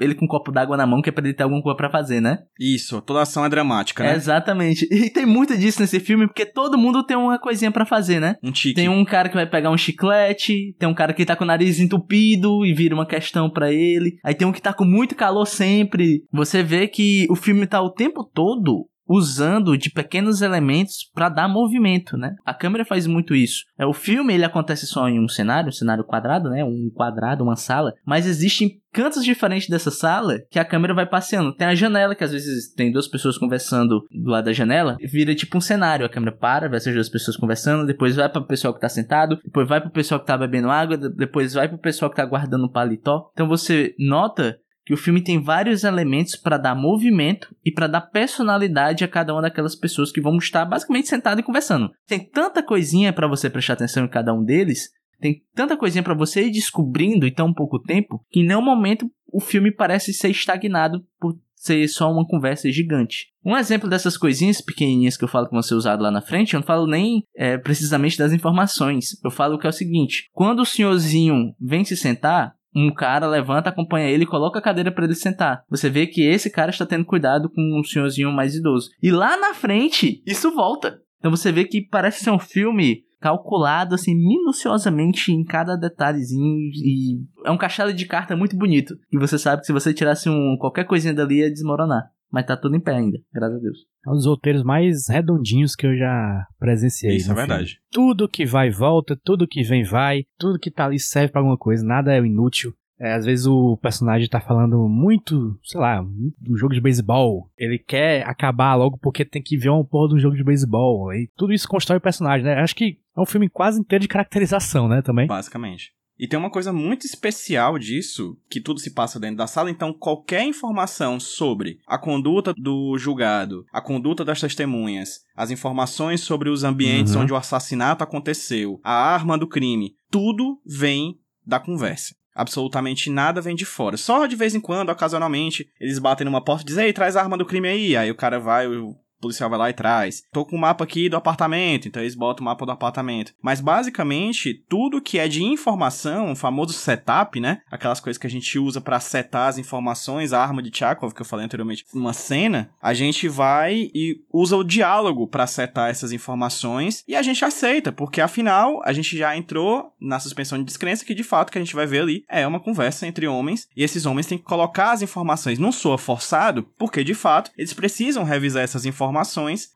ele 0.00 0.14
com 0.14 0.24
um 0.24 0.28
copo 0.28 0.50
d'água 0.50 0.76
na 0.76 0.86
mão, 0.86 1.00
que 1.02 1.08
é 1.08 1.12
pra 1.12 1.24
ele 1.24 1.34
ter 1.34 1.42
alguma 1.42 1.62
coisa 1.62 1.76
pra 1.76 1.90
fazer, 1.90 2.20
né? 2.20 2.38
Isso, 2.58 3.00
toda 3.02 3.22
ação 3.22 3.44
é 3.44 3.48
dramática, 3.48 4.02
É, 4.04 4.08
né? 4.08 4.16
exatamente. 4.16 4.86
E 4.90 5.10
tem 5.10 5.26
muito 5.26 5.56
disso 5.56 5.80
nesse 5.80 6.00
filme, 6.00 6.26
porque 6.26 6.46
todo 6.46 6.78
mundo 6.78 7.04
tem 7.04 7.16
uma 7.16 7.38
coisinha 7.38 7.70
pra 7.70 7.84
fazer, 7.84 8.20
né? 8.20 8.36
Um 8.42 8.50
tique. 8.52 8.74
Tem 8.74 8.88
um 8.88 9.04
cara 9.04 9.28
que 9.28 9.34
vai 9.34 9.46
pegar 9.46 9.70
um 9.70 9.76
chiclete, 9.76 10.74
tem 10.78 10.88
um 10.88 10.94
cara 10.94 11.12
que 11.12 11.24
tá 11.24 11.36
com 11.36 11.44
o 11.44 11.46
nariz 11.46 11.78
entupido 11.80 12.64
e 12.64 12.72
vira 12.72 12.94
uma 12.94 13.06
questão 13.06 13.50
pra 13.50 13.72
ele. 13.72 14.16
Aí 14.24 14.34
tem 14.34 14.46
um 14.46 14.52
que 14.52 14.62
tá 14.62 14.72
com 14.72 14.84
muito 14.84 15.14
calor 15.14 15.46
sempre. 15.46 16.24
Você 16.32 16.62
vê 16.62 16.88
que 16.88 17.26
o 17.30 17.36
filme 17.36 17.66
tá 17.66 17.80
o 17.82 17.90
tempo 17.90 18.24
todo 18.24 18.86
usando 19.06 19.76
de 19.76 19.90
pequenos 19.90 20.42
elementos 20.42 21.10
pra 21.14 21.28
dar 21.28 21.48
movimento, 21.48 22.16
né? 22.16 22.34
A 22.44 22.54
câmera 22.54 22.84
faz 22.84 23.06
muito 23.06 23.34
isso. 23.34 23.64
É 23.78 23.86
o 23.86 23.92
filme 23.92 24.34
ele 24.34 24.44
acontece 24.44 24.86
só 24.86 25.08
em 25.08 25.20
um 25.22 25.28
cenário, 25.28 25.68
um 25.68 25.72
cenário 25.72 26.04
quadrado, 26.04 26.50
né? 26.50 26.64
Um 26.64 26.90
quadrado, 26.94 27.44
uma 27.44 27.56
sala, 27.56 27.92
mas 28.06 28.26
existem 28.26 28.80
cantos 28.92 29.24
diferentes 29.24 29.68
dessa 29.68 29.90
sala 29.90 30.38
que 30.50 30.58
a 30.58 30.64
câmera 30.64 30.94
vai 30.94 31.04
passeando. 31.04 31.52
Tem 31.54 31.66
a 31.66 31.74
janela 31.74 32.14
que 32.14 32.22
às 32.22 32.30
vezes 32.30 32.72
tem 32.74 32.92
duas 32.92 33.08
pessoas 33.08 33.36
conversando 33.36 34.06
do 34.10 34.30
lado 34.30 34.44
da 34.44 34.52
janela, 34.52 34.96
vira 35.02 35.34
tipo 35.34 35.58
um 35.58 35.60
cenário. 35.60 36.06
A 36.06 36.08
câmera 36.08 36.30
para, 36.36 36.68
vai 36.68 36.76
essas 36.76 36.94
duas 36.94 37.08
pessoas 37.08 37.36
conversando, 37.36 37.86
depois 37.86 38.14
vai 38.14 38.28
para 38.28 38.40
o 38.40 38.46
pessoal 38.46 38.72
que 38.72 38.80
tá 38.80 38.88
sentado, 38.88 39.36
depois 39.44 39.68
vai 39.68 39.80
pro 39.80 39.90
pessoal 39.90 40.20
que 40.20 40.26
tá 40.26 40.38
bebendo 40.38 40.70
água, 40.70 40.96
de- 40.96 41.08
depois 41.14 41.54
vai 41.54 41.68
pro 41.68 41.76
pessoal 41.78 42.08
que 42.10 42.16
tá 42.16 42.24
guardando 42.24 42.66
um 42.66 42.70
paletó. 42.70 43.30
Então 43.32 43.48
você 43.48 43.94
nota 43.98 44.56
que 44.84 44.92
o 44.92 44.96
filme 44.96 45.22
tem 45.22 45.42
vários 45.42 45.82
elementos 45.84 46.36
para 46.36 46.58
dar 46.58 46.74
movimento 46.74 47.54
e 47.64 47.72
para 47.72 47.86
dar 47.86 48.02
personalidade 48.02 49.02
a 49.02 49.08
cada 49.08 49.32
uma 49.32 49.42
daquelas 49.42 49.74
pessoas 49.74 50.12
que 50.12 50.20
vão 50.20 50.36
estar 50.36 50.64
basicamente 50.64 51.08
sentado 51.08 51.40
e 51.40 51.44
conversando. 51.44 51.90
Tem 52.06 52.20
tanta 52.20 52.62
coisinha 52.62 53.12
para 53.12 53.26
você 53.26 53.48
prestar 53.48 53.74
atenção 53.74 54.04
em 54.04 54.08
cada 54.08 54.34
um 54.34 54.44
deles, 54.44 54.90
tem 55.20 55.42
tanta 55.54 55.76
coisinha 55.76 56.02
para 56.02 56.14
você 56.14 56.46
ir 56.46 56.50
descobrindo 56.50 57.26
em 57.26 57.32
tão 57.32 57.52
pouco 57.52 57.80
tempo, 57.80 58.22
que 58.30 58.40
em 58.40 58.46
nenhum 58.46 58.62
momento 58.62 59.10
o 59.32 59.40
filme 59.40 59.72
parece 59.72 60.12
ser 60.12 60.28
estagnado 60.28 61.02
por 61.18 61.38
ser 61.54 61.88
só 61.88 62.12
uma 62.12 62.26
conversa 62.26 62.70
gigante. 62.70 63.28
Um 63.42 63.56
exemplo 63.56 63.88
dessas 63.88 64.18
coisinhas 64.18 64.60
pequenininhas 64.60 65.16
que 65.16 65.24
eu 65.24 65.28
falo 65.28 65.46
que 65.46 65.52
vão 65.52 65.62
ser 65.62 65.74
usadas 65.74 66.02
lá 66.02 66.10
na 66.10 66.20
frente, 66.20 66.52
eu 66.52 66.60
não 66.60 66.66
falo 66.66 66.86
nem 66.86 67.24
é, 67.34 67.56
precisamente 67.56 68.18
das 68.18 68.32
informações. 68.32 69.18
Eu 69.24 69.30
falo 69.30 69.58
que 69.58 69.66
é 69.66 69.70
o 69.70 69.72
seguinte: 69.72 70.28
quando 70.32 70.60
o 70.60 70.66
senhorzinho 70.66 71.54
vem 71.58 71.82
se 71.84 71.96
sentar, 71.96 72.54
um 72.74 72.92
cara 72.92 73.26
levanta, 73.26 73.70
acompanha 73.70 74.10
ele 74.10 74.24
e 74.24 74.26
coloca 74.26 74.58
a 74.58 74.62
cadeira 74.62 74.90
para 74.90 75.04
ele 75.04 75.14
sentar. 75.14 75.62
Você 75.70 75.88
vê 75.88 76.06
que 76.06 76.22
esse 76.22 76.50
cara 76.50 76.70
está 76.70 76.84
tendo 76.84 77.04
cuidado 77.04 77.48
com 77.48 77.78
um 77.78 77.84
senhorzinho 77.84 78.32
mais 78.32 78.54
idoso. 78.54 78.90
E 79.02 79.10
lá 79.10 79.36
na 79.36 79.54
frente, 79.54 80.22
isso 80.26 80.54
volta. 80.54 81.00
Então 81.18 81.30
você 81.30 81.52
vê 81.52 81.64
que 81.64 81.80
parece 81.80 82.24
ser 82.24 82.30
um 82.30 82.38
filme 82.38 83.04
calculado 83.20 83.94
assim 83.94 84.14
minuciosamente 84.14 85.32
em 85.32 85.42
cada 85.42 85.76
detalhezinho 85.76 86.58
e 86.74 87.22
é 87.42 87.50
um 87.50 87.56
castelo 87.56 87.90
de 87.90 88.04
carta 88.04 88.36
muito 88.36 88.54
bonito. 88.54 88.94
E 89.10 89.18
você 89.18 89.38
sabe 89.38 89.60
que 89.60 89.66
se 89.66 89.72
você 89.72 89.94
tirasse 89.94 90.28
um 90.28 90.58
qualquer 90.58 90.84
coisinha 90.84 91.14
dali 91.14 91.38
ia 91.38 91.50
desmoronar, 91.50 92.10
mas 92.30 92.44
tá 92.44 92.54
tudo 92.54 92.76
em 92.76 92.80
pé 92.80 92.96
ainda, 92.96 93.18
graças 93.32 93.56
a 93.56 93.60
Deus. 93.60 93.78
É 94.06 94.10
um 94.10 94.14
dos 94.14 94.26
roteiros 94.26 94.62
mais 94.62 95.08
redondinhos 95.08 95.74
que 95.74 95.86
eu 95.86 95.96
já 95.96 96.46
presenciei. 96.58 97.16
Isso 97.16 97.30
é 97.30 97.34
filme. 97.34 97.46
verdade. 97.46 97.78
Tudo 97.90 98.28
que 98.28 98.44
vai 98.44 98.70
volta, 98.70 99.18
tudo 99.24 99.48
que 99.48 99.62
vem 99.62 99.82
vai, 99.82 100.24
tudo 100.38 100.58
que 100.58 100.70
tá 100.70 100.84
ali 100.86 100.98
serve 100.98 101.32
pra 101.32 101.40
alguma 101.40 101.56
coisa, 101.56 101.84
nada 101.84 102.14
é 102.14 102.18
inútil. 102.18 102.74
É, 102.98 103.14
às 103.14 103.24
vezes 103.24 103.46
o 103.46 103.76
personagem 103.78 104.28
tá 104.28 104.40
falando 104.40 104.88
muito, 104.88 105.58
sei 105.64 105.80
lá, 105.80 106.00
do 106.40 106.56
jogo 106.56 106.74
de 106.74 106.80
beisebol. 106.80 107.50
Ele 107.58 107.78
quer 107.78 108.26
acabar 108.26 108.74
logo 108.76 108.98
porque 108.98 109.24
tem 109.24 109.42
que 109.42 109.56
ver 109.56 109.70
uma 109.70 109.84
porra 109.84 110.10
do 110.10 110.18
jogo 110.18 110.36
de 110.36 110.44
beisebol. 110.44 111.12
E 111.12 111.28
tudo 111.36 111.52
isso 111.52 111.68
constrói 111.68 111.98
o 111.98 112.00
personagem, 112.00 112.44
né? 112.44 112.54
Acho 112.60 112.76
que 112.76 112.98
é 113.16 113.20
um 113.20 113.26
filme 113.26 113.48
quase 113.48 113.80
inteiro 113.80 114.02
de 114.02 114.08
caracterização, 114.08 114.88
né? 114.88 115.02
Também. 115.02 115.26
Basicamente. 115.26 115.92
E 116.18 116.28
tem 116.28 116.38
uma 116.38 116.50
coisa 116.50 116.72
muito 116.72 117.06
especial 117.06 117.78
disso, 117.78 118.36
que 118.48 118.60
tudo 118.60 118.78
se 118.78 118.92
passa 118.94 119.18
dentro 119.18 119.36
da 119.36 119.46
sala, 119.46 119.70
então 119.70 119.92
qualquer 119.92 120.44
informação 120.44 121.18
sobre 121.18 121.78
a 121.86 121.98
conduta 121.98 122.54
do 122.56 122.96
julgado, 122.96 123.64
a 123.72 123.80
conduta 123.80 124.24
das 124.24 124.40
testemunhas, 124.40 125.20
as 125.34 125.50
informações 125.50 126.20
sobre 126.20 126.48
os 126.48 126.62
ambientes 126.62 127.14
Uhum. 127.14 127.22
onde 127.22 127.32
o 127.32 127.36
assassinato 127.36 128.04
aconteceu, 128.04 128.80
a 128.84 128.92
arma 128.92 129.36
do 129.36 129.48
crime, 129.48 129.94
tudo 130.10 130.60
vem 130.64 131.18
da 131.44 131.58
conversa. 131.58 132.14
Absolutamente 132.36 133.10
nada 133.10 133.40
vem 133.40 133.54
de 133.54 133.64
fora. 133.64 133.96
Só 133.96 134.26
de 134.26 134.34
vez 134.34 134.54
em 134.54 134.60
quando, 134.60 134.90
ocasionalmente, 134.90 135.68
eles 135.80 136.00
batem 136.00 136.24
numa 136.24 136.42
porta 136.42 136.62
e 136.64 136.66
dizem, 136.66 136.86
ei, 136.86 136.92
traz 136.92 137.16
a 137.16 137.22
arma 137.22 137.38
do 137.38 137.46
crime 137.46 137.68
aí. 137.68 137.96
Aí 137.96 138.10
o 138.10 138.16
cara 138.16 138.40
vai, 138.40 138.66
o 138.66 138.96
policial 139.20 139.48
vai 139.48 139.58
lá 139.58 139.70
e 139.70 139.74
traz. 139.74 140.22
Tô 140.32 140.44
com 140.44 140.56
o 140.56 140.60
mapa 140.60 140.84
aqui 140.84 141.08
do 141.08 141.16
apartamento, 141.16 141.88
então 141.88 142.02
eles 142.02 142.14
botam 142.14 142.42
o 142.42 142.44
mapa 142.44 142.66
do 142.66 142.72
apartamento. 142.72 143.32
Mas 143.42 143.60
basicamente, 143.60 144.62
tudo 144.68 145.00
que 145.00 145.18
é 145.18 145.28
de 145.28 145.42
informação, 145.42 146.32
o 146.32 146.36
famoso 146.36 146.72
setup, 146.72 147.40
né? 147.40 147.60
Aquelas 147.70 148.00
coisas 148.00 148.18
que 148.18 148.26
a 148.26 148.30
gente 148.30 148.58
usa 148.58 148.80
pra 148.80 149.00
setar 149.00 149.48
as 149.48 149.58
informações, 149.58 150.32
a 150.32 150.42
arma 150.42 150.62
de 150.62 150.76
Chekhov 150.76 151.14
que 151.14 151.22
eu 151.22 151.26
falei 151.26 151.46
anteriormente, 151.46 151.84
uma 151.94 152.12
cena, 152.12 152.70
a 152.82 152.92
gente 152.92 153.28
vai 153.28 153.90
e 153.94 154.20
usa 154.32 154.56
o 154.56 154.64
diálogo 154.64 155.26
pra 155.26 155.46
setar 155.46 155.90
essas 155.90 156.12
informações 156.12 157.02
e 157.06 157.14
a 157.14 157.22
gente 157.22 157.44
aceita, 157.44 157.92
porque 157.92 158.20
afinal 158.20 158.80
a 158.84 158.92
gente 158.92 159.16
já 159.16 159.36
entrou 159.36 159.92
na 160.00 160.20
suspensão 160.20 160.58
de 160.58 160.64
descrença 160.64 161.04
que 161.04 161.14
de 161.14 161.22
fato 161.22 161.50
que 161.50 161.58
a 161.58 161.60
gente 161.60 161.74
vai 161.74 161.86
ver 161.86 162.02
ali 162.02 162.24
é 162.28 162.46
uma 162.46 162.60
conversa 162.60 163.06
entre 163.06 163.26
homens 163.26 163.68
e 163.76 163.82
esses 163.82 164.06
homens 164.06 164.26
têm 164.26 164.38
que 164.38 164.44
colocar 164.44 164.92
as 164.92 165.02
informações. 165.02 165.58
Não 165.58 165.72
soa 165.72 165.96
forçado, 165.96 166.64
porque 166.78 167.02
de 167.04 167.14
fato 167.14 167.50
eles 167.56 167.72
precisam 167.72 168.24
revisar 168.24 168.62
essas 168.62 168.84
informações 168.84 169.03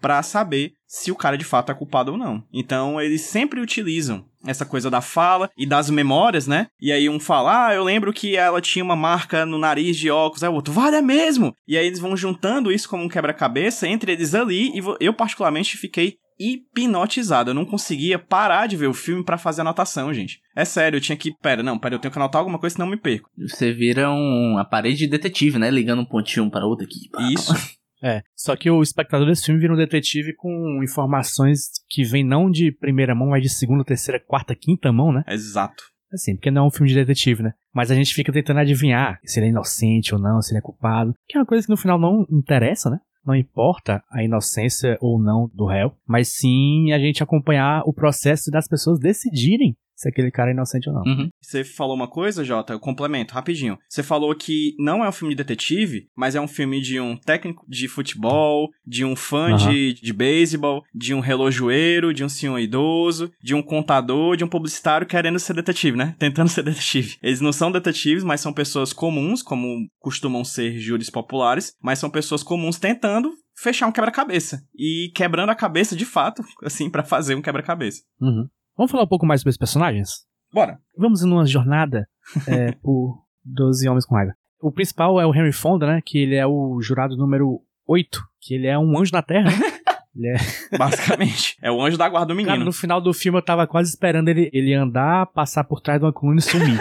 pra 0.00 0.22
saber 0.22 0.72
se 0.86 1.12
o 1.12 1.16
cara 1.16 1.36
de 1.36 1.44
fato 1.44 1.70
é 1.70 1.74
culpado 1.74 2.12
ou 2.12 2.18
não. 2.18 2.42
Então 2.52 3.00
eles 3.00 3.22
sempre 3.22 3.60
utilizam 3.60 4.24
essa 4.46 4.64
coisa 4.64 4.90
da 4.90 5.00
fala 5.00 5.50
e 5.56 5.66
das 5.66 5.90
memórias, 5.90 6.46
né? 6.46 6.68
E 6.80 6.90
aí 6.90 7.08
um 7.08 7.20
fala, 7.20 7.66
ah, 7.66 7.74
eu 7.74 7.84
lembro 7.84 8.12
que 8.12 8.36
ela 8.36 8.60
tinha 8.60 8.84
uma 8.84 8.96
marca 8.96 9.44
no 9.44 9.58
nariz 9.58 9.96
de 9.96 10.10
óculos, 10.10 10.42
aí 10.42 10.48
o 10.48 10.54
outro, 10.54 10.72
vale 10.72 10.96
é 10.96 11.02
mesmo! 11.02 11.54
E 11.66 11.76
aí 11.76 11.86
eles 11.86 11.98
vão 11.98 12.16
juntando 12.16 12.72
isso 12.72 12.88
como 12.88 13.04
um 13.04 13.08
quebra-cabeça 13.08 13.86
entre 13.86 14.12
eles 14.12 14.34
ali, 14.34 14.78
e 14.78 14.82
eu 15.00 15.12
particularmente 15.12 15.76
fiquei 15.76 16.16
hipnotizado. 16.38 17.50
Eu 17.50 17.54
não 17.54 17.64
conseguia 17.64 18.18
parar 18.18 18.66
de 18.66 18.76
ver 18.76 18.86
o 18.86 18.94
filme 18.94 19.24
pra 19.24 19.36
fazer 19.36 19.62
anotação, 19.62 20.14
gente. 20.14 20.40
É 20.54 20.64
sério, 20.64 20.96
eu 20.96 21.00
tinha 21.00 21.16
que. 21.16 21.32
Pera, 21.42 21.62
não, 21.62 21.78
pera, 21.78 21.96
eu 21.96 21.98
tenho 21.98 22.12
que 22.12 22.18
anotar 22.18 22.38
alguma 22.38 22.58
coisa, 22.58 22.76
senão 22.76 22.86
eu 22.86 22.92
me 22.92 22.96
perco. 22.96 23.28
Você 23.36 23.72
vira 23.72 24.10
um, 24.10 24.62
parede 24.70 24.98
de 24.98 25.08
detetive, 25.08 25.58
né? 25.58 25.70
Ligando 25.70 26.00
um 26.00 26.06
pontinho 26.06 26.46
um 26.46 26.50
para 26.50 26.66
outro 26.66 26.86
aqui. 26.86 27.10
Isso. 27.34 27.52
É. 28.02 28.22
Só 28.36 28.54
que 28.56 28.70
o 28.70 28.82
espectador 28.82 29.26
desse 29.26 29.46
filme 29.46 29.60
vira 29.60 29.72
um 29.72 29.76
detetive 29.76 30.34
com 30.34 30.80
informações 30.82 31.70
que 31.88 32.04
vem 32.04 32.24
não 32.24 32.50
de 32.50 32.70
primeira 32.72 33.14
mão, 33.14 33.28
mas 33.28 33.42
de 33.42 33.48
segunda, 33.48 33.84
terceira, 33.84 34.20
quarta, 34.20 34.54
quinta 34.54 34.92
mão, 34.92 35.12
né? 35.12 35.24
Exato. 35.26 35.82
Assim, 36.12 36.34
porque 36.34 36.50
não 36.50 36.64
é 36.64 36.66
um 36.68 36.70
filme 36.70 36.88
de 36.88 36.94
detetive, 36.94 37.42
né? 37.42 37.52
Mas 37.74 37.90
a 37.90 37.94
gente 37.94 38.14
fica 38.14 38.32
tentando 38.32 38.60
adivinhar 38.60 39.18
se 39.24 39.38
ele 39.38 39.46
é 39.46 39.50
inocente 39.50 40.14
ou 40.14 40.20
não, 40.20 40.40
se 40.40 40.52
ele 40.52 40.58
é 40.58 40.62
culpado. 40.62 41.12
Que 41.28 41.36
é 41.36 41.40
uma 41.40 41.46
coisa 41.46 41.66
que 41.66 41.70
no 41.70 41.76
final 41.76 41.98
não 41.98 42.26
interessa, 42.30 42.88
né? 42.88 42.98
Não 43.26 43.34
importa 43.34 44.02
a 44.10 44.22
inocência 44.22 44.96
ou 45.02 45.20
não 45.20 45.50
do 45.52 45.66
réu, 45.66 45.92
mas 46.06 46.28
sim 46.28 46.92
a 46.92 46.98
gente 46.98 47.22
acompanhar 47.22 47.82
o 47.84 47.92
processo 47.92 48.50
das 48.50 48.66
pessoas 48.66 48.98
decidirem 48.98 49.76
se 49.98 50.08
aquele 50.08 50.30
cara 50.30 50.50
é 50.50 50.52
inocente 50.52 50.88
ou 50.88 50.94
não. 50.94 51.02
Uhum. 51.02 51.28
Você 51.42 51.64
falou 51.64 51.96
uma 51.96 52.06
coisa, 52.06 52.44
Jota, 52.44 52.72
eu 52.72 52.78
complemento 52.78 53.34
rapidinho. 53.34 53.76
Você 53.88 54.00
falou 54.00 54.32
que 54.32 54.76
não 54.78 55.04
é 55.04 55.08
um 55.08 55.12
filme 55.12 55.34
de 55.34 55.42
detetive, 55.42 56.08
mas 56.16 56.36
é 56.36 56.40
um 56.40 56.46
filme 56.46 56.80
de 56.80 57.00
um 57.00 57.16
técnico 57.16 57.66
de 57.68 57.88
futebol, 57.88 58.70
de 58.86 59.04
um 59.04 59.16
fã 59.16 59.48
Aham. 59.48 59.56
de, 59.56 59.94
de 59.94 60.12
beisebol, 60.12 60.84
de 60.94 61.12
um 61.12 61.18
relojoeiro, 61.18 62.14
de 62.14 62.22
um 62.22 62.28
senhor 62.28 62.60
idoso, 62.60 63.32
de 63.42 63.56
um 63.56 63.62
contador, 63.62 64.36
de 64.36 64.44
um 64.44 64.48
publicitário 64.48 65.04
querendo 65.04 65.38
ser 65.40 65.54
detetive, 65.54 65.96
né? 65.96 66.14
Tentando 66.16 66.46
ser 66.48 66.62
detetive. 66.62 67.16
Eles 67.20 67.40
não 67.40 67.52
são 67.52 67.72
detetives, 67.72 68.22
mas 68.22 68.40
são 68.40 68.52
pessoas 68.52 68.92
comuns, 68.92 69.42
como 69.42 69.84
costumam 69.98 70.44
ser 70.44 70.78
júris 70.78 71.10
populares, 71.10 71.74
mas 71.82 71.98
são 71.98 72.08
pessoas 72.08 72.44
comuns 72.44 72.78
tentando 72.78 73.32
fechar 73.60 73.88
um 73.88 73.92
quebra-cabeça. 73.92 74.62
E 74.76 75.10
quebrando 75.14 75.50
a 75.50 75.56
cabeça 75.56 75.96
de 75.96 76.04
fato, 76.04 76.42
assim, 76.62 76.88
pra 76.88 77.02
fazer 77.02 77.34
um 77.34 77.42
quebra-cabeça. 77.42 78.02
Uhum. 78.20 78.48
Vamos 78.78 78.92
falar 78.92 79.02
um 79.02 79.08
pouco 79.08 79.26
mais 79.26 79.40
sobre 79.40 79.50
os 79.50 79.56
personagens? 79.56 80.24
Bora. 80.52 80.78
Vamos 80.96 81.22
numa 81.22 81.44
jornada 81.44 82.08
é, 82.46 82.70
por 82.80 83.24
12 83.44 83.88
Homens 83.88 84.06
com 84.06 84.14
Raiva. 84.14 84.34
O 84.60 84.70
principal 84.70 85.20
é 85.20 85.26
o 85.26 85.34
Henry 85.34 85.52
Fonda, 85.52 85.84
né? 85.84 86.00
Que 86.00 86.18
ele 86.18 86.36
é 86.36 86.46
o 86.46 86.80
jurado 86.80 87.16
número 87.16 87.60
8, 87.88 88.22
que 88.40 88.54
ele 88.54 88.68
é 88.68 88.78
um 88.78 88.96
anjo 88.96 89.10
na 89.12 89.20
Terra, 89.20 89.50
né? 89.50 89.56
Ele 90.16 90.28
é... 90.28 90.36
Basicamente. 90.76 91.56
é 91.62 91.70
o 91.70 91.80
anjo 91.82 91.96
da 91.96 92.08
guarda 92.08 92.26
do 92.28 92.34
menino. 92.34 92.52
Cara, 92.54 92.64
no 92.64 92.72
final 92.72 93.00
do 93.00 93.12
filme 93.12 93.38
eu 93.38 93.42
tava 93.42 93.66
quase 93.66 93.90
esperando 93.90 94.28
ele, 94.28 94.50
ele 94.52 94.74
andar, 94.74 95.26
passar 95.26 95.64
por 95.64 95.80
trás 95.80 96.00
de 96.00 96.04
uma 96.06 96.12
coluna 96.12 96.38
e 96.38 96.42
sumir. 96.42 96.78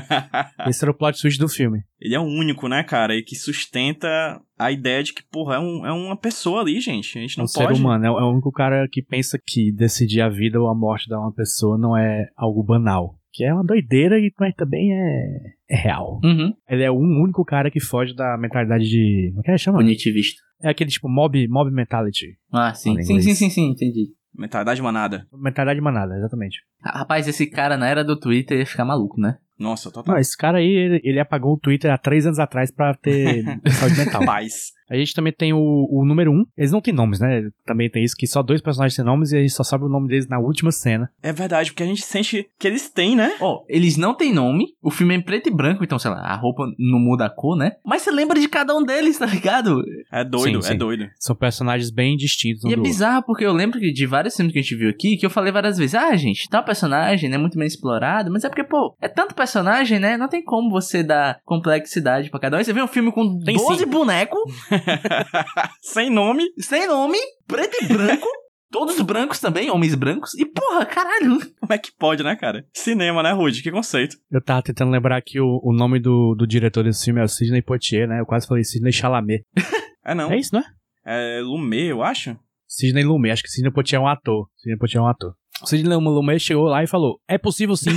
Esse 0.68 0.84
era 0.84 0.90
o 0.90 0.94
plot 0.94 1.20
twist 1.20 1.38
do 1.38 1.48
filme. 1.48 1.82
Ele 2.00 2.14
é 2.14 2.20
o 2.20 2.24
único, 2.24 2.68
né, 2.68 2.82
cara, 2.84 3.14
e 3.16 3.22
que 3.22 3.34
sustenta 3.34 4.40
a 4.58 4.70
ideia 4.70 5.02
de 5.02 5.12
que, 5.12 5.22
porra, 5.30 5.56
é, 5.56 5.58
um, 5.58 5.86
é 5.86 5.92
uma 5.92 6.16
pessoa 6.16 6.60
ali, 6.60 6.80
gente. 6.80 7.18
A 7.18 7.20
gente 7.20 7.34
É 7.34 7.38
não 7.38 7.44
um 7.44 7.52
pode. 7.52 7.76
ser 7.76 7.80
humano. 7.80 8.04
É 8.04 8.08
é 8.08 8.10
o 8.10 8.30
único 8.30 8.52
cara 8.52 8.86
que 8.90 9.02
pensa 9.02 9.38
que 9.44 9.72
decidir 9.72 10.20
a 10.20 10.28
vida 10.28 10.60
ou 10.60 10.68
a 10.68 10.74
morte 10.74 11.08
de 11.08 11.14
uma 11.14 11.32
pessoa 11.32 11.76
não 11.78 11.96
é 11.96 12.28
algo 12.36 12.62
banal. 12.62 13.17
Que 13.38 13.44
é 13.44 13.54
uma 13.54 13.62
doideira, 13.62 14.18
e 14.18 14.32
mas 14.36 14.52
também 14.56 14.92
é, 14.92 15.52
é 15.70 15.76
real. 15.76 16.20
Uhum. 16.24 16.52
Ele 16.68 16.82
é 16.82 16.90
o 16.90 16.96
único 16.96 17.44
cara 17.44 17.70
que 17.70 17.78
foge 17.78 18.12
da 18.12 18.36
mentalidade 18.36 18.82
de. 18.82 19.28
Como 19.30 19.40
é 19.40 19.44
que 19.44 19.50
ele 19.52 19.58
chama? 19.58 19.78
Punitivista. 19.78 20.42
É 20.60 20.70
aquele 20.70 20.90
tipo 20.90 21.08
mob, 21.08 21.46
mob 21.46 21.70
mentality. 21.70 22.36
Ah, 22.52 22.74
sim. 22.74 23.00
Sim, 23.00 23.20
sim, 23.20 23.34
sim, 23.34 23.48
sim, 23.48 23.70
entendi. 23.70 24.08
Mentalidade 24.36 24.82
manada. 24.82 25.24
Mentalidade 25.32 25.80
manada, 25.80 26.16
exatamente. 26.16 26.58
Rapaz, 26.82 27.28
esse 27.28 27.46
cara 27.46 27.76
na 27.76 27.88
era 27.88 28.02
do 28.02 28.18
Twitter 28.18 28.58
ia 28.58 28.66
ficar 28.66 28.84
maluco, 28.84 29.20
né? 29.20 29.38
Nossa, 29.56 29.88
total. 29.88 30.14
Não, 30.14 30.20
esse 30.20 30.36
cara 30.36 30.58
aí, 30.58 30.66
ele, 30.66 31.00
ele 31.04 31.20
apagou 31.20 31.54
o 31.54 31.60
Twitter 31.60 31.92
há 31.92 31.98
três 31.98 32.26
anos 32.26 32.40
atrás 32.40 32.72
pra 32.72 32.92
ter 32.92 33.44
saúde 33.70 33.98
mental. 33.98 34.24
Paz. 34.26 34.72
A 34.90 34.96
gente 34.96 35.14
também 35.14 35.32
tem 35.32 35.52
o, 35.52 35.58
o 35.90 36.04
número 36.04 36.32
um. 36.32 36.44
Eles 36.56 36.72
não 36.72 36.80
têm 36.80 36.94
nomes, 36.94 37.20
né? 37.20 37.48
Também 37.66 37.90
tem 37.90 38.04
isso, 38.04 38.16
que 38.16 38.26
só 38.26 38.42
dois 38.42 38.60
personagens 38.60 38.96
têm 38.96 39.04
nomes 39.04 39.32
e 39.32 39.36
a 39.36 39.40
gente 39.40 39.52
só 39.52 39.62
sabe 39.62 39.84
o 39.84 39.88
nome 39.88 40.08
deles 40.08 40.28
na 40.28 40.38
última 40.38 40.70
cena. 40.72 41.10
É 41.22 41.32
verdade, 41.32 41.70
porque 41.70 41.82
a 41.82 41.86
gente 41.86 42.02
sente 42.02 42.48
que 42.58 42.66
eles 42.66 42.88
têm, 42.90 43.14
né? 43.16 43.32
Ó, 43.40 43.64
eles 43.68 43.96
não 43.96 44.14
têm 44.14 44.32
nome, 44.32 44.66
o 44.82 44.90
filme 44.90 45.14
é 45.14 45.18
em 45.18 45.22
preto 45.22 45.48
e 45.48 45.52
branco, 45.54 45.84
então, 45.84 45.98
sei 45.98 46.10
lá, 46.10 46.20
a 46.20 46.36
roupa 46.36 46.64
não 46.78 46.98
muda 46.98 47.26
a 47.26 47.30
cor, 47.30 47.56
né? 47.56 47.72
Mas 47.84 48.02
você 48.02 48.10
lembra 48.10 48.38
de 48.40 48.48
cada 48.48 48.74
um 48.76 48.82
deles, 48.84 49.18
tá 49.18 49.26
ligado? 49.26 49.82
É 50.12 50.24
doido, 50.24 50.62
Sim, 50.62 50.68
é 50.68 50.72
sim. 50.72 50.78
doido. 50.78 51.06
São 51.18 51.34
personagens 51.36 51.90
bem 51.90 52.16
distintos 52.16 52.64
um 52.64 52.68
E 52.68 52.72
é 52.72 52.76
do 52.76 52.80
outro. 52.80 52.90
bizarro 52.92 53.22
porque 53.24 53.44
eu 53.44 53.52
lembro 53.52 53.78
que 53.78 53.92
de 53.92 54.06
vários 54.06 54.34
filmes 54.36 54.52
que 54.52 54.58
a 54.58 54.62
gente 54.62 54.76
viu 54.76 54.88
aqui, 54.90 55.16
que 55.16 55.26
eu 55.26 55.30
falei 55.30 55.52
várias 55.52 55.76
vezes, 55.78 55.94
ah, 55.94 56.14
gente, 56.16 56.48
tal 56.48 56.64
personagem 56.64 57.32
é 57.32 57.38
muito 57.38 57.58
bem 57.58 57.66
explorado, 57.66 58.30
mas 58.32 58.44
é 58.44 58.48
porque, 58.48 58.64
pô, 58.64 58.96
é 59.00 59.08
tanto 59.08 59.34
personagem, 59.34 59.98
né? 59.98 60.16
Não 60.16 60.28
tem 60.28 60.42
como 60.42 60.70
você 60.70 61.02
dar 61.02 61.38
complexidade 61.44 62.30
pra 62.30 62.40
cada 62.40 62.56
um. 62.56 62.58
Aí 62.58 62.64
você 62.64 62.72
vê 62.72 62.82
um 62.82 62.86
filme 62.88 63.12
com 63.12 63.38
Tem 63.40 63.56
12 63.56 63.78
sim. 63.84 63.86
bonecos, 63.86 64.40
Sem 65.82 66.10
nome. 66.10 66.44
sem 66.58 66.86
nome, 66.86 67.18
preto 67.46 67.76
e 67.82 67.86
branco, 67.86 68.26
todos 68.70 69.00
brancos 69.00 69.40
também, 69.40 69.70
homens 69.70 69.94
brancos, 69.94 70.34
e 70.34 70.44
porra, 70.44 70.84
caralho. 70.86 71.38
Como 71.60 71.72
é 71.72 71.78
que 71.78 71.90
pode, 71.98 72.22
né, 72.22 72.36
cara? 72.36 72.64
Cinema, 72.74 73.22
né, 73.22 73.32
Rude? 73.32 73.62
Que 73.62 73.70
conceito. 73.70 74.16
Eu 74.30 74.42
tava 74.42 74.62
tentando 74.62 74.90
lembrar 74.90 75.20
que 75.22 75.40
o, 75.40 75.60
o 75.62 75.72
nome 75.72 76.00
do, 76.00 76.34
do 76.34 76.46
diretor 76.46 76.84
desse 76.84 77.04
filme 77.04 77.20
é 77.20 77.24
o 77.24 77.28
Sidney 77.28 77.62
Poitier, 77.62 78.08
né? 78.08 78.20
Eu 78.20 78.26
quase 78.26 78.46
falei 78.46 78.64
Sidney 78.64 78.92
Chalamet. 78.92 79.44
É 80.04 80.14
não. 80.14 80.32
É 80.32 80.38
isso, 80.38 80.54
não 80.54 80.62
é? 80.62 80.64
É 81.04 81.40
Lumet, 81.42 81.88
eu 81.88 82.02
acho. 82.02 82.34
Sidney 82.66 83.04
Lumet. 83.04 83.30
Acho 83.30 83.42
que 83.42 83.50
Sidney 83.50 83.70
Poitier 83.70 84.00
é 84.00 84.02
um 84.02 84.08
ator. 84.08 84.48
Sidney 84.56 84.78
Poitier 84.78 85.02
é 85.02 85.04
um 85.04 85.08
ator. 85.08 85.34
O 85.62 85.66
Sidney 85.66 85.94
Lumet 85.96 86.40
chegou 86.40 86.64
lá 86.64 86.82
e 86.82 86.86
falou, 86.86 87.20
é 87.28 87.36
possível 87.36 87.76
sim. 87.76 87.90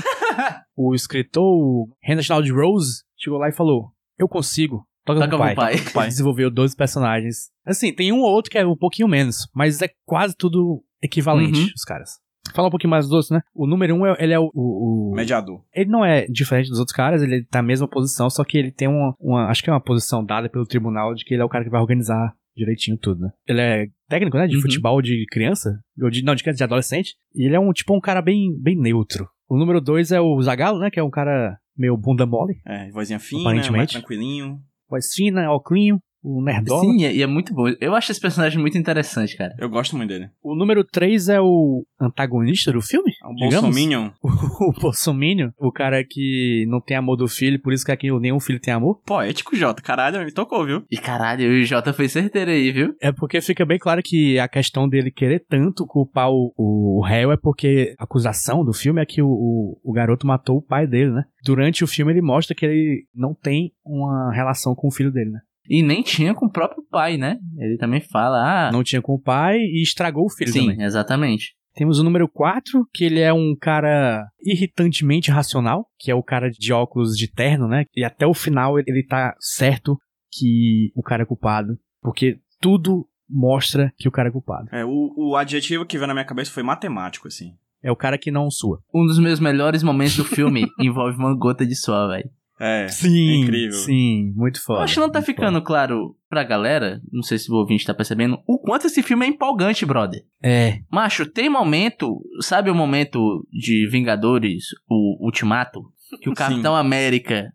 o 0.75 0.93
escritor, 0.93 1.43
o 1.43 1.87
Reginald 2.01 2.51
Rose, 2.51 3.03
chegou 3.17 3.39
lá 3.39 3.47
e 3.47 3.53
falou, 3.53 3.91
eu 4.17 4.27
consigo. 4.27 4.85
Toca, 5.05 5.19
Toca 5.21 5.29
pro 5.29 5.37
pai. 5.37 5.55
Toca 5.55 5.83
pro 5.83 5.93
pai. 5.93 6.07
Desenvolveu 6.09 6.49
12 6.51 6.75
personagens. 6.75 7.49
Assim, 7.65 7.93
tem 7.93 8.11
um 8.11 8.19
ou 8.19 8.31
outro 8.31 8.51
que 8.51 8.57
é 8.57 8.65
um 8.65 8.75
pouquinho 8.75 9.07
menos, 9.07 9.47
mas 9.53 9.81
é 9.81 9.89
quase 10.05 10.35
tudo 10.37 10.83
equivalente, 11.01 11.59
Uhum. 11.59 11.67
os 11.75 11.83
caras. 11.83 12.19
Falar 12.55 12.67
um 12.67 12.71
pouquinho 12.71 12.89
mais 12.91 13.05
dos 13.05 13.13
outros, 13.13 13.29
né? 13.31 13.41
O 13.53 13.65
número 13.67 13.95
um, 13.95 14.05
é, 14.05 14.15
ele 14.19 14.33
é 14.33 14.39
o- 14.39 14.51
o, 14.53 15.11
o, 15.11 15.15
Mediador. 15.15 15.63
ele 15.73 15.89
não 15.89 16.03
é 16.03 16.25
diferente 16.27 16.69
dos 16.69 16.79
outros 16.79 16.95
caras, 16.95 17.21
ele 17.21 17.43
tá 17.45 17.59
na 17.61 17.67
mesma 17.67 17.87
posição, 17.87 18.29
só 18.29 18.43
que 18.43 18.57
ele 18.57 18.71
tem 18.71 18.87
uma, 18.87 19.15
uma- 19.19 19.45
Acho 19.47 19.63
que 19.63 19.69
é 19.69 19.73
uma 19.73 19.79
posição 19.81 20.25
dada 20.25 20.49
pelo 20.49 20.65
tribunal 20.65 21.13
de 21.13 21.23
que 21.23 21.33
ele 21.33 21.41
é 21.41 21.45
o 21.45 21.49
cara 21.49 21.63
que 21.63 21.69
vai 21.69 21.79
organizar 21.79 22.33
direitinho 22.55 22.97
tudo, 22.97 23.21
né? 23.21 23.29
Ele 23.47 23.61
é 23.61 23.85
técnico, 24.09 24.37
né? 24.37 24.47
De 24.47 24.55
Uhum. 24.55 24.61
futebol 24.63 25.01
de 25.01 25.25
criança. 25.31 25.79
Ou 26.01 26.09
de, 26.09 26.23
não, 26.23 26.35
de 26.35 26.43
criança, 26.43 26.57
de 26.57 26.63
adolescente. 26.63 27.15
E 27.33 27.45
ele 27.45 27.55
é 27.55 27.59
um 27.59 27.71
tipo 27.71 27.95
um 27.95 28.01
cara 28.01 28.21
bem, 28.21 28.49
bem 28.59 28.75
neutro. 28.75 29.29
O 29.47 29.57
número 29.57 29.79
dois 29.79 30.11
é 30.11 30.19
o 30.19 30.41
Zagalo, 30.41 30.79
né? 30.79 30.89
Que 30.91 30.99
é 30.99 31.03
um 31.03 31.09
cara 31.09 31.57
meio 31.77 31.95
bunda 31.95 32.25
mole. 32.25 32.55
É, 32.67 32.89
vozinha 32.91 33.19
fina, 33.19 33.41
Aparentemente. 33.43 33.77
mais 33.77 33.91
tranquilinho. 33.91 34.59
Voz 34.91 35.13
fina, 35.13 35.49
óculinho, 35.49 36.03
o 36.23 36.41
nerdola. 36.43 36.81
Sim, 36.81 37.01
e 37.01 37.05
é- 37.05 37.15
e 37.15 37.21
é 37.21 37.27
muito 37.27 37.53
bom. 37.53 37.65
Eu 37.79 37.95
acho 37.95 38.11
esse 38.11 38.21
personagem 38.21 38.59
muito 38.59 38.77
interessante, 38.77 39.35
cara. 39.35 39.53
Eu 39.57 39.69
gosto 39.69 39.95
muito 39.97 40.09
dele. 40.09 40.29
O 40.43 40.55
número 40.55 40.83
três 40.83 41.29
é 41.29 41.39
o 41.41 41.83
antagonista 41.99 42.71
do 42.71 42.81
filme? 42.81 43.11
É 43.11 43.33
digamos? 43.45 43.61
Bolsominion. 43.75 44.09
O 44.61 44.71
Bolsominion. 44.79 45.49
O 45.59 45.71
cara 45.71 46.03
que 46.07 46.65
não 46.67 46.79
tem 46.79 46.95
amor 46.97 47.15
do 47.15 47.27
filho, 47.27 47.59
por 47.61 47.73
isso 47.73 47.85
que 47.85 47.91
aqui 47.91 48.11
nenhum 48.19 48.39
filho 48.39 48.59
tem 48.59 48.73
amor. 48.73 49.01
Poético, 49.05 49.55
Jota. 49.55 49.81
Caralho, 49.81 50.23
me 50.23 50.31
tocou, 50.31 50.65
viu? 50.65 50.83
E 50.91 50.97
caralho, 50.97 51.49
o 51.49 51.63
Jota 51.63 51.93
foi 51.93 52.07
certeiro 52.07 52.51
aí, 52.51 52.71
viu? 52.71 52.93
É 53.01 53.11
porque 53.11 53.41
fica 53.41 53.65
bem 53.65 53.79
claro 53.79 54.01
que 54.03 54.37
a 54.39 54.47
questão 54.47 54.87
dele 54.87 55.11
querer 55.11 55.43
tanto 55.49 55.85
culpar 55.85 56.29
o, 56.31 56.53
o, 56.55 56.99
o 56.99 57.01
réu 57.01 57.31
é 57.31 57.37
porque 57.37 57.95
a 57.97 58.03
acusação 58.03 58.63
do 58.63 58.73
filme 58.73 59.01
é 59.01 59.05
que 59.05 59.21
o, 59.21 59.27
o, 59.27 59.79
o 59.83 59.91
garoto 59.91 60.27
matou 60.27 60.57
o 60.57 60.61
pai 60.61 60.85
dele, 60.85 61.11
né? 61.11 61.23
Durante 61.43 61.83
o 61.83 61.87
filme 61.87 62.11
ele 62.13 62.21
mostra 62.21 62.55
que 62.55 62.65
ele 62.65 63.05
não 63.15 63.33
tem 63.33 63.71
uma 63.85 64.31
relação 64.33 64.75
com 64.75 64.87
o 64.87 64.91
filho 64.91 65.11
dele, 65.11 65.31
né? 65.31 65.39
E 65.69 65.83
nem 65.83 66.01
tinha 66.01 66.33
com 66.33 66.47
o 66.47 66.51
próprio 66.51 66.83
pai, 66.89 67.17
né? 67.17 67.37
Ele 67.57 67.77
também 67.77 68.01
fala, 68.01 68.67
ah. 68.67 68.71
Não 68.71 68.83
tinha 68.83 69.01
com 69.01 69.13
o 69.13 69.21
pai 69.21 69.57
e 69.57 69.81
estragou 69.81 70.25
o 70.25 70.29
filho 70.29 70.51
sim, 70.51 70.69
também. 70.69 70.85
exatamente. 70.85 71.55
Temos 71.73 71.99
o 71.99 72.03
número 72.03 72.27
4, 72.27 72.85
que 72.93 73.05
ele 73.05 73.21
é 73.21 73.31
um 73.31 73.55
cara 73.59 74.27
irritantemente 74.43 75.31
racional, 75.31 75.85
que 75.97 76.11
é 76.11 76.15
o 76.15 76.23
cara 76.23 76.49
de 76.49 76.73
óculos 76.73 77.15
de 77.15 77.31
terno, 77.31 77.67
né? 77.67 77.85
E 77.95 78.03
até 78.03 78.27
o 78.27 78.33
final 78.33 78.77
ele, 78.77 79.05
tá 79.07 79.33
certo 79.39 79.97
que 80.31 80.91
o 80.95 81.01
cara 81.01 81.23
é 81.23 81.25
culpado, 81.25 81.77
porque 82.01 82.39
tudo 82.59 83.07
mostra 83.29 83.93
que 83.97 84.07
o 84.07 84.11
cara 84.11 84.27
é 84.27 84.31
culpado. 84.31 84.67
É, 84.71 84.83
o, 84.83 85.13
o 85.15 85.35
adjetivo 85.37 85.85
que 85.85 85.97
veio 85.97 86.07
na 86.07 86.13
minha 86.13 86.25
cabeça 86.25 86.51
foi 86.51 86.63
matemático, 86.63 87.27
assim. 87.27 87.53
É 87.81 87.91
o 87.91 87.95
cara 87.95 88.17
que 88.17 88.29
não 88.29 88.51
sua. 88.51 88.79
Um 88.93 89.05
dos 89.05 89.17
meus 89.17 89.39
melhores 89.39 89.81
momentos 89.81 90.17
do 90.17 90.25
filme 90.25 90.67
envolve 90.77 91.17
uma 91.17 91.33
gota 91.33 91.65
de 91.65 91.75
suor, 91.75 92.09
velho. 92.09 92.29
É. 92.61 92.87
Sim, 92.89 93.41
incrível. 93.41 93.79
Sim, 93.79 94.33
muito 94.35 94.63
foda. 94.63 94.81
Eu 94.81 94.83
acho 94.83 94.93
que 94.93 94.99
não 94.99 95.09
tá 95.09 95.19
ficando 95.19 95.59
claro 95.63 96.15
pra 96.29 96.43
galera, 96.43 97.01
não 97.11 97.23
sei 97.23 97.39
se 97.39 97.51
o 97.51 97.55
ouvinte 97.55 97.85
tá 97.85 97.93
percebendo, 97.93 98.39
o 98.45 98.59
quanto 98.59 98.85
esse 98.85 99.01
filme 99.01 99.25
é 99.25 99.29
empolgante, 99.29 99.83
brother. 99.83 100.21
foda. 100.21 100.25
É, 100.43 100.79
Macho, 100.91 101.25
tem 101.25 101.49
momento, 101.49 102.21
sabe 102.39 102.69
o 102.69 102.75
momento 102.75 103.45
de 103.51 103.87
Vingadores, 103.89 104.65
o 104.87 105.25
Ultimato, 105.25 105.81
que 106.21 106.29
o 106.29 106.33
Sim. 106.35 106.35
Capitão 106.35 106.75
América 106.75 107.51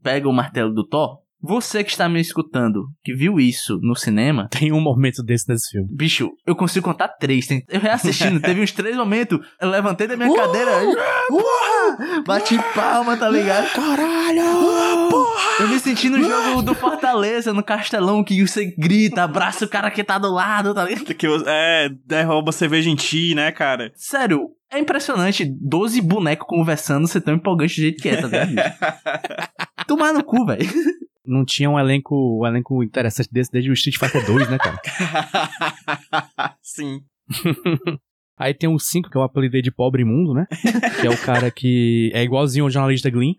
pega 0.00 0.28
o 0.28 0.32
martelo 0.32 0.72
do 0.72 0.86
Thor? 0.86 1.21
Você 1.42 1.82
que 1.82 1.90
está 1.90 2.08
me 2.08 2.20
escutando, 2.20 2.84
que 3.02 3.12
viu 3.14 3.40
isso 3.40 3.78
no 3.82 3.96
cinema, 3.96 4.48
tem 4.50 4.72
um 4.72 4.80
momento 4.80 5.22
desse 5.22 5.48
nesse 5.48 5.70
filme. 5.70 5.88
bicho, 5.90 6.30
eu 6.46 6.54
consigo 6.54 6.84
contar 6.84 7.08
três. 7.08 7.46
Tem- 7.46 7.64
Eu 7.68 7.80
reassistindo, 7.80 8.38
teve 8.40 8.60
uns 8.62 8.70
três 8.72 8.96
momentos, 8.96 9.38
eu 9.60 9.68
levantei 9.68 10.06
da 10.06 10.16
minha 10.16 10.32
cadeira, 10.34 10.70
porra, 11.28 12.22
bati 12.26 12.56
palma, 12.74 13.16
tá 13.16 13.28
ligado? 13.28 13.72
Caralho! 13.72 14.42
Eu 15.60 15.68
me 15.68 15.78
senti 15.78 16.08
no 16.08 16.22
jogo 16.22 16.62
do 16.62 16.74
Fortaleza, 16.74 17.52
no 17.52 17.62
Castelão, 17.62 18.24
que 18.24 18.44
você 18.46 18.74
grita, 18.78 19.22
abraça 19.22 19.64
o 19.64 19.68
cara 19.68 19.90
que 19.90 20.02
tá 20.02 20.18
do 20.18 20.32
lado, 20.32 20.72
tá 20.74 20.84
ligado? 20.84 21.14
Que, 21.14 21.26
é, 21.46 21.88
derruba 22.06 22.52
cerveja 22.52 22.88
em 22.88 22.94
ti, 22.96 23.34
né, 23.34 23.50
cara? 23.52 23.92
Sério, 23.94 24.48
é 24.70 24.78
impressionante. 24.78 25.44
12 25.44 26.00
bonecos 26.00 26.46
conversando, 26.48 27.06
você 27.06 27.20
tão 27.20 27.34
empolgante 27.34 27.74
do 27.74 27.82
jeito 27.82 28.02
que 28.02 28.08
é, 28.08 28.16
tá 28.16 28.26
ligado? 28.28 28.74
Tomar 29.86 30.12
no 30.12 30.24
cu, 30.24 30.44
velho. 30.46 30.68
Não 31.24 31.44
tinha 31.44 31.70
um 31.70 31.78
elenco, 31.78 32.40
um 32.40 32.46
elenco 32.46 32.82
interessante 32.82 33.28
desse 33.32 33.50
desde 33.50 33.70
o 33.70 33.74
Street 33.74 33.96
Fighter 33.96 34.26
2, 34.26 34.50
né, 34.50 34.58
cara? 34.58 34.80
Sim. 36.60 37.00
Aí 38.38 38.52
tem 38.52 38.68
o 38.68 38.78
5, 38.78 39.08
que 39.08 39.16
eu 39.16 39.22
apelidei 39.22 39.62
de 39.62 39.70
Pobre 39.70 40.04
Mundo, 40.04 40.34
né? 40.34 40.46
que 41.00 41.06
é 41.06 41.10
o 41.10 41.18
cara 41.18 41.50
que 41.50 42.10
é 42.12 42.24
igualzinho 42.24 42.64
ao 42.64 42.70
jornalista 42.70 43.08
Glyn. 43.08 43.34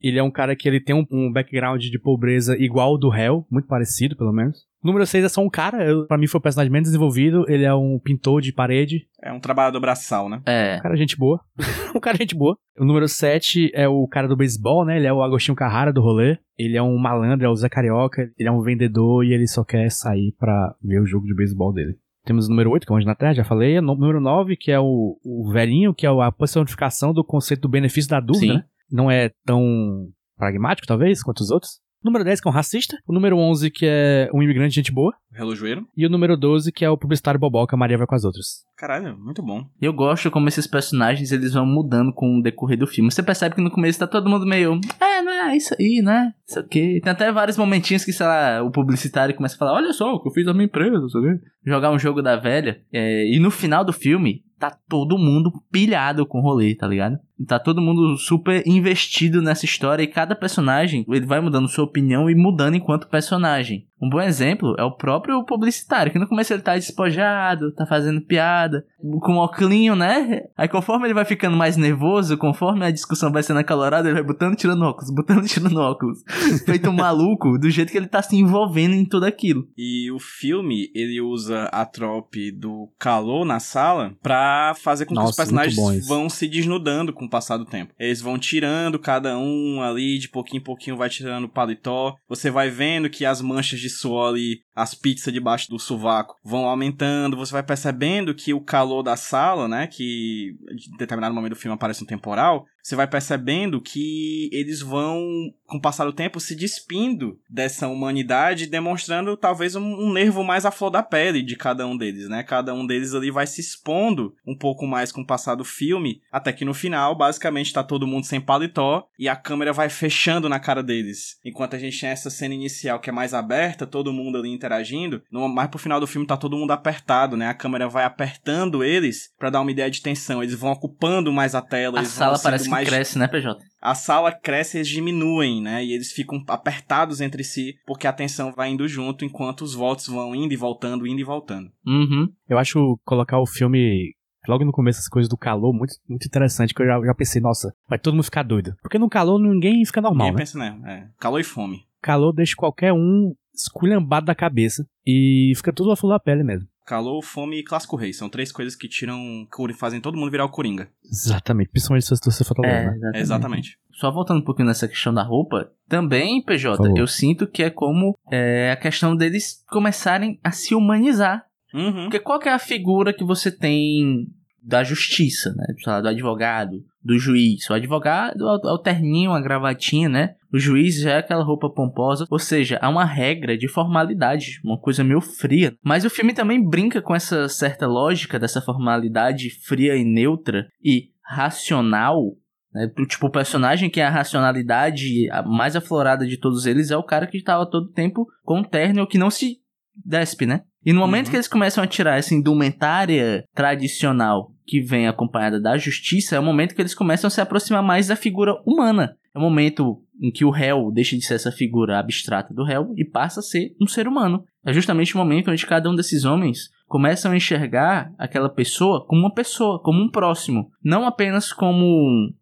Ele 0.00 0.18
é 0.18 0.22
um 0.22 0.30
cara 0.30 0.54
que 0.54 0.68
ele 0.68 0.78
tem 0.80 0.94
um, 0.94 1.06
um 1.10 1.32
background 1.32 1.82
de 1.82 1.98
pobreza 1.98 2.54
igual 2.58 2.90
ao 2.90 2.98
do 2.98 3.08
réu, 3.08 3.46
muito 3.50 3.66
parecido, 3.66 4.14
pelo 4.14 4.32
menos. 4.32 4.58
Número 4.86 5.06
6 5.06 5.24
é 5.24 5.28
só 5.28 5.42
um 5.42 5.50
cara, 5.50 5.84
eu, 5.84 6.06
pra 6.06 6.16
mim 6.16 6.26
foi 6.26 6.38
o 6.38 6.42
personagem 6.42 6.72
menos 6.72 6.88
desenvolvido. 6.88 7.44
Ele 7.48 7.64
é 7.64 7.74
um 7.74 7.98
pintor 7.98 8.40
de 8.40 8.52
parede, 8.52 9.06
É 9.22 9.32
um 9.32 9.40
trabalhador 9.40 9.80
braçal, 9.80 10.28
né? 10.28 10.40
É. 10.46 10.76
um 10.78 10.82
cara 10.82 10.96
gente 10.96 11.16
boa. 11.16 11.40
um 11.94 12.00
cara 12.00 12.16
gente 12.16 12.34
boa. 12.34 12.56
O 12.78 12.84
número 12.84 13.08
7 13.08 13.70
é 13.74 13.88
o 13.88 14.06
cara 14.06 14.28
do 14.28 14.36
beisebol, 14.36 14.84
né? 14.84 14.96
Ele 14.96 15.06
é 15.06 15.12
o 15.12 15.22
Agostinho 15.22 15.56
Carrara 15.56 15.92
do 15.92 16.00
rolê. 16.00 16.38
Ele 16.58 16.76
é 16.76 16.82
um 16.82 16.96
malandro, 16.96 17.46
é 17.46 17.50
o 17.50 17.54
Zé 17.56 17.68
Carioca. 17.68 18.30
Ele 18.38 18.48
é 18.48 18.52
um 18.52 18.62
vendedor 18.62 19.24
e 19.24 19.32
ele 19.32 19.46
só 19.46 19.64
quer 19.64 19.90
sair 19.90 20.34
pra 20.38 20.74
ver 20.82 21.00
o 21.00 21.06
jogo 21.06 21.26
de 21.26 21.34
beisebol 21.34 21.72
dele. 21.72 21.96
Temos 22.24 22.46
o 22.46 22.50
número 22.50 22.70
8, 22.70 22.86
que 22.86 22.92
é 22.92 22.94
o 22.94 22.96
Anjo 22.96 23.06
na 23.06 23.14
Terra, 23.14 23.34
já 23.34 23.44
falei. 23.44 23.78
O 23.78 23.82
número 23.82 24.20
9, 24.20 24.56
que 24.56 24.72
é 24.72 24.80
o, 24.80 25.16
o 25.24 25.50
velhinho, 25.52 25.94
que 25.94 26.06
é 26.06 26.10
a 26.10 26.32
personificação 26.32 27.12
do 27.12 27.24
conceito 27.24 27.62
do 27.62 27.68
benefício 27.68 28.10
da 28.10 28.20
dúvida, 28.20 28.52
Sim. 28.52 28.58
né? 28.58 28.64
Não 28.90 29.10
é 29.10 29.30
tão 29.44 30.08
pragmático, 30.36 30.86
talvez, 30.86 31.22
quanto 31.22 31.40
os 31.40 31.50
outros. 31.50 31.80
O 32.06 32.08
número 32.08 32.24
10, 32.24 32.40
que 32.40 32.46
é 32.46 32.50
um 32.52 32.54
racista. 32.54 32.96
O 33.04 33.12
número 33.12 33.36
11, 33.36 33.68
que 33.68 33.84
é 33.84 34.30
um 34.32 34.40
imigrante 34.40 34.76
gente 34.76 34.92
boa. 34.92 35.12
Relojoeiro. 35.32 35.84
E 35.96 36.06
o 36.06 36.08
número 36.08 36.36
12, 36.36 36.70
que 36.70 36.84
é 36.84 36.88
o 36.88 36.96
publicitário 36.96 37.40
boboca, 37.40 37.76
Maria 37.76 37.98
vai 37.98 38.06
com 38.06 38.14
as 38.14 38.22
outras. 38.22 38.64
Caralho, 38.76 39.18
muito 39.18 39.42
bom. 39.42 39.64
Eu 39.82 39.92
gosto 39.92 40.30
como 40.30 40.46
esses 40.46 40.68
personagens 40.68 41.32
eles 41.32 41.52
vão 41.52 41.66
mudando 41.66 42.12
com 42.12 42.38
o 42.38 42.42
decorrer 42.42 42.78
do 42.78 42.86
filme. 42.86 43.10
Você 43.10 43.24
percebe 43.24 43.56
que 43.56 43.60
no 43.60 43.72
começo 43.72 43.98
tá 43.98 44.06
todo 44.06 44.30
mundo 44.30 44.46
meio. 44.46 44.80
É, 45.00 45.20
não 45.20 45.32
é 45.32 45.35
isso 45.54 45.74
aí, 45.78 46.00
né? 46.02 46.32
Isso 46.46 46.58
aqui. 46.58 47.00
Tem 47.02 47.12
até 47.12 47.30
vários 47.30 47.58
momentinhos 47.58 48.04
que, 48.04 48.12
sei 48.12 48.26
lá, 48.26 48.62
o 48.62 48.70
publicitário 48.70 49.34
começa 49.34 49.54
a 49.54 49.58
falar: 49.58 49.74
Olha 49.74 49.92
só 49.92 50.14
o 50.14 50.22
que 50.22 50.28
eu 50.28 50.32
fiz 50.32 50.46
na 50.46 50.54
minha 50.54 50.64
empresa, 50.64 50.98
quê. 50.98 51.40
Jogar 51.64 51.90
um 51.90 51.98
jogo 51.98 52.22
da 52.22 52.36
velha. 52.36 52.80
É, 52.92 53.26
e 53.30 53.38
no 53.38 53.50
final 53.50 53.84
do 53.84 53.92
filme, 53.92 54.42
tá 54.58 54.70
todo 54.88 55.18
mundo 55.18 55.52
pilhado 55.70 56.26
com 56.26 56.38
o 56.38 56.42
rolê, 56.42 56.74
tá 56.74 56.86
ligado? 56.86 57.18
Tá 57.46 57.58
todo 57.58 57.82
mundo 57.82 58.16
super 58.16 58.62
investido 58.66 59.42
nessa 59.42 59.64
história 59.64 60.02
e 60.02 60.06
cada 60.06 60.34
personagem, 60.34 61.04
ele 61.08 61.26
vai 61.26 61.40
mudando 61.40 61.68
sua 61.68 61.84
opinião 61.84 62.30
e 62.30 62.34
mudando 62.34 62.74
enquanto 62.74 63.08
personagem. 63.08 63.86
Um 64.00 64.08
bom 64.08 64.20
exemplo 64.20 64.74
é 64.78 64.84
o 64.84 64.92
próprio 64.92 65.42
publicitário, 65.44 66.12
que 66.12 66.18
no 66.18 66.28
começo 66.28 66.52
ele 66.52 66.62
tá 66.62 66.74
despojado, 66.74 67.72
tá 67.72 67.86
fazendo 67.86 68.20
piada, 68.20 68.84
com 69.20 69.36
óculos, 69.36 69.96
né? 69.96 70.42
Aí 70.56 70.68
conforme 70.68 71.06
ele 71.06 71.14
vai 71.14 71.24
ficando 71.24 71.56
mais 71.56 71.76
nervoso, 71.76 72.36
conforme 72.36 72.84
a 72.84 72.90
discussão 72.90 73.32
vai 73.32 73.42
sendo 73.42 73.60
acalorada, 73.60 74.08
ele 74.08 74.14
vai 74.14 74.22
botando 74.22 74.52
e 74.52 74.56
tirando 74.56 74.82
óculos, 74.82 75.10
botando 75.10 75.44
e 75.44 75.48
tirando 75.48 75.78
óculos. 75.78 76.22
Feito 76.64 76.90
um 76.90 76.92
maluco, 76.92 77.58
do 77.58 77.70
jeito 77.70 77.90
que 77.90 77.96
ele 77.96 78.06
tá 78.06 78.22
se 78.22 78.36
envolvendo 78.36 78.94
em 78.94 79.04
tudo 79.04 79.24
aquilo. 79.24 79.66
E 79.76 80.10
o 80.10 80.18
filme, 80.18 80.90
ele 80.94 81.20
usa 81.20 81.64
a 81.64 81.84
trope 81.84 82.50
do 82.52 82.90
calor 82.98 83.44
na 83.44 83.58
sala 83.58 84.14
pra 84.22 84.74
fazer 84.76 85.06
com 85.06 85.14
que 85.14 85.20
Nossa, 85.20 85.30
os 85.30 85.36
personagens 85.36 86.06
vão 86.06 86.28
se 86.28 86.46
desnudando 86.46 87.12
com 87.12 87.24
o 87.24 87.30
passar 87.30 87.56
do 87.56 87.64
tempo. 87.64 87.94
Eles 87.98 88.20
vão 88.20 88.38
tirando 88.38 88.98
cada 88.98 89.38
um 89.38 89.80
ali, 89.82 90.18
de 90.18 90.28
pouquinho 90.28 90.60
em 90.60 90.64
pouquinho 90.64 90.96
vai 90.96 91.08
tirando 91.08 91.44
o 91.44 91.48
paletó. 91.48 92.14
Você 92.28 92.50
vai 92.50 92.70
vendo 92.70 93.10
que 93.10 93.24
as 93.24 93.40
manchas 93.40 93.80
de 93.86 93.90
suor 93.90 94.30
ali, 94.30 94.60
as 94.74 94.94
pizzas 94.94 95.32
debaixo 95.32 95.68
do 95.70 95.78
sovaco, 95.78 96.36
vão 96.44 96.66
aumentando. 96.66 97.36
Você 97.36 97.52
vai 97.52 97.62
percebendo 97.62 98.34
que 98.34 98.52
o 98.52 98.60
calor 98.60 99.02
da 99.02 99.16
sala, 99.16 99.68
né, 99.68 99.86
que 99.86 100.56
em 100.70 100.96
determinado 100.96 101.34
momento 101.34 101.54
do 101.54 101.58
filme 101.58 101.74
aparece 101.74 102.02
um 102.02 102.06
temporal, 102.06 102.64
você 102.86 102.94
vai 102.94 103.08
percebendo 103.08 103.80
que 103.80 104.48
eles 104.52 104.80
vão, 104.80 105.20
com 105.66 105.76
o 105.76 105.80
passar 105.80 106.04
do 106.04 106.12
tempo, 106.12 106.38
se 106.38 106.54
despindo 106.54 107.36
dessa 107.50 107.88
humanidade, 107.88 108.68
demonstrando 108.68 109.36
talvez 109.36 109.74
um, 109.74 109.82
um 109.82 110.12
nervo 110.12 110.44
mais 110.44 110.64
à 110.64 110.70
flor 110.70 110.90
da 110.90 111.02
pele 111.02 111.42
de 111.42 111.56
cada 111.56 111.84
um 111.84 111.96
deles, 111.96 112.28
né? 112.28 112.44
Cada 112.44 112.72
um 112.72 112.86
deles 112.86 113.12
ali 113.12 113.28
vai 113.28 113.44
se 113.44 113.60
expondo 113.60 114.36
um 114.46 114.56
pouco 114.56 114.86
mais 114.86 115.10
com 115.10 115.22
o 115.22 115.26
passar 115.26 115.56
do 115.56 115.64
filme, 115.64 116.22
até 116.30 116.52
que 116.52 116.64
no 116.64 116.72
final, 116.72 117.16
basicamente, 117.16 117.72
tá 117.72 117.82
todo 117.82 118.06
mundo 118.06 118.24
sem 118.24 118.40
paletó 118.40 119.08
e 119.18 119.28
a 119.28 119.34
câmera 119.34 119.72
vai 119.72 119.88
fechando 119.88 120.48
na 120.48 120.60
cara 120.60 120.80
deles. 120.80 121.40
Enquanto 121.44 121.74
a 121.74 121.80
gente 121.80 122.00
tem 122.00 122.10
essa 122.10 122.30
cena 122.30 122.54
inicial 122.54 123.00
que 123.00 123.10
é 123.10 123.12
mais 123.12 123.34
aberta, 123.34 123.84
todo 123.84 124.12
mundo 124.12 124.38
ali 124.38 124.50
interagindo, 124.50 125.24
no, 125.28 125.48
mais 125.48 125.68
pro 125.68 125.80
final 125.80 125.98
do 125.98 126.06
filme 126.06 126.24
tá 126.24 126.36
todo 126.36 126.56
mundo 126.56 126.70
apertado, 126.70 127.36
né? 127.36 127.48
A 127.48 127.54
câmera 127.54 127.88
vai 127.88 128.04
apertando 128.04 128.84
eles 128.84 129.32
pra 129.36 129.50
dar 129.50 129.60
uma 129.60 129.72
ideia 129.72 129.90
de 129.90 130.00
tensão. 130.00 130.40
Eles 130.40 130.54
vão 130.54 130.70
ocupando 130.70 131.32
mais 131.32 131.52
a 131.52 131.60
tela, 131.60 131.98
A 131.98 132.02
eles 132.02 132.12
vão 132.12 132.18
sala 132.18 132.36
sendo 132.36 132.44
parece 132.44 132.75
mais 132.76 132.88
cresce, 132.88 133.18
né, 133.18 133.28
PJ? 133.28 133.58
a 133.80 133.94
sala 133.94 134.32
cresce 134.32 134.76
e 134.76 134.78
eles 134.78 134.88
diminuem, 134.88 135.62
né? 135.62 135.84
E 135.84 135.92
eles 135.92 136.10
ficam 136.10 136.42
apertados 136.48 137.20
entre 137.20 137.44
si, 137.44 137.76
porque 137.86 138.06
a 138.06 138.12
tensão 138.12 138.52
vai 138.52 138.70
indo 138.70 138.88
junto 138.88 139.24
enquanto 139.24 139.62
os 139.62 139.74
votos 139.74 140.08
vão 140.08 140.34
indo 140.34 140.52
e 140.52 140.56
voltando, 140.56 141.06
indo 141.06 141.20
e 141.20 141.24
voltando. 141.24 141.70
Uhum. 141.86 142.28
Eu 142.48 142.58
acho 142.58 142.98
colocar 143.04 143.38
o 143.38 143.46
filme 143.46 144.12
logo 144.48 144.64
no 144.64 144.72
começo, 144.72 144.98
essas 144.98 145.08
coisas 145.08 145.28
do 145.28 145.36
calor, 145.36 145.72
muito, 145.72 145.94
muito 146.08 146.26
interessante, 146.26 146.74
que 146.74 146.82
eu 146.82 146.86
já, 146.86 147.00
já 147.00 147.14
pensei, 147.14 147.40
nossa, 147.40 147.72
vai 147.88 147.98
todo 147.98 148.14
mundo 148.14 148.24
ficar 148.24 148.42
doido. 148.42 148.74
Porque 148.82 148.98
no 148.98 149.08
calor 149.08 149.38
ninguém 149.38 149.84
fica 149.84 150.00
normal, 150.00 150.26
Ninguém 150.26 150.32
né? 150.32 150.38
pensa, 150.38 150.58
né? 150.58 150.80
É, 150.84 151.08
calor 151.18 151.40
e 151.40 151.44
fome. 151.44 151.84
Calor 152.02 152.32
deixa 152.32 152.54
qualquer 152.56 152.92
um 152.92 153.34
esculhambado 153.54 154.26
da 154.26 154.34
cabeça 154.34 154.84
e 155.06 155.52
fica 155.56 155.72
tudo 155.72 155.90
a 155.90 155.96
flor 155.96 156.10
da 156.12 156.20
pele 156.20 156.42
mesmo. 156.42 156.68
Calor, 156.86 157.20
fome 157.22 157.58
e 157.58 157.64
clássico 157.64 157.96
rei. 157.96 158.12
São 158.12 158.28
três 158.28 158.52
coisas 158.52 158.76
que 158.76 158.88
tiram, 158.88 159.46
fazem 159.76 160.00
todo 160.00 160.16
mundo 160.16 160.30
virar 160.30 160.44
o 160.44 160.50
Coringa. 160.50 160.88
Exatamente, 161.04 161.70
principalmente 161.70 162.06
se 162.06 162.14
você 162.24 162.44
for 162.44 162.64
É, 162.64 162.84
né? 162.84 162.90
exatamente. 162.92 163.20
Exatamente. 163.20 163.78
Só 163.92 164.10
voltando 164.12 164.38
um 164.40 164.44
pouquinho 164.44 164.68
nessa 164.68 164.86
questão 164.86 165.12
da 165.12 165.22
roupa, 165.22 165.70
também, 165.88 166.42
PJ, 166.44 166.76
favor. 166.76 166.96
eu 166.96 167.06
sinto 167.06 167.46
que 167.46 167.62
é 167.62 167.70
como 167.70 168.16
é, 168.30 168.70
a 168.70 168.76
questão 168.76 169.16
deles 169.16 169.64
começarem 169.68 170.38
a 170.44 170.52
se 170.52 170.74
humanizar. 170.74 171.44
Uhum. 171.74 172.04
Porque 172.04 172.20
qual 172.20 172.38
que 172.38 172.48
é 172.48 172.52
a 172.52 172.58
figura 172.58 173.12
que 173.12 173.24
você 173.24 173.50
tem 173.50 174.28
da 174.66 174.82
justiça, 174.82 175.54
né? 175.56 175.64
Do 176.02 176.08
advogado, 176.08 176.82
do 177.00 177.16
juiz. 177.18 177.70
O 177.70 177.74
advogado 177.74 178.44
é 178.44 178.72
o 178.72 178.78
terninho, 178.78 179.30
a 179.30 179.40
gravatinha, 179.40 180.08
né? 180.08 180.34
O 180.52 180.58
juiz 180.58 180.96
já 181.00 181.12
é 181.12 181.18
aquela 181.18 181.44
roupa 181.44 181.70
pomposa. 181.72 182.26
Ou 182.28 182.38
seja, 182.38 182.76
há 182.82 182.88
uma 182.88 183.04
regra 183.04 183.56
de 183.56 183.68
formalidade, 183.68 184.60
uma 184.64 184.76
coisa 184.78 185.04
meio 185.04 185.20
fria. 185.20 185.72
Mas 185.84 186.04
o 186.04 186.10
filme 186.10 186.34
também 186.34 186.60
brinca 186.60 187.00
com 187.00 187.14
essa 187.14 187.48
certa 187.48 187.86
lógica 187.86 188.40
dessa 188.40 188.60
formalidade 188.60 189.50
fria 189.64 189.96
e 189.96 190.04
neutra 190.04 190.66
e 190.82 191.10
racional. 191.22 192.32
Né? 192.74 192.90
Tipo, 193.08 193.28
o 193.28 193.32
personagem 193.32 193.88
que 193.88 194.00
é 194.00 194.04
a 194.04 194.10
racionalidade 194.10 195.30
a 195.30 195.42
mais 195.42 195.76
aflorada 195.76 196.26
de 196.26 196.38
todos 196.38 196.66
eles 196.66 196.90
é 196.90 196.96
o 196.96 197.04
cara 197.04 197.28
que 197.28 197.38
estava 197.38 197.70
todo 197.70 197.92
tempo 197.92 198.26
com 198.42 198.64
terno 198.64 199.02
ou 199.02 199.06
que 199.06 199.16
não 199.16 199.30
se 199.30 199.58
despe, 200.04 200.44
né? 200.44 200.62
E 200.84 200.92
no 200.92 201.00
momento 201.00 201.26
Uhum. 201.26 201.30
que 201.30 201.36
eles 201.36 201.48
começam 201.48 201.82
a 201.82 201.86
tirar 201.86 202.18
essa 202.18 202.34
indumentária 202.34 203.44
tradicional 203.54 204.52
que 204.66 204.80
vem 204.80 205.06
acompanhada 205.06 205.60
da 205.60 205.78
justiça, 205.78 206.36
é 206.36 206.40
o 206.40 206.42
momento 206.42 206.74
que 206.74 206.82
eles 206.82 206.94
começam 206.94 207.28
a 207.28 207.30
se 207.30 207.40
aproximar 207.40 207.82
mais 207.82 208.08
da 208.08 208.16
figura 208.16 208.60
humana. 208.66 209.16
É 209.34 209.38
o 209.38 209.42
momento 209.42 210.02
em 210.20 210.30
que 210.30 210.44
o 210.44 210.50
réu 210.50 210.90
deixa 210.90 211.16
de 211.16 211.24
ser 211.24 211.34
essa 211.34 211.52
figura 211.52 211.98
abstrata 211.98 212.54
do 212.54 212.64
réu 212.64 212.92
e 212.96 213.04
passa 213.04 213.40
a 213.40 213.42
ser 213.42 213.74
um 213.80 213.86
ser 213.86 214.08
humano. 214.08 214.44
É 214.64 214.72
justamente 214.72 215.14
o 215.14 215.18
momento 215.18 215.50
onde 215.50 215.66
cada 215.66 215.90
um 215.90 215.94
desses 215.94 216.24
homens 216.24 216.70
começam 216.86 217.30
a 217.30 217.36
enxergar 217.36 218.12
aquela 218.18 218.48
pessoa 218.48 219.04
como 219.06 219.20
uma 219.20 219.34
pessoa, 219.34 219.80
como 219.82 220.02
um 220.02 220.10
próximo. 220.10 220.70
Não 220.82 221.06
apenas 221.06 221.52
como 221.52 221.84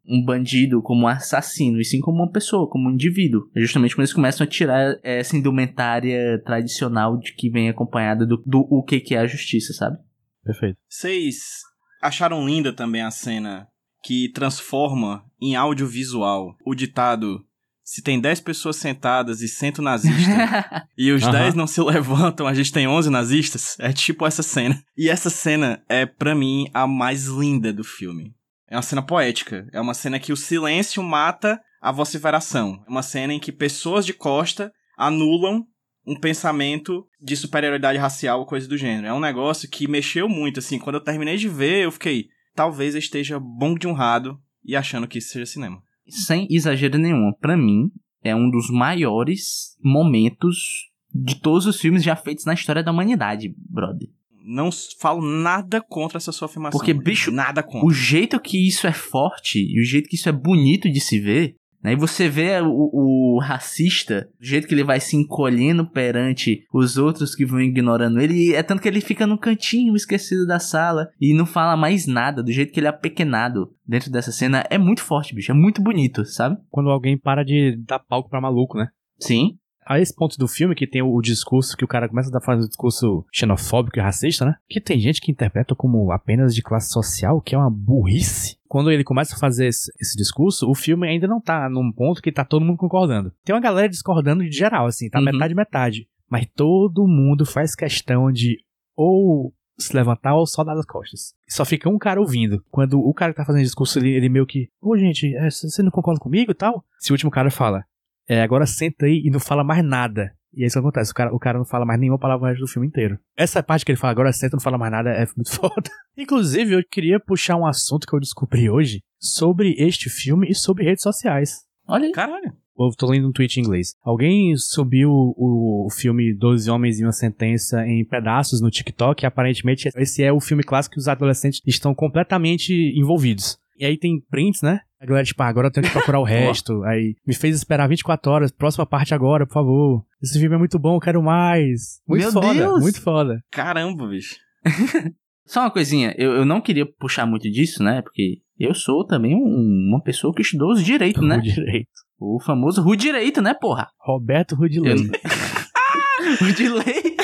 um, 0.06 0.24
bandido, 0.24 0.82
como 0.82 1.02
um 1.02 1.08
assassino, 1.08 1.80
e 1.80 1.84
sim 1.84 2.00
como 2.00 2.22
uma 2.22 2.30
pessoa, 2.30 2.68
como 2.68 2.88
um 2.88 2.92
indivíduo. 2.92 3.50
É 3.54 3.60
justamente 3.60 3.94
quando 3.94 4.04
eles 4.04 4.12
começam 4.12 4.44
a 4.44 4.48
tirar 4.48 4.98
essa 5.02 5.36
indumentária 5.36 6.40
tradicional 6.44 7.18
de 7.18 7.34
que 7.34 7.50
vem 7.50 7.68
acompanhada 7.68 8.24
do, 8.24 8.42
do 8.46 8.66
o 8.70 8.82
que, 8.82 9.00
que 9.00 9.14
é 9.14 9.18
a 9.18 9.26
justiça, 9.26 9.72
sabe? 9.72 9.98
Perfeito. 10.44 10.76
Vocês 10.88 11.62
acharam 12.04 12.46
linda 12.46 12.72
também 12.72 13.02
a 13.02 13.10
cena 13.10 13.66
que 14.02 14.30
transforma 14.32 15.24
em 15.40 15.56
audiovisual 15.56 16.54
o 16.64 16.74
ditado 16.74 17.42
se 17.82 18.02
tem 18.02 18.18
10 18.18 18.40
pessoas 18.40 18.76
sentadas 18.76 19.42
e 19.42 19.48
cento 19.48 19.82
nazistas 19.82 20.34
e 20.96 21.12
os 21.12 21.22
Aham. 21.22 21.32
10 21.32 21.54
não 21.54 21.66
se 21.66 21.82
levantam, 21.82 22.46
a 22.46 22.54
gente 22.54 22.72
tem 22.72 22.88
11 22.88 23.10
nazistas? 23.10 23.76
É 23.78 23.92
tipo 23.92 24.26
essa 24.26 24.42
cena. 24.42 24.82
E 24.96 25.10
essa 25.10 25.28
cena 25.28 25.82
é, 25.86 26.06
pra 26.06 26.34
mim, 26.34 26.66
a 26.72 26.86
mais 26.86 27.26
linda 27.26 27.74
do 27.74 27.84
filme. 27.84 28.32
É 28.70 28.76
uma 28.76 28.82
cena 28.82 29.02
poética. 29.02 29.68
É 29.70 29.78
uma 29.78 29.92
cena 29.92 30.18
que 30.18 30.32
o 30.32 30.36
silêncio 30.36 31.02
mata 31.02 31.60
a 31.82 31.92
vociferação. 31.92 32.82
É 32.86 32.90
uma 32.90 33.02
cena 33.02 33.34
em 33.34 33.38
que 33.38 33.52
pessoas 33.52 34.06
de 34.06 34.14
costa 34.14 34.72
anulam 34.96 35.66
um 36.06 36.18
pensamento 36.18 37.06
de 37.20 37.36
superioridade 37.36 37.98
racial 37.98 38.40
ou 38.40 38.46
coisa 38.46 38.68
do 38.68 38.76
gênero. 38.76 39.06
É 39.06 39.12
um 39.12 39.20
negócio 39.20 39.68
que 39.68 39.88
mexeu 39.88 40.28
muito, 40.28 40.58
assim. 40.58 40.78
Quando 40.78 40.96
eu 40.96 41.04
terminei 41.04 41.36
de 41.36 41.48
ver, 41.48 41.84
eu 41.84 41.90
fiquei... 41.90 42.26
Talvez 42.54 42.94
eu 42.94 43.00
esteja 43.00 43.40
bom 43.40 43.74
de 43.74 43.88
honrado 43.88 44.38
e 44.64 44.76
achando 44.76 45.08
que 45.08 45.18
isso 45.18 45.30
seja 45.30 45.46
cinema. 45.46 45.82
Sem 46.06 46.46
exagero 46.50 46.98
nenhum, 46.98 47.32
pra 47.40 47.56
mim, 47.56 47.90
é 48.22 48.34
um 48.34 48.48
dos 48.50 48.70
maiores 48.70 49.76
momentos 49.82 50.90
de 51.12 51.36
todos 51.40 51.66
os 51.66 51.80
filmes 51.80 52.02
já 52.02 52.14
feitos 52.16 52.44
na 52.44 52.54
história 52.54 52.82
da 52.82 52.90
humanidade, 52.90 53.54
brother. 53.70 54.08
Não 54.46 54.70
falo 55.00 55.22
nada 55.22 55.80
contra 55.80 56.18
essa 56.18 56.30
sua 56.30 56.46
afirmação. 56.46 56.78
Porque, 56.78 56.92
bicho, 56.92 57.30
Nada 57.30 57.62
contra. 57.62 57.86
O 57.86 57.90
jeito 57.90 58.38
que 58.38 58.68
isso 58.68 58.86
é 58.86 58.92
forte 58.92 59.58
e 59.58 59.80
o 59.80 59.84
jeito 59.84 60.08
que 60.08 60.16
isso 60.16 60.28
é 60.28 60.32
bonito 60.32 60.90
de 60.90 61.00
se 61.00 61.18
ver, 61.18 61.56
né? 61.84 61.92
E 61.92 61.96
você 61.96 62.30
vê 62.30 62.58
o, 62.62 63.34
o 63.36 63.38
racista, 63.38 64.26
o 64.40 64.44
jeito 64.44 64.66
que 64.66 64.72
ele 64.72 64.82
vai 64.82 64.98
se 64.98 65.16
encolhendo 65.16 65.86
perante 65.86 66.66
os 66.72 66.96
outros 66.96 67.34
que 67.34 67.44
vão 67.44 67.60
ignorando 67.60 68.20
ele, 68.20 68.54
é 68.54 68.62
tanto 68.62 68.80
que 68.80 68.88
ele 68.88 69.02
fica 69.02 69.26
no 69.26 69.38
cantinho 69.38 69.94
esquecido 69.94 70.46
da 70.46 70.58
sala 70.58 71.10
e 71.20 71.34
não 71.34 71.44
fala 71.44 71.76
mais 71.76 72.06
nada, 72.06 72.42
do 72.42 72.50
jeito 72.50 72.72
que 72.72 72.80
ele 72.80 72.86
é 72.86 72.90
apequenado 72.90 73.70
dentro 73.86 74.10
dessa 74.10 74.32
cena, 74.32 74.64
é 74.70 74.78
muito 74.78 75.02
forte, 75.02 75.34
bicho, 75.34 75.52
é 75.52 75.54
muito 75.54 75.82
bonito, 75.82 76.24
sabe? 76.24 76.56
Quando 76.70 76.88
alguém 76.88 77.18
para 77.18 77.44
de 77.44 77.76
dar 77.86 77.98
palco 77.98 78.30
pra 78.30 78.40
maluco, 78.40 78.78
né? 78.78 78.88
Sim. 79.20 79.58
A 79.86 80.00
esse 80.00 80.14
ponto 80.14 80.38
do 80.38 80.48
filme 80.48 80.74
que 80.74 80.86
tem 80.86 81.02
o, 81.02 81.14
o 81.14 81.20
discurso 81.20 81.76
que 81.76 81.84
o 81.84 81.88
cara 81.88 82.08
começa 82.08 82.30
a 82.30 82.32
dar 82.32 82.40
fazer 82.40 82.64
um 82.64 82.68
discurso 82.68 83.26
xenofóbico 83.30 83.98
e 83.98 84.02
racista, 84.02 84.46
né? 84.46 84.54
Que 84.66 84.80
tem 84.80 84.98
gente 84.98 85.20
que 85.20 85.30
interpreta 85.30 85.74
como 85.74 86.10
apenas 86.10 86.54
de 86.54 86.62
classe 86.62 86.90
social, 86.90 87.42
que 87.42 87.54
é 87.54 87.58
uma 87.58 87.70
burrice. 87.70 88.56
Quando 88.74 88.90
ele 88.90 89.04
começa 89.04 89.36
a 89.36 89.38
fazer 89.38 89.68
esse, 89.68 89.88
esse 90.00 90.16
discurso, 90.16 90.68
o 90.68 90.74
filme 90.74 91.06
ainda 91.06 91.28
não 91.28 91.40
tá 91.40 91.68
num 91.70 91.92
ponto 91.92 92.20
que 92.20 92.32
tá 92.32 92.44
todo 92.44 92.64
mundo 92.64 92.76
concordando. 92.76 93.32
Tem 93.44 93.54
uma 93.54 93.60
galera 93.60 93.88
discordando 93.88 94.42
de 94.42 94.50
geral, 94.50 94.86
assim, 94.86 95.08
tá 95.08 95.20
Uhum. 95.20 95.26
metade 95.26 95.54
metade. 95.54 96.08
Mas 96.28 96.48
todo 96.56 97.06
mundo 97.06 97.46
faz 97.46 97.76
questão 97.76 98.32
de 98.32 98.58
ou 98.96 99.54
se 99.78 99.94
levantar 99.94 100.34
ou 100.34 100.44
só 100.44 100.64
dar 100.64 100.76
as 100.76 100.84
costas. 100.84 101.34
Só 101.48 101.64
fica 101.64 101.88
um 101.88 101.98
cara 101.98 102.20
ouvindo. 102.20 102.64
Quando 102.68 102.98
o 102.98 103.14
cara 103.14 103.30
que 103.32 103.36
tá 103.36 103.44
fazendo 103.44 103.62
discurso, 103.62 104.00
ele, 104.00 104.10
ele 104.10 104.28
meio 104.28 104.44
que, 104.44 104.68
ô 104.82 104.96
gente, 104.96 105.32
é, 105.36 105.48
você 105.48 105.80
não 105.80 105.92
concorda 105.92 106.18
comigo 106.18 106.50
e 106.50 106.54
tal? 106.56 106.84
Se 106.98 107.12
o 107.12 107.14
último 107.14 107.30
cara 107.30 107.52
fala, 107.52 107.84
é, 108.28 108.42
agora 108.42 108.66
senta 108.66 109.06
aí 109.06 109.22
e 109.24 109.30
não 109.30 109.38
fala 109.38 109.62
mais 109.62 109.84
nada. 109.84 110.32
E 110.56 110.64
é 110.64 110.66
isso 110.66 110.74
que 110.74 110.78
acontece, 110.78 111.10
o 111.10 111.14
cara, 111.14 111.34
o 111.34 111.38
cara 111.38 111.58
não 111.58 111.64
fala 111.64 111.84
mais 111.84 111.98
nenhuma 111.98 112.18
palavra 112.18 112.44
o 112.44 112.48
resto 112.48 112.60
do 112.60 112.68
filme 112.68 112.86
inteiro. 112.86 113.18
Essa 113.36 113.62
parte 113.62 113.84
que 113.84 113.92
ele 113.92 113.98
fala, 113.98 114.12
agora 114.12 114.32
senta 114.32 114.54
e 114.54 114.56
não 114.56 114.62
fala 114.62 114.78
mais 114.78 114.92
nada, 114.92 115.10
é 115.10 115.26
muito 115.36 115.50
foda. 115.54 115.90
Inclusive, 116.16 116.74
eu 116.74 116.82
queria 116.88 117.18
puxar 117.18 117.56
um 117.56 117.66
assunto 117.66 118.06
que 118.06 118.14
eu 118.14 118.20
descobri 118.20 118.70
hoje 118.70 119.02
sobre 119.18 119.74
este 119.78 120.08
filme 120.08 120.48
e 120.48 120.54
sobre 120.54 120.84
redes 120.84 121.02
sociais. 121.02 121.64
Olha 121.86 122.06
aí. 122.06 122.12
Caralho. 122.12 122.52
Eu 122.76 122.90
tô 122.96 123.06
lendo 123.06 123.28
um 123.28 123.32
tweet 123.32 123.56
em 123.56 123.62
inglês. 123.62 123.94
Alguém 124.02 124.56
subiu 124.56 125.10
o, 125.10 125.86
o 125.86 125.90
filme 125.90 126.34
Doze 126.34 126.68
Homens 126.68 126.98
e 126.98 127.04
uma 127.04 127.12
Sentença 127.12 127.86
em 127.86 128.04
pedaços 128.04 128.60
no 128.60 128.70
TikTok 128.70 129.22
e 129.22 129.26
aparentemente 129.26 129.88
esse 129.94 130.24
é 130.24 130.32
o 130.32 130.40
filme 130.40 130.64
clássico 130.64 130.94
que 130.94 130.98
os 130.98 131.06
adolescentes 131.06 131.60
estão 131.64 131.94
completamente 131.94 132.72
envolvidos. 132.96 133.56
E 133.78 133.84
aí 133.84 133.96
tem 133.96 134.20
prints, 134.28 134.60
né? 134.62 134.80
A 135.04 135.06
galera, 135.06 135.24
tipo, 135.26 135.42
ah, 135.42 135.46
agora 135.48 135.66
eu 135.66 135.70
tenho 135.70 135.86
que 135.86 135.92
procurar 135.92 136.18
o 136.18 136.24
resto. 136.24 136.82
Aí 136.84 137.14
me 137.26 137.34
fez 137.34 137.54
esperar 137.54 137.86
24 137.88 138.32
horas, 138.32 138.50
próxima 138.50 138.86
parte 138.86 139.12
agora, 139.14 139.46
por 139.46 139.52
favor. 139.52 140.04
Esse 140.22 140.40
filme 140.40 140.54
é 140.54 140.58
muito 140.58 140.78
bom, 140.78 140.96
eu 140.96 141.00
quero 141.00 141.22
mais. 141.22 142.00
Muito 142.08 142.22
Meu 142.22 142.32
foda, 142.32 142.54
Deus! 142.54 142.80
muito 142.80 143.00
foda. 143.02 143.44
Caramba, 143.50 144.08
bicho. 144.08 144.36
Só 145.46 145.60
uma 145.60 145.70
coisinha, 145.70 146.14
eu, 146.16 146.32
eu 146.32 146.44
não 146.46 146.58
queria 146.58 146.86
puxar 146.98 147.26
muito 147.26 147.50
disso, 147.50 147.82
né? 147.82 148.00
Porque 148.00 148.38
eu 148.58 148.74
sou 148.74 149.06
também 149.06 149.34
um- 149.34 149.88
uma 149.90 150.02
pessoa 150.02 150.32
que 150.34 150.40
estudou 150.40 150.72
os 150.72 150.82
direitos, 150.82 151.22
né? 151.22 151.36
O 151.36 151.42
direito. 151.42 151.90
O 152.18 152.40
famoso 152.40 152.80
Ru 152.80 152.96
Direito, 152.96 153.42
né, 153.42 153.52
porra? 153.52 153.88
Roberto 154.00 154.54
Rudilei. 154.54 154.94
Eu- 154.94 156.46
Rudilei. 156.46 157.16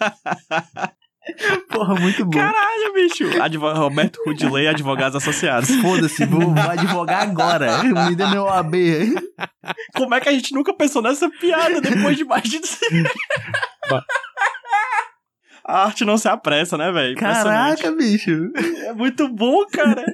porra, 1.70 1.94
muito 1.94 2.24
bom. 2.24 2.38
Caralho, 2.38 2.92
bicho. 2.94 3.42
Advo 3.42 3.72
Roberto 3.72 4.22
Rudilei, 4.26 4.68
Advogados 4.68 5.16
Associados. 5.16 5.70
Foda-se, 5.76 6.24
vou, 6.26 6.40
vou 6.40 6.70
advogar 6.70 7.22
agora. 7.22 7.82
Me 7.82 8.14
dê 8.14 8.26
meu 8.26 8.48
AB. 8.48 9.14
Como 9.94 10.14
é 10.14 10.20
que 10.20 10.28
a 10.28 10.32
gente 10.32 10.54
nunca 10.54 10.74
pensou 10.74 11.02
nessa 11.02 11.28
piada 11.30 11.80
depois 11.80 12.16
de 12.16 12.24
mais 12.24 12.42
de... 12.44 12.60
A 15.64 15.84
arte 15.84 16.04
não 16.04 16.18
se 16.18 16.28
apressa, 16.28 16.76
né, 16.76 16.90
velho? 16.90 17.16
Caraca, 17.16 17.92
bicho. 17.92 18.50
É 18.86 18.92
muito 18.92 19.28
bom, 19.28 19.64
cara. 19.66 20.04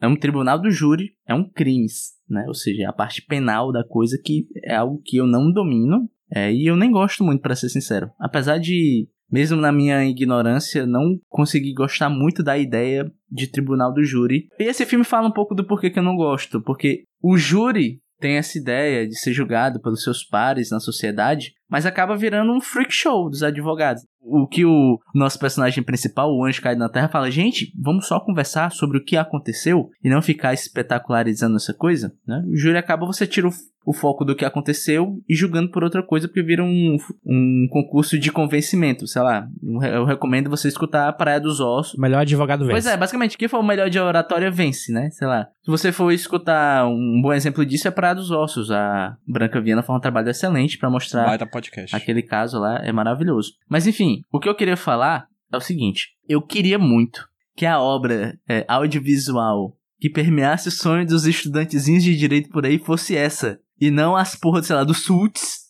É 0.00 0.06
um 0.06 0.14
tribunal 0.14 0.60
do 0.60 0.70
júri, 0.70 1.16
é 1.26 1.34
um 1.34 1.48
crimes, 1.50 2.12
né? 2.28 2.44
Ou 2.46 2.54
seja, 2.54 2.82
é 2.82 2.86
a 2.86 2.92
parte 2.92 3.22
penal 3.22 3.72
da 3.72 3.82
coisa 3.82 4.20
que 4.22 4.46
é 4.62 4.76
algo 4.76 5.00
que 5.04 5.16
eu 5.16 5.26
não 5.26 5.50
domino 5.50 6.08
é, 6.32 6.52
e 6.52 6.66
eu 6.66 6.76
nem 6.76 6.90
gosto 6.90 7.22
muito, 7.24 7.40
pra 7.40 7.54
ser 7.54 7.68
sincero. 7.68 8.10
Apesar 8.18 8.58
de, 8.58 9.08
mesmo 9.30 9.56
na 9.60 9.72
minha 9.72 10.04
ignorância, 10.04 10.86
não 10.86 11.18
conseguir 11.28 11.74
gostar 11.74 12.08
muito 12.08 12.42
da 12.42 12.56
ideia 12.56 13.10
de 13.30 13.46
tribunal 13.48 13.92
do 13.92 14.04
júri. 14.04 14.48
E 14.58 14.64
esse 14.64 14.86
filme 14.86 15.04
fala 15.04 15.28
um 15.28 15.32
pouco 15.32 15.54
do 15.54 15.66
porquê 15.66 15.90
que 15.90 15.98
eu 15.98 16.02
não 16.02 16.16
gosto, 16.16 16.60
porque 16.62 17.04
o 17.22 17.36
júri 17.36 18.00
tem 18.18 18.36
essa 18.36 18.58
ideia 18.58 19.06
de 19.06 19.18
ser 19.18 19.32
julgado 19.32 19.80
pelos 19.80 20.02
seus 20.02 20.24
pares 20.24 20.70
na 20.70 20.80
sociedade, 20.80 21.52
mas 21.68 21.86
acaba 21.86 22.16
virando 22.16 22.52
um 22.52 22.60
freak 22.60 22.92
show 22.92 23.28
dos 23.28 23.42
advogados. 23.42 24.02
O 24.28 24.46
que 24.46 24.64
o 24.64 24.98
nosso 25.14 25.38
personagem 25.38 25.84
principal, 25.84 26.34
o 26.34 26.44
Anjo 26.44 26.60
Caído 26.60 26.80
na 26.80 26.88
Terra, 26.88 27.08
fala: 27.08 27.30
gente, 27.30 27.72
vamos 27.80 28.08
só 28.08 28.18
conversar 28.18 28.72
sobre 28.72 28.98
o 28.98 29.04
que 29.04 29.16
aconteceu 29.16 29.88
e 30.02 30.10
não 30.10 30.20
ficar 30.20 30.52
espetacularizando 30.52 31.56
essa 31.56 31.72
coisa, 31.72 32.12
né? 32.26 32.42
O 32.48 32.56
júri 32.56 32.76
acaba, 32.76 33.06
você 33.06 33.24
tira 33.24 33.46
o, 33.46 33.52
o 33.86 33.92
foco 33.92 34.24
do 34.24 34.34
que 34.34 34.44
aconteceu 34.44 35.22
e 35.28 35.36
julgando 35.36 35.70
por 35.70 35.84
outra 35.84 36.02
coisa, 36.02 36.26
porque 36.26 36.42
vira 36.42 36.64
um, 36.64 36.96
um 37.24 37.68
concurso 37.70 38.18
de 38.18 38.32
convencimento, 38.32 39.06
sei 39.06 39.22
lá. 39.22 39.46
Eu 39.92 40.04
recomendo 40.04 40.50
você 40.50 40.66
escutar 40.66 41.08
a 41.08 41.12
Praia 41.12 41.40
dos 41.40 41.60
Ossos, 41.60 41.94
O 41.94 42.00
melhor 42.00 42.22
advogado 42.22 42.60
vence. 42.60 42.72
Pois 42.72 42.86
é, 42.86 42.96
basicamente, 42.96 43.38
quem 43.38 43.46
for 43.46 43.60
o 43.60 43.62
melhor 43.62 43.88
de 43.88 44.00
oratória 44.00 44.50
vence, 44.50 44.92
né? 44.92 45.08
Sei 45.10 45.28
lá. 45.28 45.46
Se 45.62 45.70
você 45.70 45.92
for 45.92 46.10
escutar 46.10 46.86
um 46.88 47.20
bom 47.22 47.32
exemplo 47.32 47.64
disso, 47.64 47.86
é 47.86 47.92
Praia 47.92 48.14
dos 48.14 48.32
Ossos. 48.32 48.72
A 48.72 49.16
Branca 49.26 49.60
Viana 49.60 49.84
faz 49.84 49.96
um 49.96 50.00
trabalho 50.00 50.30
excelente 50.30 50.78
pra 50.78 50.90
mostrar 50.90 51.38
podcast. 51.56 51.94
aquele 51.94 52.22
caso 52.22 52.58
lá, 52.58 52.80
é 52.84 52.92
maravilhoso. 52.92 53.52
Mas 53.68 53.86
enfim, 53.86 54.20
o 54.32 54.38
que 54.38 54.48
eu 54.48 54.54
queria 54.54 54.76
falar 54.76 55.26
é 55.52 55.56
o 55.56 55.60
seguinte: 55.60 56.10
eu 56.28 56.42
queria 56.42 56.78
muito 56.78 57.26
que 57.56 57.64
a 57.64 57.80
obra 57.80 58.38
é, 58.48 58.64
audiovisual 58.68 59.76
que 59.98 60.10
permeasse 60.10 60.68
o 60.68 60.72
sonho 60.72 61.06
dos 61.06 61.26
estudantezinhos 61.26 62.04
de 62.04 62.16
direito 62.16 62.50
por 62.50 62.66
aí 62.66 62.78
fosse 62.78 63.16
essa. 63.16 63.58
E 63.80 63.90
não 63.90 64.14
as 64.16 64.34
porra, 64.34 64.62
sei 64.62 64.76
lá, 64.76 64.84
do 64.84 64.94
Suits. 64.94 65.66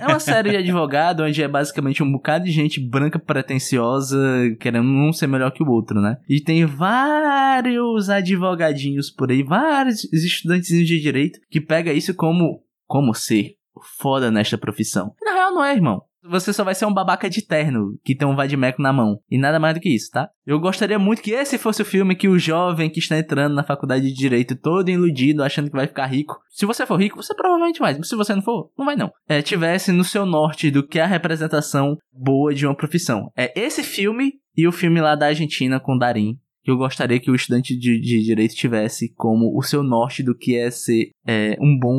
é 0.00 0.06
uma 0.06 0.20
série 0.20 0.50
de 0.50 0.56
advogado 0.56 1.24
onde 1.24 1.42
é 1.42 1.48
basicamente 1.48 2.02
um 2.02 2.12
bocado 2.12 2.44
de 2.44 2.52
gente 2.52 2.80
branca 2.80 3.18
pretensiosa 3.18 4.16
querendo 4.60 4.88
um 4.88 5.12
ser 5.12 5.26
melhor 5.26 5.50
que 5.50 5.62
o 5.62 5.68
outro, 5.68 6.00
né? 6.00 6.16
E 6.28 6.40
tem 6.40 6.64
vários 6.64 8.08
advogadinhos 8.08 9.10
por 9.10 9.30
aí, 9.30 9.42
vários 9.42 10.04
estudantezinhos 10.12 10.86
de 10.86 11.00
direito 11.00 11.40
que 11.50 11.60
pega 11.60 11.92
isso 11.92 12.14
como 12.14 12.62
como 12.86 13.12
ser 13.12 13.56
foda 13.98 14.30
nesta 14.30 14.58
profissão. 14.58 15.14
Na 15.22 15.32
real 15.32 15.52
não 15.52 15.64
é, 15.64 15.74
irmão. 15.74 16.02
Você 16.24 16.52
só 16.52 16.62
vai 16.62 16.74
ser 16.74 16.86
um 16.86 16.94
babaca 16.94 17.28
de 17.28 17.42
terno 17.42 17.98
que 18.04 18.14
tem 18.14 18.26
um 18.28 18.36
vadimeco 18.36 18.80
na 18.80 18.92
mão. 18.92 19.18
E 19.28 19.36
nada 19.36 19.58
mais 19.58 19.74
do 19.74 19.80
que 19.80 19.88
isso, 19.88 20.10
tá? 20.12 20.30
Eu 20.46 20.60
gostaria 20.60 20.98
muito 20.98 21.20
que 21.20 21.32
esse 21.32 21.58
fosse 21.58 21.82
o 21.82 21.84
filme 21.84 22.14
que 22.14 22.28
o 22.28 22.38
jovem 22.38 22.88
que 22.88 23.00
está 23.00 23.18
entrando 23.18 23.54
na 23.54 23.64
faculdade 23.64 24.06
de 24.06 24.14
direito, 24.14 24.54
todo 24.54 24.88
iludido, 24.88 25.42
achando 25.42 25.68
que 25.68 25.76
vai 25.76 25.88
ficar 25.88 26.06
rico. 26.06 26.38
Se 26.48 26.64
você 26.64 26.86
for 26.86 27.00
rico, 27.00 27.20
você 27.20 27.34
provavelmente 27.34 27.80
vai. 27.80 27.96
Mas 27.98 28.08
se 28.08 28.14
você 28.14 28.34
não 28.34 28.42
for, 28.42 28.70
não 28.78 28.86
vai 28.86 28.94
não. 28.94 29.10
É, 29.28 29.42
tivesse 29.42 29.90
no 29.90 30.04
seu 30.04 30.24
norte 30.24 30.70
do 30.70 30.86
que 30.86 31.00
é 31.00 31.02
a 31.02 31.08
representação 31.08 31.96
boa 32.12 32.54
de 32.54 32.66
uma 32.66 32.76
profissão. 32.76 33.32
É 33.36 33.52
esse 33.60 33.82
filme 33.82 34.34
e 34.56 34.68
o 34.68 34.72
filme 34.72 35.00
lá 35.00 35.16
da 35.16 35.26
Argentina 35.26 35.80
com 35.80 35.98
Darim. 35.98 36.38
Que 36.62 36.70
eu 36.70 36.76
gostaria 36.76 37.18
que 37.18 37.32
o 37.32 37.34
estudante 37.34 37.76
de, 37.76 38.00
de 38.00 38.22
direito 38.22 38.54
tivesse 38.54 39.12
como 39.16 39.58
o 39.58 39.62
seu 39.62 39.82
norte 39.82 40.22
do 40.22 40.36
que 40.36 40.56
é 40.56 40.70
ser 40.70 41.10
é, 41.26 41.56
um 41.60 41.76
bom 41.76 41.98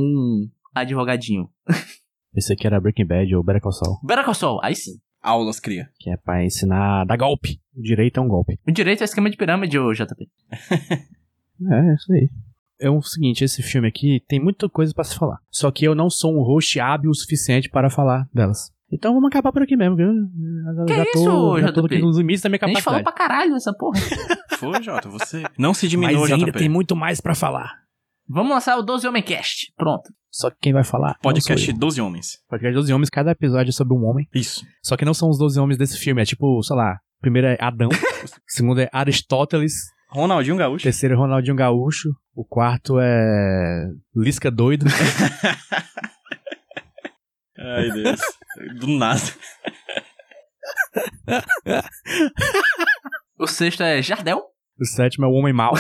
advogadinho. 0.74 1.50
Esse 2.36 2.54
aqui 2.54 2.66
era 2.66 2.80
Breaking 2.82 3.06
Bad 3.06 3.36
ou 3.36 3.44
Better 3.44 3.62
Call 3.62 3.72
Saul, 3.72 4.00
Better 4.04 4.26
Call 4.26 4.34
Saul, 4.34 4.60
aí 4.64 4.76
sim. 4.76 4.94
Aulas 5.22 5.60
cria. 5.60 5.88
que 6.00 6.10
é 6.10 6.18
pra 6.18 6.44
ensinar 6.44 7.02
a 7.02 7.06
dar 7.06 7.16
golpe. 7.18 7.60
O 7.76 7.82
direito 7.82 8.20
é 8.20 8.24
um 8.24 8.28
golpe. 8.28 8.60
O 8.68 8.72
direito 8.72 9.02
é 9.02 9.06
esquema 9.06 9.30
de 9.30 9.38
pirâmide, 9.38 9.80
ô 9.80 9.94
JP. 9.94 10.28
É, 11.72 11.94
isso 11.94 12.12
aí. 12.12 12.30
É 12.82 12.90
o 12.90 13.02
seguinte, 13.02 13.44
esse 13.44 13.62
filme 13.64 13.88
aqui 13.88 14.22
tem 14.28 14.40
muita 14.40 14.68
coisa 14.68 14.94
pra 14.94 15.04
se 15.06 15.16
falar. 15.16 15.38
Só 15.50 15.72
que 15.72 15.86
eu 15.86 15.96
não 15.96 16.10
sou 16.10 16.34
um 16.36 16.44
host 16.44 16.78
hábil 16.80 17.10
o 17.12 17.16
suficiente 17.16 17.70
para 17.70 17.90
falar 17.90 18.28
delas. 18.34 18.72
Então 18.92 19.14
vamos 19.14 19.30
acabar 19.30 19.52
por 19.54 19.62
aqui 19.62 19.78
mesmo. 19.78 19.96
Que, 19.96 20.02
eu 20.02 20.14
já, 20.76 20.86
Que 20.86 20.94
já 20.96 21.04
isso, 21.04 21.24
tô, 21.24 21.62
já 21.62 21.72
tô 21.72 21.82
JP? 21.84 21.96
aqui 21.96 22.04
nos 22.04 22.18
limites 22.18 22.42
da 22.42 22.50
minha 22.50 22.60
A 22.62 22.68
gente 22.68 22.82
falou 22.82 23.00
capacidade. 23.00 23.04
pra 23.04 23.14
caralho 23.14 23.56
essa 23.56 23.74
porra. 23.74 24.00
Foi, 24.60 24.84
Jota, 24.84 25.08
você. 25.10 25.44
Não 25.58 25.74
se 25.74 25.88
diminua, 25.88 26.22
Mas 26.22 26.32
ainda 26.32 26.52
JP. 26.52 26.60
tem 26.60 26.68
muito 26.70 26.96
mais 26.96 27.22
pra 27.22 27.34
falar. 27.34 27.72
Vamos 28.28 28.52
lançar 28.52 28.78
o 28.78 28.82
12 28.82 29.08
Homem 29.08 29.24
Cast. 29.24 29.72
Pronto. 29.78 30.12
Só 30.34 30.50
que 30.50 30.58
quem 30.60 30.74
vai 30.74 30.84
falar. 30.84 31.16
Podcast 31.22 31.68
não 31.68 31.74
sou 31.74 31.80
12 31.80 32.02
Homens. 32.02 32.40
Podcast 32.50 32.74
12 32.74 32.92
Homens, 32.92 33.10
cada 33.12 33.30
episódio 33.32 33.70
é 33.70 33.72
sobre 33.72 33.94
um 33.94 34.04
homem. 34.04 34.28
Isso. 34.34 34.66
Só 34.82 34.98
que 34.98 35.06
não 35.06 35.14
são 35.14 35.30
os 35.30 35.38
12 35.38 35.60
homens 35.60 35.78
desse 35.78 35.96
filme. 36.00 36.24
É 36.24 36.26
tipo, 36.26 36.60
sei 36.64 36.76
lá. 36.76 36.98
Primeiro 37.22 37.48
é 37.50 37.58
Adão. 37.62 37.90
segundo 38.48 38.82
é 38.82 38.90
Aristóteles. 38.92 39.74
Ronaldinho 40.10 40.58
Gaúcho. 40.58 40.82
Terceiro 40.84 41.14
é 41.14 41.18
Ronaldinho 41.18 41.56
Gaúcho. 41.56 42.10
O 42.36 42.44
quarto 42.44 43.00
é 43.00 43.86
Lisca 44.16 44.50
Doido. 44.50 44.88
Ai, 47.56 47.92
Deus. 47.92 48.20
Do 48.80 48.88
nada. 48.88 49.22
O 53.40 53.48
sexto 53.48 53.82
é 53.84 54.02
Jardel. 54.02 54.42
o 54.80 54.86
sétimo 54.86 55.26
é 55.26 55.28
o 55.28 55.34
Homem 55.34 55.52
Mau. 55.52 55.74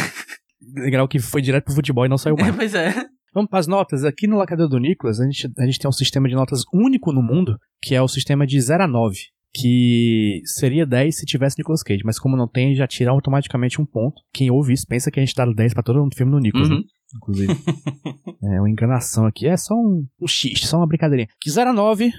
Legal 0.76 1.08
que 1.08 1.20
foi 1.20 1.42
direto 1.42 1.66
pro 1.66 1.76
futebol 1.76 2.06
e 2.06 2.10
não 2.10 2.18
saiu 2.18 2.36
mais. 2.36 2.54
pois 2.56 2.74
é. 2.74 2.94
Vamos 3.34 3.50
para 3.50 3.60
as 3.60 3.68
notas. 3.68 4.04
Aqui 4.04 4.28
no 4.28 4.38
Locador 4.38 4.68
do 4.70 4.78
Nicolas, 4.78 5.20
a 5.20 5.26
gente, 5.26 5.52
a 5.58 5.66
gente 5.66 5.80
tem 5.80 5.90
um 5.90 5.94
sistema 5.94 6.28
de 6.30 6.36
notas 6.36 6.62
único 6.74 7.12
no 7.12 7.22
mundo, 7.22 7.58
que 7.82 7.96
é 7.96 8.02
o 8.02 8.08
sistema 8.08 8.46
de 8.46 8.60
0 8.62 8.84
a 8.84 8.88
9. 8.88 9.18
Que 9.56 10.42
seria 10.46 10.84
10 10.86 11.16
se 11.16 11.26
tivesse 11.26 11.60
Nicolas 11.60 11.84
Cage, 11.84 12.02
mas 12.04 12.18
como 12.18 12.36
não 12.36 12.48
tem, 12.48 12.74
já 12.76 12.88
tira 12.88 13.12
automaticamente 13.12 13.80
um 13.80 13.86
ponto. 13.86 14.22
Quem 14.34 14.50
ouve 14.50 14.74
isso 14.74 14.88
pensa 14.88 15.12
que 15.12 15.20
a 15.20 15.24
gente 15.26 15.36
dá 15.36 15.46
10 15.46 15.74
pra 15.76 15.84
todo 15.84 16.00
mundo 16.00 16.16
filme 16.16 16.32
no 16.32 16.40
Nicolas, 16.40 16.70
Uhum. 16.70 16.78
né? 16.78 16.84
Inclusive. 17.16 17.54
é 18.44 18.60
uma 18.60 18.70
enganação 18.70 19.26
aqui, 19.28 19.48
é 19.48 19.56
só 19.56 19.76
um, 19.76 20.08
um 20.20 20.28
xiste, 20.28 20.66
só 20.66 20.78
uma 20.78 20.88
brincadeirinha. 20.88 21.28
Que 21.40 21.52
0 21.52 21.70
a 21.70 21.74
9 21.74 22.12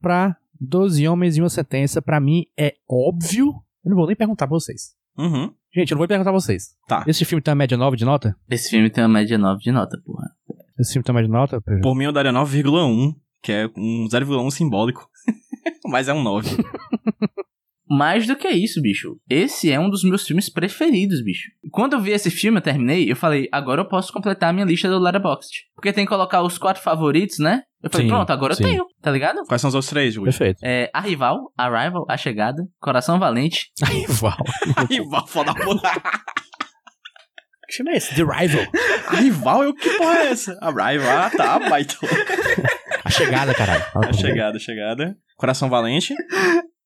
pra 0.00 0.34
12 0.58 1.06
homens 1.06 1.36
e 1.36 1.42
uma 1.42 1.50
sentença, 1.50 2.00
pra 2.00 2.18
mim 2.20 2.44
é 2.58 2.74
óbvio. 2.88 3.48
Eu 3.84 3.90
não 3.90 3.96
vou 3.96 4.06
nem 4.06 4.16
perguntar 4.16 4.46
pra 4.46 4.56
vocês. 4.58 4.94
Uhum. 5.18 5.52
Gente, 5.74 5.90
eu 5.90 5.96
não 5.96 6.00
vou 6.00 6.08
perguntar 6.08 6.30
pra 6.30 6.40
vocês. 6.40 6.74
Tá. 6.88 7.04
Esse 7.06 7.24
filme 7.26 7.42
tem 7.42 7.52
uma 7.52 7.58
média 7.58 7.76
9 7.76 7.96
de 7.98 8.04
nota? 8.06 8.34
Esse 8.48 8.70
filme 8.70 8.88
tem 8.88 9.04
uma 9.04 9.10
média 9.12 9.36
9 9.36 9.60
de 9.60 9.70
nota, 9.70 10.00
porra. 10.04 10.30
Esse 10.78 10.92
filme 10.92 11.04
tem 11.04 11.14
de 11.16 11.28
nota? 11.28 11.60
Por 11.82 11.94
mim 11.94 12.04
eu 12.04 12.12
daria 12.12 12.32
9,1, 12.32 13.14
que 13.42 13.52
é 13.52 13.66
um 13.76 14.06
0,1 14.08 14.50
simbólico. 14.50 15.08
Mas 15.86 16.08
é 16.08 16.12
um 16.12 16.22
9. 16.22 16.48
Mais 17.90 18.26
do 18.26 18.36
que 18.36 18.48
isso, 18.48 18.82
bicho. 18.82 19.16
Esse 19.30 19.72
é 19.72 19.80
um 19.80 19.88
dos 19.88 20.04
meus 20.04 20.26
filmes 20.26 20.50
preferidos, 20.50 21.24
bicho. 21.24 21.50
Quando 21.72 21.94
eu 21.94 22.00
vi 22.00 22.10
esse 22.10 22.30
filme, 22.30 22.58
eu 22.58 22.62
terminei, 22.62 23.10
eu 23.10 23.16
falei, 23.16 23.48
agora 23.50 23.80
eu 23.80 23.88
posso 23.88 24.12
completar 24.12 24.50
a 24.50 24.52
minha 24.52 24.66
lista 24.66 24.90
do 24.90 24.98
Letterboxd. 24.98 25.64
Porque 25.74 25.92
tem 25.92 26.04
que 26.04 26.10
colocar 26.10 26.42
os 26.42 26.58
quatro 26.58 26.82
favoritos, 26.82 27.38
né? 27.38 27.62
Eu 27.82 27.88
falei, 27.88 28.06
Sim, 28.06 28.12
pronto, 28.12 28.30
agora 28.30 28.54
sim. 28.54 28.64
eu 28.64 28.68
tenho, 28.68 28.84
tá 29.00 29.10
ligado? 29.10 29.42
Quais 29.46 29.60
são 29.60 29.68
os 29.68 29.74
outros 29.74 29.88
três, 29.88 30.12
Júlio? 30.12 30.30
Perfeito. 30.30 30.58
É, 30.62 30.90
A 30.92 31.00
Rival, 31.00 31.50
Arrival, 31.56 32.04
A 32.10 32.16
Chegada, 32.16 32.62
Coração 32.78 33.18
Valente. 33.18 33.70
Rival. 33.82 34.36
Rival, 34.90 35.26
foda 35.26 35.54
da 35.54 35.64
puta. 35.64 35.90
Que 37.68 37.76
filme 37.76 37.92
é 37.92 37.96
esse? 37.98 38.14
The 38.14 38.22
Rival. 38.22 38.66
A 39.08 39.16
rival 39.20 39.62
é 39.62 39.68
o 39.68 39.74
que 39.74 39.90
porra 39.98 40.20
é 40.20 40.30
essa? 40.30 40.58
A 40.62 40.70
rival, 40.70 41.18
ah 41.18 41.30
tá, 41.30 41.58
baita. 41.58 41.94
A 43.04 43.10
chegada, 43.10 43.54
caralho. 43.54 43.84
A 43.94 44.12
chegada, 44.12 44.58
chegada. 44.58 45.16
Coração 45.36 45.68
Valente. 45.68 46.14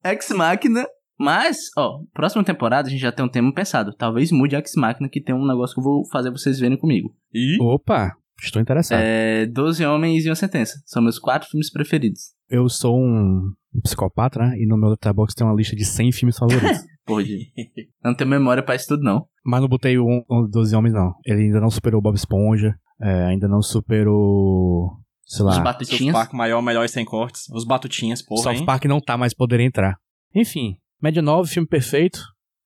Ex 0.04 0.28
Machina. 0.30 0.86
Mas, 1.18 1.56
ó, 1.76 2.00
próxima 2.12 2.44
temporada 2.44 2.88
a 2.88 2.90
gente 2.90 3.00
já 3.00 3.12
tem 3.12 3.24
um 3.24 3.28
tema 3.28 3.52
pensado. 3.54 3.94
Talvez 3.96 4.32
mude 4.32 4.56
Ex 4.56 4.72
Machina, 4.76 5.08
que 5.08 5.20
tem 5.20 5.34
um 5.34 5.46
negócio 5.46 5.74
que 5.74 5.80
eu 5.80 5.84
vou 5.84 6.08
fazer 6.10 6.30
vocês 6.30 6.58
verem 6.58 6.76
comigo. 6.76 7.14
E. 7.32 7.56
Opa, 7.60 8.12
estou 8.40 8.60
interessado. 8.60 9.00
É, 9.00 9.46
Doze 9.46 9.84
Homens 9.84 10.24
e 10.24 10.28
uma 10.28 10.34
Sentença. 10.34 10.74
São 10.84 11.02
meus 11.02 11.18
quatro 11.18 11.48
filmes 11.48 11.70
preferidos. 11.70 12.32
Eu 12.48 12.68
sou 12.68 12.98
um 12.98 13.52
psicopata, 13.82 14.38
né? 14.38 14.56
E 14.58 14.66
no 14.66 14.76
meu 14.76 14.90
Letterboxd 14.90 15.36
tem 15.36 15.46
uma 15.46 15.56
lista 15.56 15.76
de 15.76 15.84
100 15.84 16.12
filmes 16.12 16.36
favoritos. 16.36 16.84
porra 17.04 17.24
de... 17.24 17.52
Eu 17.56 17.84
não 18.10 18.14
tenho 18.14 18.30
memória 18.30 18.62
pra 18.62 18.74
isso 18.74 18.88
tudo, 18.88 19.02
não. 19.02 19.26
Mas 19.44 19.60
não 19.60 19.68
botei 19.68 19.98
o 19.98 20.06
um, 20.06 20.48
12 20.48 20.74
Homens, 20.74 20.94
não. 20.94 21.14
Ele 21.26 21.42
ainda 21.42 21.60
não 21.60 21.70
superou 21.70 21.98
o 21.98 22.02
Bob 22.02 22.14
Esponja, 22.14 22.74
é, 23.00 23.24
ainda 23.24 23.48
não 23.48 23.62
superou... 23.62 24.98
Sei 25.24 25.46
Os 25.46 25.56
lá, 25.56 25.62
batutinhas. 25.62 26.12
South 26.12 26.12
Park 26.12 26.32
maior, 26.34 26.60
melhor 26.60 26.84
e 26.84 26.88
sem 26.88 27.04
cortes. 27.04 27.48
Os 27.50 27.64
batutinhas, 27.64 28.20
porra, 28.20 28.42
South 28.42 28.52
hein? 28.52 28.66
Park 28.66 28.84
não 28.84 29.00
tá 29.00 29.16
mais 29.16 29.32
podendo 29.32 29.62
entrar. 29.62 29.96
Enfim, 30.34 30.76
média 31.00 31.22
9, 31.22 31.48
filme 31.50 31.66
perfeito. 31.66 32.20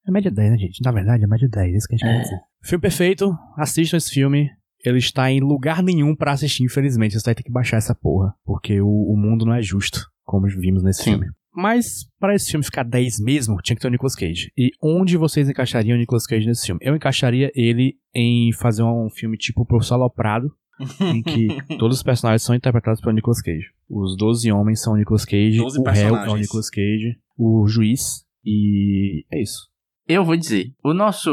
É 0.07 0.11
média 0.11 0.31
10, 0.31 0.51
né, 0.53 0.59
gente? 0.59 0.83
Na 0.83 0.91
verdade, 0.91 1.23
é 1.23 1.27
média 1.29 1.49
10, 1.49 1.75
é 1.75 1.77
isso 1.77 1.87
que 1.87 1.95
a 1.95 1.99
gente 1.99 2.09
É. 2.09 2.17
quer 2.17 2.23
dizer. 2.23 2.41
Filme 2.65 2.83
perfeito, 2.83 3.33
assistam 3.57 3.97
esse 3.99 4.11
filme. 4.11 4.49
Ele 4.85 4.99
está 4.99 5.31
em 5.31 5.41
lugar 5.41 5.83
nenhum 5.83 6.15
pra 6.15 6.33
assistir, 6.33 6.65
infelizmente. 6.65 7.19
Você 7.19 7.25
vai 7.25 7.35
ter 7.35 7.43
que 7.43 7.53
baixar 7.53 7.77
essa 7.77 7.95
porra. 7.95 8.35
Porque 8.45 8.81
o, 8.81 8.87
o 8.89 9.17
mundo 9.17 9.45
não 9.45 9.55
é 9.55 9.63
justo, 9.63 10.01
como 10.25 10.47
vimos 10.49 10.83
nesse 10.83 11.03
Sim. 11.05 11.11
filme. 11.13 11.27
Mas, 11.57 12.07
para 12.21 12.35
esse 12.35 12.51
filme 12.51 12.63
ficar 12.63 12.83
10 12.83 13.19
mesmo, 13.21 13.57
tinha 13.63 13.75
que 13.75 13.81
ter 13.81 13.89
o 13.89 13.91
Nicolas 13.91 14.15
Cage. 14.15 14.53
E 14.59 14.73
onde 14.83 15.17
vocês 15.17 15.49
encaixariam 15.49 15.97
o 15.97 15.99
Nicolas 15.99 16.27
Cage 16.27 16.47
nesse 16.47 16.67
filme? 16.67 16.79
Eu 16.83 16.95
encaixaria 16.95 17.51
ele 17.55 17.97
em 18.15 18.53
fazer 18.53 18.83
um 18.83 19.09
filme 19.09 19.39
tipo 19.39 19.63
O 19.63 19.67
Professor 19.67 19.95
Aloprado, 19.95 20.51
em 21.01 21.23
que 21.23 21.49
todos 21.79 21.97
os 21.97 22.03
personagens 22.03 22.43
são 22.43 22.55
interpretados 22.55 23.01
pelo 23.01 23.15
Nicolas 23.15 23.41
Cage. 23.41 23.71
Os 23.89 24.19
12 24.19 24.53
homens 24.53 24.83
são 24.83 24.93
o 24.93 24.97
Nicolas 24.99 25.25
Cage, 25.25 25.57
12 25.57 25.81
o 25.81 25.83
réu 25.85 26.17
é 26.17 26.29
o. 26.29 26.37
Nicolas 26.37 26.69
Cage, 26.69 27.19
o 27.39 27.67
juiz, 27.67 28.27
e 28.45 29.25
é 29.33 29.41
isso. 29.41 29.71
Eu 30.07 30.25
vou 30.27 30.37
dizer, 30.37 30.75
o 30.85 30.93
nosso 30.93 31.33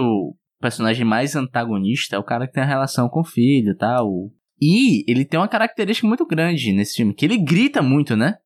personagem 0.62 1.06
mais 1.06 1.36
antagonista 1.36 2.16
é 2.16 2.20
o 2.20 2.24
cara 2.24 2.48
que 2.48 2.54
tem 2.54 2.64
a 2.64 2.68
relação 2.68 3.10
com 3.10 3.20
o 3.20 3.26
filho 3.26 3.72
e 3.72 3.78
tal. 3.78 4.32
E 4.62 5.04
ele 5.12 5.26
tem 5.26 5.38
uma 5.38 5.50
característica 5.50 6.08
muito 6.08 6.26
grande 6.26 6.72
nesse 6.72 6.96
filme, 6.96 7.14
que 7.14 7.26
ele 7.26 7.38
grita 7.38 7.82
muito, 7.82 8.16
né? 8.16 8.38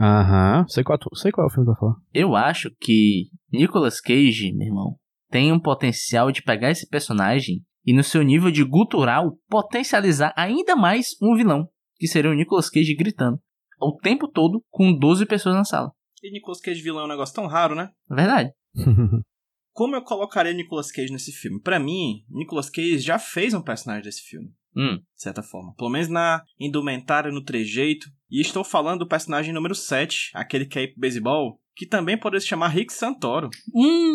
Aham, 0.00 0.66
sei 0.68 0.84
qual, 0.84 0.98
sei 1.14 1.32
qual 1.32 1.46
é 1.46 1.50
o 1.50 1.52
filme 1.52 1.66
que 1.66 1.70
eu 1.70 1.74
vou 1.74 1.92
falar. 1.92 1.96
Eu 2.12 2.36
acho 2.36 2.70
que 2.80 3.28
Nicolas 3.52 4.00
Cage, 4.00 4.52
meu 4.54 4.66
irmão, 4.66 4.96
tem 5.30 5.52
um 5.52 5.60
potencial 5.60 6.30
de 6.30 6.42
pegar 6.42 6.70
esse 6.70 6.88
personagem 6.88 7.62
e 7.84 7.92
no 7.92 8.02
seu 8.02 8.22
nível 8.22 8.50
de 8.50 8.64
gutural 8.64 9.38
potencializar 9.48 10.32
ainda 10.36 10.76
mais 10.76 11.16
um 11.22 11.34
vilão, 11.34 11.68
que 11.96 12.06
seria 12.06 12.30
o 12.30 12.34
Nicolas 12.34 12.68
Cage 12.68 12.94
gritando 12.94 13.40
o 13.80 13.96
tempo 13.96 14.28
todo 14.28 14.64
com 14.70 14.96
12 14.96 15.26
pessoas 15.26 15.54
na 15.54 15.64
sala. 15.64 15.92
E 16.22 16.30
Nicolas 16.30 16.60
Cage 16.60 16.82
vilão 16.82 17.02
é 17.02 17.04
um 17.04 17.08
negócio 17.08 17.34
tão 17.34 17.46
raro, 17.46 17.74
né? 17.74 17.90
É 18.10 18.14
verdade. 18.14 18.50
Como 19.72 19.94
eu 19.94 20.02
colocaria 20.02 20.54
Nicolas 20.54 20.90
Cage 20.90 21.12
nesse 21.12 21.32
filme? 21.32 21.60
Pra 21.60 21.78
mim, 21.78 22.24
Nicolas 22.30 22.70
Cage 22.70 22.98
já 22.98 23.18
fez 23.18 23.52
um 23.52 23.62
personagem 23.62 24.04
desse 24.04 24.22
filme. 24.22 24.48
Hum, 24.74 24.96
de 24.96 25.22
certa 25.22 25.42
forma. 25.42 25.74
Pelo 25.74 25.90
menos 25.90 26.08
na 26.08 26.42
indumentária, 26.58 27.30
no 27.30 27.44
trejeito. 27.44 28.06
E 28.30 28.40
estou 28.40 28.64
falando 28.64 29.00
do 29.00 29.08
personagem 29.08 29.52
número 29.52 29.74
7, 29.74 30.30
aquele 30.34 30.66
que 30.66 30.78
é 30.78 30.86
pro 30.88 31.00
beisebol, 31.00 31.60
que 31.76 31.86
também 31.86 32.18
poderia 32.18 32.40
se 32.40 32.48
chamar 32.48 32.68
Rick 32.68 32.92
Santoro, 32.92 33.50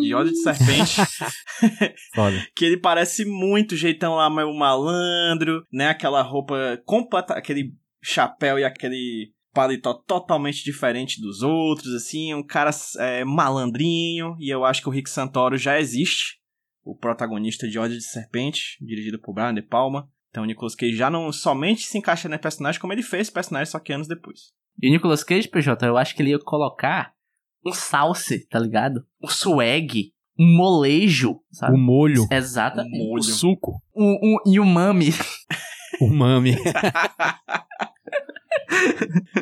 de 0.01 0.13
Ódio 0.13 0.33
de 0.33 0.41
Serpente, 0.41 0.95
que 2.55 2.65
ele 2.65 2.77
parece 2.77 3.23
muito 3.23 3.75
jeitão 3.75 4.15
lá, 4.15 4.29
meio 4.29 4.53
malandro, 4.53 5.65
né? 5.71 5.89
Aquela 5.89 6.21
roupa 6.23 6.81
completa, 6.85 7.35
aquele 7.35 7.73
chapéu 8.01 8.57
e 8.57 8.63
aquele 8.63 9.31
paletó 9.53 9.93
totalmente 9.93 10.63
diferente 10.63 11.21
dos 11.21 11.43
outros, 11.43 11.93
assim, 11.93 12.33
um 12.33 12.43
cara 12.43 12.71
é, 12.97 13.23
malandrinho, 13.23 14.35
e 14.39 14.49
eu 14.49 14.65
acho 14.65 14.81
que 14.81 14.89
o 14.89 14.91
Rick 14.91 15.09
Santoro 15.09 15.57
já 15.57 15.79
existe, 15.79 16.39
o 16.83 16.95
protagonista 16.95 17.67
de 17.67 17.77
Ódio 17.77 17.97
de 17.97 18.03
Serpente, 18.03 18.77
dirigido 18.81 19.19
por 19.19 19.33
Brian 19.33 19.53
De 19.53 19.61
Palma. 19.61 20.09
Então 20.31 20.43
o 20.43 20.45
Nicolas 20.45 20.73
Cage 20.75 20.95
já 20.95 21.09
não 21.09 21.31
somente 21.31 21.85
se 21.85 21.97
encaixa 21.97 22.27
no 22.27 22.39
personagem, 22.39 22.79
como 22.81 22.93
ele 22.93 23.03
fez 23.03 23.23
esse 23.23 23.31
personagem 23.31 23.69
só 23.69 23.77
que 23.79 23.91
anos 23.93 24.07
depois. 24.07 24.53
E 24.81 24.87
o 24.87 24.91
Nicolas 24.91 25.23
Cage, 25.23 25.47
PJ, 25.49 25.85
eu 25.85 25.97
acho 25.97 26.15
que 26.15 26.21
ele 26.21 26.31
ia 26.31 26.39
colocar 26.39 27.13
um 27.65 27.73
salse, 27.73 28.47
tá 28.47 28.57
ligado? 28.57 29.05
Um 29.21 29.27
swag, 29.27 30.13
um 30.39 30.55
molejo, 30.55 31.41
sabe? 31.51 31.75
O 31.75 31.77
molho, 31.77 32.25
Exatamente. 32.31 32.97
Um 32.97 33.03
o 33.03 33.09
molho. 33.09 33.23
suco, 33.23 33.81
Um, 33.95 34.17
um, 34.23 34.37
e 34.51 34.59
o 34.59 34.65
mami. 34.65 35.09
o 35.99 36.07
mame. 36.09 36.55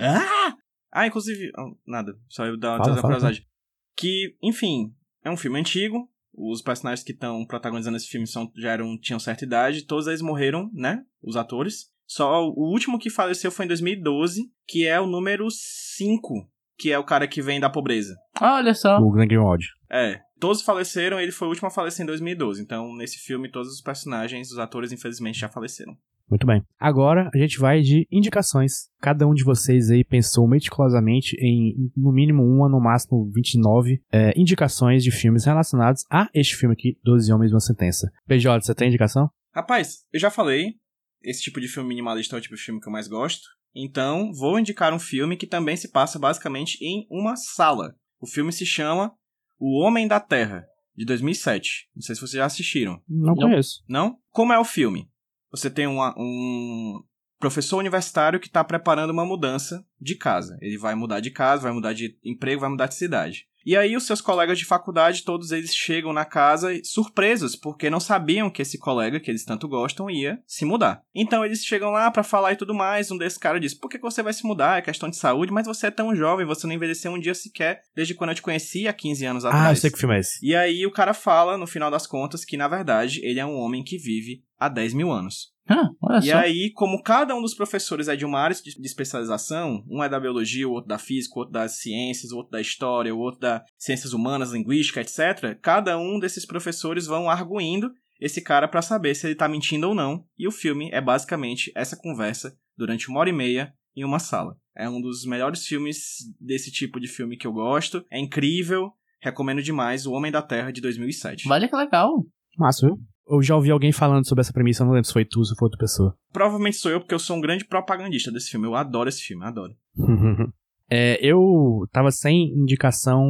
ah! 0.02 0.56
Ah, 0.92 1.06
inclusive. 1.08 1.52
ah, 1.56 1.70
Nada, 1.86 2.14
só 2.28 2.46
eu 2.46 2.58
dar 2.58 2.78
uma 2.78 2.84
fala, 2.84 3.02
curiosidade. 3.02 3.48
Que, 3.96 4.36
enfim, 4.42 4.92
é 5.24 5.30
um 5.30 5.38
filme 5.38 5.60
antigo. 5.60 6.10
Os 6.42 6.62
personagens 6.62 7.04
que 7.04 7.12
estão 7.12 7.46
protagonizando 7.46 7.98
esse 7.98 8.08
filme 8.08 8.26
são, 8.26 8.50
já 8.56 8.72
eram, 8.72 8.98
tinham 8.98 9.20
certa 9.20 9.44
idade. 9.44 9.86
Todos 9.86 10.08
eles 10.08 10.22
morreram, 10.22 10.72
né? 10.74 11.04
Os 11.22 11.36
atores. 11.36 11.88
Só 12.08 12.46
o 12.48 12.72
último 12.72 12.98
que 12.98 13.10
faleceu 13.10 13.52
foi 13.52 13.66
em 13.66 13.68
2012, 13.68 14.50
que 14.66 14.88
é 14.88 15.00
o 15.00 15.06
número 15.06 15.48
5, 15.52 16.50
que 16.78 16.92
é 16.92 16.98
o 16.98 17.04
cara 17.04 17.28
que 17.28 17.42
vem 17.42 17.60
da 17.60 17.70
pobreza. 17.70 18.16
Olha 18.42 18.74
só. 18.74 18.98
o 19.00 19.12
Greenwald. 19.12 19.66
É, 19.92 20.22
todos 20.40 20.62
faleceram, 20.62 21.20
ele 21.20 21.32
foi 21.32 21.48
o 21.48 21.52
último 21.52 21.68
a 21.68 21.72
falecer 21.72 22.04
em 22.04 22.08
2012. 22.08 22.62
Então, 22.62 22.96
nesse 22.96 23.20
filme, 23.20 23.52
todos 23.52 23.74
os 23.74 23.82
personagens, 23.82 24.50
os 24.50 24.58
atores, 24.58 24.94
infelizmente, 24.94 25.40
já 25.40 25.50
faleceram. 25.50 25.96
Muito 26.30 26.46
bem. 26.46 26.64
Agora 26.80 27.30
a 27.34 27.38
gente 27.38 27.58
vai 27.60 27.82
de 27.82 28.08
indicações. 28.12 28.90
Cada 29.02 29.28
um 29.28 29.34
de 29.34 29.44
vocês 29.44 29.90
aí 29.90 30.04
pensou 30.04 30.48
meticulosamente 30.48 31.36
em 31.40 31.92
no 31.96 32.12
mínimo 32.12 32.44
uma, 32.44 32.70
no 32.70 32.80
máximo 32.80 33.30
29 33.34 34.02
é, 34.12 34.34
indicações 34.40 35.04
de 35.04 35.12
filmes 35.12 35.46
relacionados 35.46 36.06
a 36.10 36.30
este 36.34 36.56
filme 36.56 36.74
aqui, 36.74 36.98
12 37.04 37.32
Homens 37.34 37.52
e 37.52 37.54
uma 37.54 37.60
Sentença. 37.60 38.12
PJ, 38.28 38.64
você 38.64 38.76
tem 38.76 38.88
indicação? 38.88 39.30
Rapaz, 39.54 40.06
eu 40.14 40.20
já 40.20 40.30
falei, 40.30 40.76
esse 41.22 41.42
tipo 41.42 41.60
de 41.60 41.68
filme 41.68 41.90
minimalista 41.90 42.36
é 42.36 42.40
o 42.40 42.42
tipo 42.42 42.56
de 42.56 42.62
filme 42.62 42.80
que 42.80 42.88
eu 42.88 42.94
mais 42.94 43.08
gosto. 43.08 43.42
Então, 43.76 44.32
vou 44.34 44.60
indicar 44.60 44.94
um 44.94 45.00
filme 45.00 45.38
que 45.38 45.48
também 45.48 45.76
se 45.76 45.92
passa 45.92 46.18
basicamente 46.18 46.78
em 46.82 47.06
uma 47.10 47.36
sala. 47.36 47.94
O 48.20 48.28
filme 48.28 48.52
se 48.52 48.66
chama 48.66 49.12
O 49.60 49.80
Homem 49.80 50.08
da 50.08 50.20
Terra, 50.20 50.66
de 50.96 51.06
2007. 51.06 51.88
Não 51.96 52.02
sei 52.02 52.16
se 52.16 52.22
vocês 52.22 52.34
já 52.34 52.46
assistiram. 52.46 53.02
Não, 53.08 53.36
Não. 53.36 53.36
conheço. 53.36 53.84
Não? 53.88 54.18
Como 54.32 54.54
é 54.54 54.60
o 54.60 54.66
filme? 54.66 55.08
Você 55.52 55.70
tem 55.70 55.88
uma- 55.88 56.14
um 56.18 57.04
professor 57.40 57.78
universitário 57.78 58.40
que 58.40 58.48
está 58.48 58.64
preparando 58.64 59.12
uma 59.12 59.26
mudança 59.26 59.86
de 60.00 60.16
casa. 60.16 60.58
Ele 60.62 60.78
vai 60.78 60.94
mudar 60.96 61.20
de 61.20 61.32
casa, 61.32 61.64
vai 61.64 61.72
mudar 61.72 61.94
de 61.94 62.18
emprego, 62.24 62.62
vai 62.62 62.70
mudar 62.70 62.88
de 62.88 62.96
cidade. 62.96 63.49
E 63.66 63.76
aí 63.76 63.96
os 63.96 64.06
seus 64.06 64.22
colegas 64.22 64.58
de 64.58 64.66
faculdade, 64.66 65.24
todos 65.24 65.52
eles 65.52 65.76
chegam 65.76 66.14
na 66.14 66.26
casa 66.26 66.70
surpresos, 66.84 67.56
porque 67.56 67.90
não 67.90 68.00
sabiam 68.00 68.50
que 68.50 68.62
esse 68.62 68.78
colega, 68.78 69.20
que 69.20 69.30
eles 69.30 69.46
tanto 69.46 69.68
gostam, 69.68 70.10
ia 70.10 70.42
se 70.48 70.66
mudar. 70.66 71.02
Então 71.14 71.44
eles 71.44 71.64
chegam 71.64 71.92
lá 71.92 72.10
pra 72.10 72.24
falar 72.24 72.54
e 72.54 72.56
tudo 72.56 72.74
mais, 72.74 73.12
um 73.12 73.18
desses 73.18 73.38
caras 73.38 73.62
diz, 73.62 73.74
por 73.74 73.90
que 73.90 73.98
que 73.98 74.04
você 74.04 74.24
vai 74.24 74.34
se 74.34 74.46
mudar? 74.46 74.78
É 74.78 74.82
questão 74.82 75.10
de 75.10 75.18
saúde, 75.18 75.52
mas 75.52 75.68
você 75.68 75.88
é 75.88 75.92
tão 75.92 76.16
jovem, 76.16 76.46
você 76.46 76.66
não 76.66 76.74
envelheceu 76.74 77.12
um 77.12 77.20
dia 77.20 77.36
sequer, 77.36 77.82
desde 77.96 78.14
quando 78.14 78.32
eu 78.32 78.36
te 78.36 78.42
conheci, 78.42 78.88
há 78.88 78.94
15 78.94 79.26
anos 79.26 79.46
atrás. 79.46 79.68
Ah, 79.68 79.72
eu 79.72 79.76
sei 79.76 79.92
que 79.92 80.00
filme 80.00 80.16
é 80.16 80.20
esse. 80.20 80.40
E 80.42 80.56
aí 80.56 80.86
o 80.86 80.92
cara 80.92 81.14
fala, 81.14 81.58
no 81.58 81.68
final 81.68 81.92
das 81.92 82.08
contas, 82.08 82.46
que 82.46 82.58
na 82.58 82.68
verdade 82.68 83.20
ele 83.24 83.40
é 83.40 83.46
um 83.46 83.56
homem 83.56 83.84
que 83.84 83.98
vive 83.98 84.44
há 84.58 84.68
10 84.68 84.94
mil 84.94 85.12
anos. 85.12 85.54
Ah, 85.70 85.90
olha 86.02 86.20
E 86.20 86.28
só. 86.30 86.38
aí, 86.38 86.72
como 86.74 87.02
cada 87.04 87.36
um 87.36 87.42
dos 87.42 87.54
professores 87.54 88.08
é 88.08 88.16
de 88.16 88.26
uma 88.26 88.40
área 88.40 88.56
de 88.56 88.86
especialização, 88.86 89.84
um 89.90 90.04
é 90.04 90.10
da 90.10 90.20
biologia, 90.20 90.68
o 90.68 90.72
outro 90.72 90.88
da 90.90 90.98
física, 90.98 91.36
o 91.36 91.40
outro 91.40 91.54
das 91.54 91.80
ciências, 91.80 92.32
o 92.32 92.38
outro 92.38 92.52
da 92.52 92.62
história, 92.62 93.14
o 93.14 93.20
outro 93.20 93.40
da 93.40 93.64
ciências 93.78 94.14
humanas, 94.14 94.52
linguística, 94.52 95.02
etc., 95.02 95.58
cada 95.62 95.98
um 95.98 96.20
desses 96.20 96.46
professores 96.46 97.06
vão 97.06 97.30
arguindo 97.30 97.92
esse 98.20 98.42
cara 98.42 98.68
pra 98.68 98.82
saber 98.82 99.16
se 99.16 99.28
ele 99.28 99.36
tá 99.36 99.48
mentindo 99.48 99.88
ou 99.88 99.96
não. 99.96 100.26
E 100.38 100.48
o 100.48 100.52
filme 100.52 100.90
é 100.92 101.00
basicamente 101.00 101.72
essa 101.76 101.96
conversa 101.96 102.54
durante 102.78 103.10
uma 103.10 103.20
hora 103.20 103.30
e 103.30 103.34
meia 103.34 103.74
em 103.96 104.04
uma 104.04 104.20
sala. 104.20 104.56
É 104.76 104.90
um 104.90 105.02
dos 105.02 105.26
melhores 105.26 105.66
filmes 105.66 106.18
desse 106.40 106.72
tipo 106.72 107.00
de 107.00 107.08
filme 107.08 107.38
que 107.38 107.46
eu 107.48 107.54
gosto. 107.54 108.04
É 108.12 108.20
incrível. 108.20 108.92
Recomendo 109.22 109.62
demais 109.62 110.06
O 110.06 110.14
Homem 110.14 110.32
da 110.32 110.42
Terra 110.42 110.72
de 110.72 110.80
2007. 110.80 111.48
Olha 111.50 111.68
que 111.68 111.76
legal. 111.76 112.10
Massa, 112.58 112.88
viu? 112.88 112.98
Eu 113.30 113.42
já 113.42 113.56
ouvi 113.56 113.70
alguém 113.72 113.92
falando 113.92 114.28
sobre 114.28 114.42
essa 114.42 114.54
premissa, 114.54 114.84
eu 114.84 114.88
não 114.88 114.94
lembro 114.94 115.08
se 115.08 115.14
foi 115.14 115.26
tu 115.26 115.40
ou 115.40 115.46
se 115.46 115.56
foi 115.56 115.66
outra 115.66 115.80
pessoa. 115.80 116.18
Provavelmente 116.34 116.78
sou 116.78 116.92
eu, 116.92 117.00
porque 117.00 117.14
eu 117.14 117.20
sou 117.20 117.38
um 117.38 117.42
grande 117.42 117.66
propagandista 117.66 118.32
desse 118.32 118.50
filme. 118.50 118.66
Eu 118.68 118.76
adoro 118.76 119.10
esse 119.10 119.22
filme, 119.22 119.46
adoro. 119.46 119.76
É, 120.92 121.24
eu 121.24 121.88
tava 121.92 122.10
sem 122.10 122.52
indicação 122.58 123.24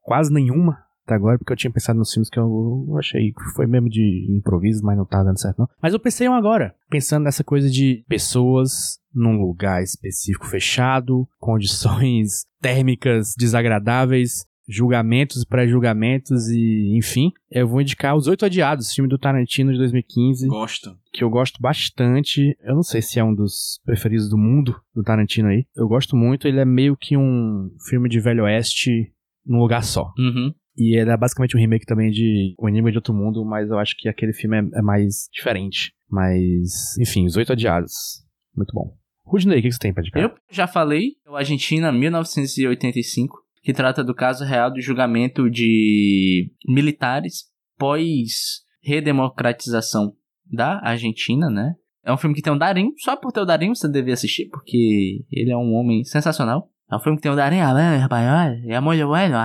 quase 0.00 0.32
nenhuma 0.32 0.78
até 1.04 1.14
agora, 1.14 1.38
porque 1.38 1.52
eu 1.52 1.56
tinha 1.56 1.70
pensado 1.70 1.98
nos 1.98 2.12
filmes 2.12 2.28
que 2.28 2.38
eu 2.38 2.94
achei 2.98 3.32
que 3.32 3.44
foi 3.54 3.66
mesmo 3.66 3.88
de 3.88 4.26
improviso, 4.30 4.84
mas 4.84 4.96
não 4.96 5.06
tá 5.06 5.22
dando 5.22 5.40
certo 5.40 5.58
não. 5.58 5.68
Mas 5.82 5.94
eu 5.94 6.00
pensei 6.00 6.28
um 6.28 6.34
agora, 6.34 6.74
pensando 6.90 7.24
nessa 7.24 7.42
coisa 7.42 7.70
de 7.70 8.04
pessoas 8.06 8.98
num 9.14 9.40
lugar 9.40 9.82
específico 9.82 10.46
fechado, 10.46 11.26
condições 11.38 12.44
térmicas 12.60 13.34
desagradáveis, 13.36 14.44
julgamentos, 14.68 15.44
pré-julgamentos 15.44 16.48
e 16.48 16.96
enfim. 16.96 17.32
Eu 17.50 17.66
vou 17.66 17.80
indicar 17.80 18.14
Os 18.14 18.26
Oito 18.26 18.44
Odiados, 18.44 18.92
filme 18.92 19.08
do 19.08 19.18
Tarantino 19.18 19.72
de 19.72 19.78
2015 19.78 20.46
Gosto. 20.46 20.96
que 21.12 21.24
eu 21.24 21.30
gosto 21.30 21.60
bastante. 21.60 22.56
Eu 22.62 22.74
não 22.74 22.82
sei 22.82 23.00
se 23.00 23.18
é 23.18 23.24
um 23.24 23.34
dos 23.34 23.80
preferidos 23.84 24.28
do 24.28 24.36
mundo 24.36 24.78
do 24.94 25.02
Tarantino 25.02 25.48
aí. 25.48 25.64
Eu 25.74 25.88
gosto 25.88 26.14
muito. 26.14 26.46
Ele 26.46 26.60
é 26.60 26.64
meio 26.64 26.96
que 26.96 27.16
um 27.16 27.70
filme 27.88 28.08
de 28.08 28.20
Velho 28.20 28.44
Oeste 28.44 29.12
num 29.46 29.58
lugar 29.58 29.82
só. 29.82 30.12
Uhum. 30.18 30.52
E 30.76 30.96
ele 30.96 31.10
é 31.10 31.16
basicamente 31.16 31.56
um 31.56 31.60
remake 31.60 31.86
também 31.86 32.10
de 32.10 32.54
O 32.58 32.68
Enigma 32.68 32.92
de 32.92 32.98
Outro 32.98 33.12
Mundo, 33.12 33.44
mas 33.44 33.68
eu 33.68 33.78
acho 33.78 33.96
que 33.96 34.08
aquele 34.08 34.32
filme 34.32 34.58
é, 34.58 34.78
é 34.78 34.82
mais 34.82 35.28
diferente. 35.32 35.92
Mas, 36.08 36.96
enfim, 37.00 37.26
Os 37.26 37.36
Oito 37.36 37.52
Odiados. 37.52 37.92
Muito 38.54 38.72
bom. 38.72 38.96
Rudney, 39.24 39.58
o 39.58 39.62
que 39.62 39.68
que 39.68 39.72
você 39.74 39.78
tem 39.78 39.92
pra 39.92 40.02
indicar? 40.02 40.22
Eu 40.22 40.34
já 40.50 40.66
falei, 40.66 41.12
o 41.26 41.36
Argentina 41.36 41.92
1985. 41.92 43.47
Que 43.62 43.72
trata 43.72 44.02
do 44.04 44.14
caso 44.14 44.44
real 44.44 44.72
do 44.72 44.80
julgamento 44.80 45.50
de 45.50 46.50
militares 46.66 47.44
pós 47.78 48.62
redemocratização 48.82 50.14
da 50.50 50.80
Argentina, 50.82 51.50
né? 51.50 51.74
É 52.04 52.12
um 52.12 52.16
filme 52.16 52.34
que 52.34 52.42
tem 52.42 52.52
o 52.52 52.58
Darim, 52.58 52.92
só 52.98 53.16
por 53.16 53.32
ter 53.32 53.40
o 53.40 53.44
Darim 53.44 53.74
você 53.74 53.88
deve 53.88 54.12
assistir, 54.12 54.48
porque 54.48 55.24
ele 55.30 55.50
é 55.50 55.56
um 55.56 55.74
homem 55.74 56.04
sensacional. 56.04 56.70
É 56.90 56.96
um 56.96 57.00
filme 57.00 57.18
que 57.18 57.22
tem 57.22 57.32
o 57.32 57.36
Darim, 57.36 57.60
é 58.66 58.80
muito 58.80 59.06
bueno, 59.06 59.36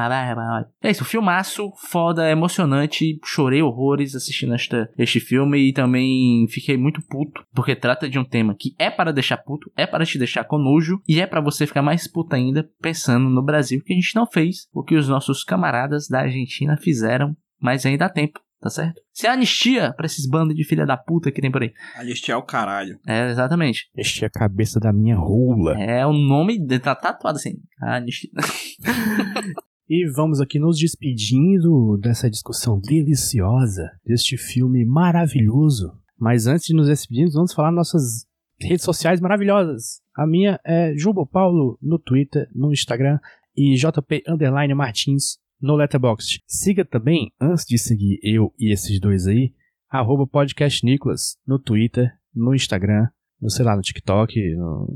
É 0.81 0.89
isso, 0.89 1.03
filmaço, 1.03 1.71
foda, 1.89 2.29
emocionante, 2.29 3.19
chorei 3.25 3.61
horrores 3.61 4.15
assistindo 4.15 4.53
esta, 4.53 4.89
este 4.97 5.19
filme 5.19 5.69
e 5.69 5.73
também 5.73 6.47
fiquei 6.47 6.77
muito 6.77 7.01
puto, 7.01 7.43
porque 7.53 7.75
trata 7.75 8.09
de 8.09 8.17
um 8.17 8.23
tema 8.23 8.55
que 8.57 8.73
é 8.79 8.89
para 8.89 9.11
deixar 9.11 9.37
puto, 9.37 9.69
é 9.75 9.85
para 9.85 10.05
te 10.05 10.17
deixar 10.17 10.45
com 10.45 10.57
nojo 10.57 11.01
e 11.07 11.19
é 11.19 11.27
para 11.27 11.41
você 11.41 11.67
ficar 11.67 11.81
mais 11.81 12.07
puto 12.07 12.33
ainda 12.33 12.67
pensando 12.81 13.29
no 13.29 13.43
Brasil 13.43 13.81
que 13.83 13.91
a 13.91 13.95
gente 13.95 14.15
não 14.15 14.25
fez 14.25 14.67
o 14.73 14.83
que 14.83 14.95
os 14.95 15.09
nossos 15.09 15.43
camaradas 15.43 16.07
da 16.07 16.21
Argentina 16.21 16.77
fizeram, 16.77 17.35
mas 17.59 17.85
ainda 17.85 18.05
há 18.05 18.09
tempo 18.09 18.39
tá 18.63 18.69
certo? 18.69 19.01
Se 19.11 19.27
é 19.27 19.29
anistia 19.29 19.93
pra 19.93 20.05
esses 20.05 20.25
bandos 20.25 20.55
de 20.55 20.63
filha 20.63 20.85
da 20.85 20.95
puta 20.95 21.29
que 21.29 21.41
tem 21.41 21.51
por 21.51 21.61
aí. 21.61 21.73
Anistia 21.97 22.33
é 22.33 22.37
o 22.37 22.41
caralho. 22.41 22.97
É, 23.05 23.29
exatamente. 23.29 23.89
Este 23.93 24.23
é 24.23 24.27
a 24.27 24.31
cabeça 24.31 24.79
da 24.79 24.93
minha 24.93 25.17
rola. 25.17 25.77
É 25.77 26.05
o 26.05 26.13
nome, 26.13 26.57
de, 26.57 26.79
tá 26.79 26.95
tatuado 26.95 27.37
assim. 27.37 27.55
Anistia. 27.81 28.29
E 29.89 30.09
vamos 30.15 30.39
aqui 30.39 30.59
nos 30.59 30.79
despedindo 30.79 31.97
dessa 32.01 32.29
discussão 32.29 32.79
deliciosa, 32.79 33.91
deste 34.03 34.37
filme 34.37 34.85
maravilhoso. 34.85 35.91
Mas 36.17 36.47
antes 36.47 36.67
de 36.67 36.73
nos 36.73 36.87
despedirmos, 36.87 37.33
vamos 37.33 37.53
falar 37.53 37.69
nossas 37.69 38.25
redes 38.59 38.85
sociais 38.85 39.19
maravilhosas. 39.19 40.01
A 40.15 40.25
minha 40.25 40.57
é 40.65 40.93
Jumbo 40.95 41.27
Paulo 41.27 41.77
no 41.81 41.99
Twitter, 41.99 42.47
no 42.55 42.71
Instagram 42.71 43.19
e 43.55 43.75
JP 43.75 44.23
Underline 44.27 44.73
Martins 44.73 45.37
no 45.61 45.75
Letterboxd. 45.75 46.41
Siga 46.47 46.85
também, 46.85 47.31
antes 47.39 47.65
de 47.65 47.77
seguir 47.77 48.19
eu 48.21 48.53
e 48.59 48.71
esses 48.73 48.99
dois 48.99 49.27
aí, 49.27 49.53
arroba 49.89 50.27
podcast 50.27 50.85
Nicolas 50.85 51.37
no 51.45 51.59
Twitter, 51.59 52.11
no 52.33 52.53
Instagram, 52.53 53.07
no, 53.41 53.49
sei 53.49 53.65
lá, 53.65 53.75
no 53.75 53.81
TikTok, 53.81 54.55
no 54.55 54.87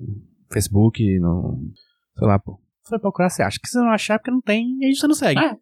Facebook, 0.52 1.20
no. 1.20 1.72
sei 2.18 2.28
lá, 2.28 2.40
pô. 2.40 2.60
Vai 2.90 3.00
procurar, 3.00 3.30
você 3.30 3.44
acha. 3.44 3.60
que 3.62 3.68
você 3.68 3.78
não 3.80 3.90
achar 3.90 4.16
é 4.16 4.18
porque 4.18 4.32
não 4.32 4.42
tem, 4.42 4.78
e 4.80 4.86
aí 4.86 4.96
você 4.96 5.08
não 5.08 5.16
segue. 5.16 5.40
É. 5.40 5.58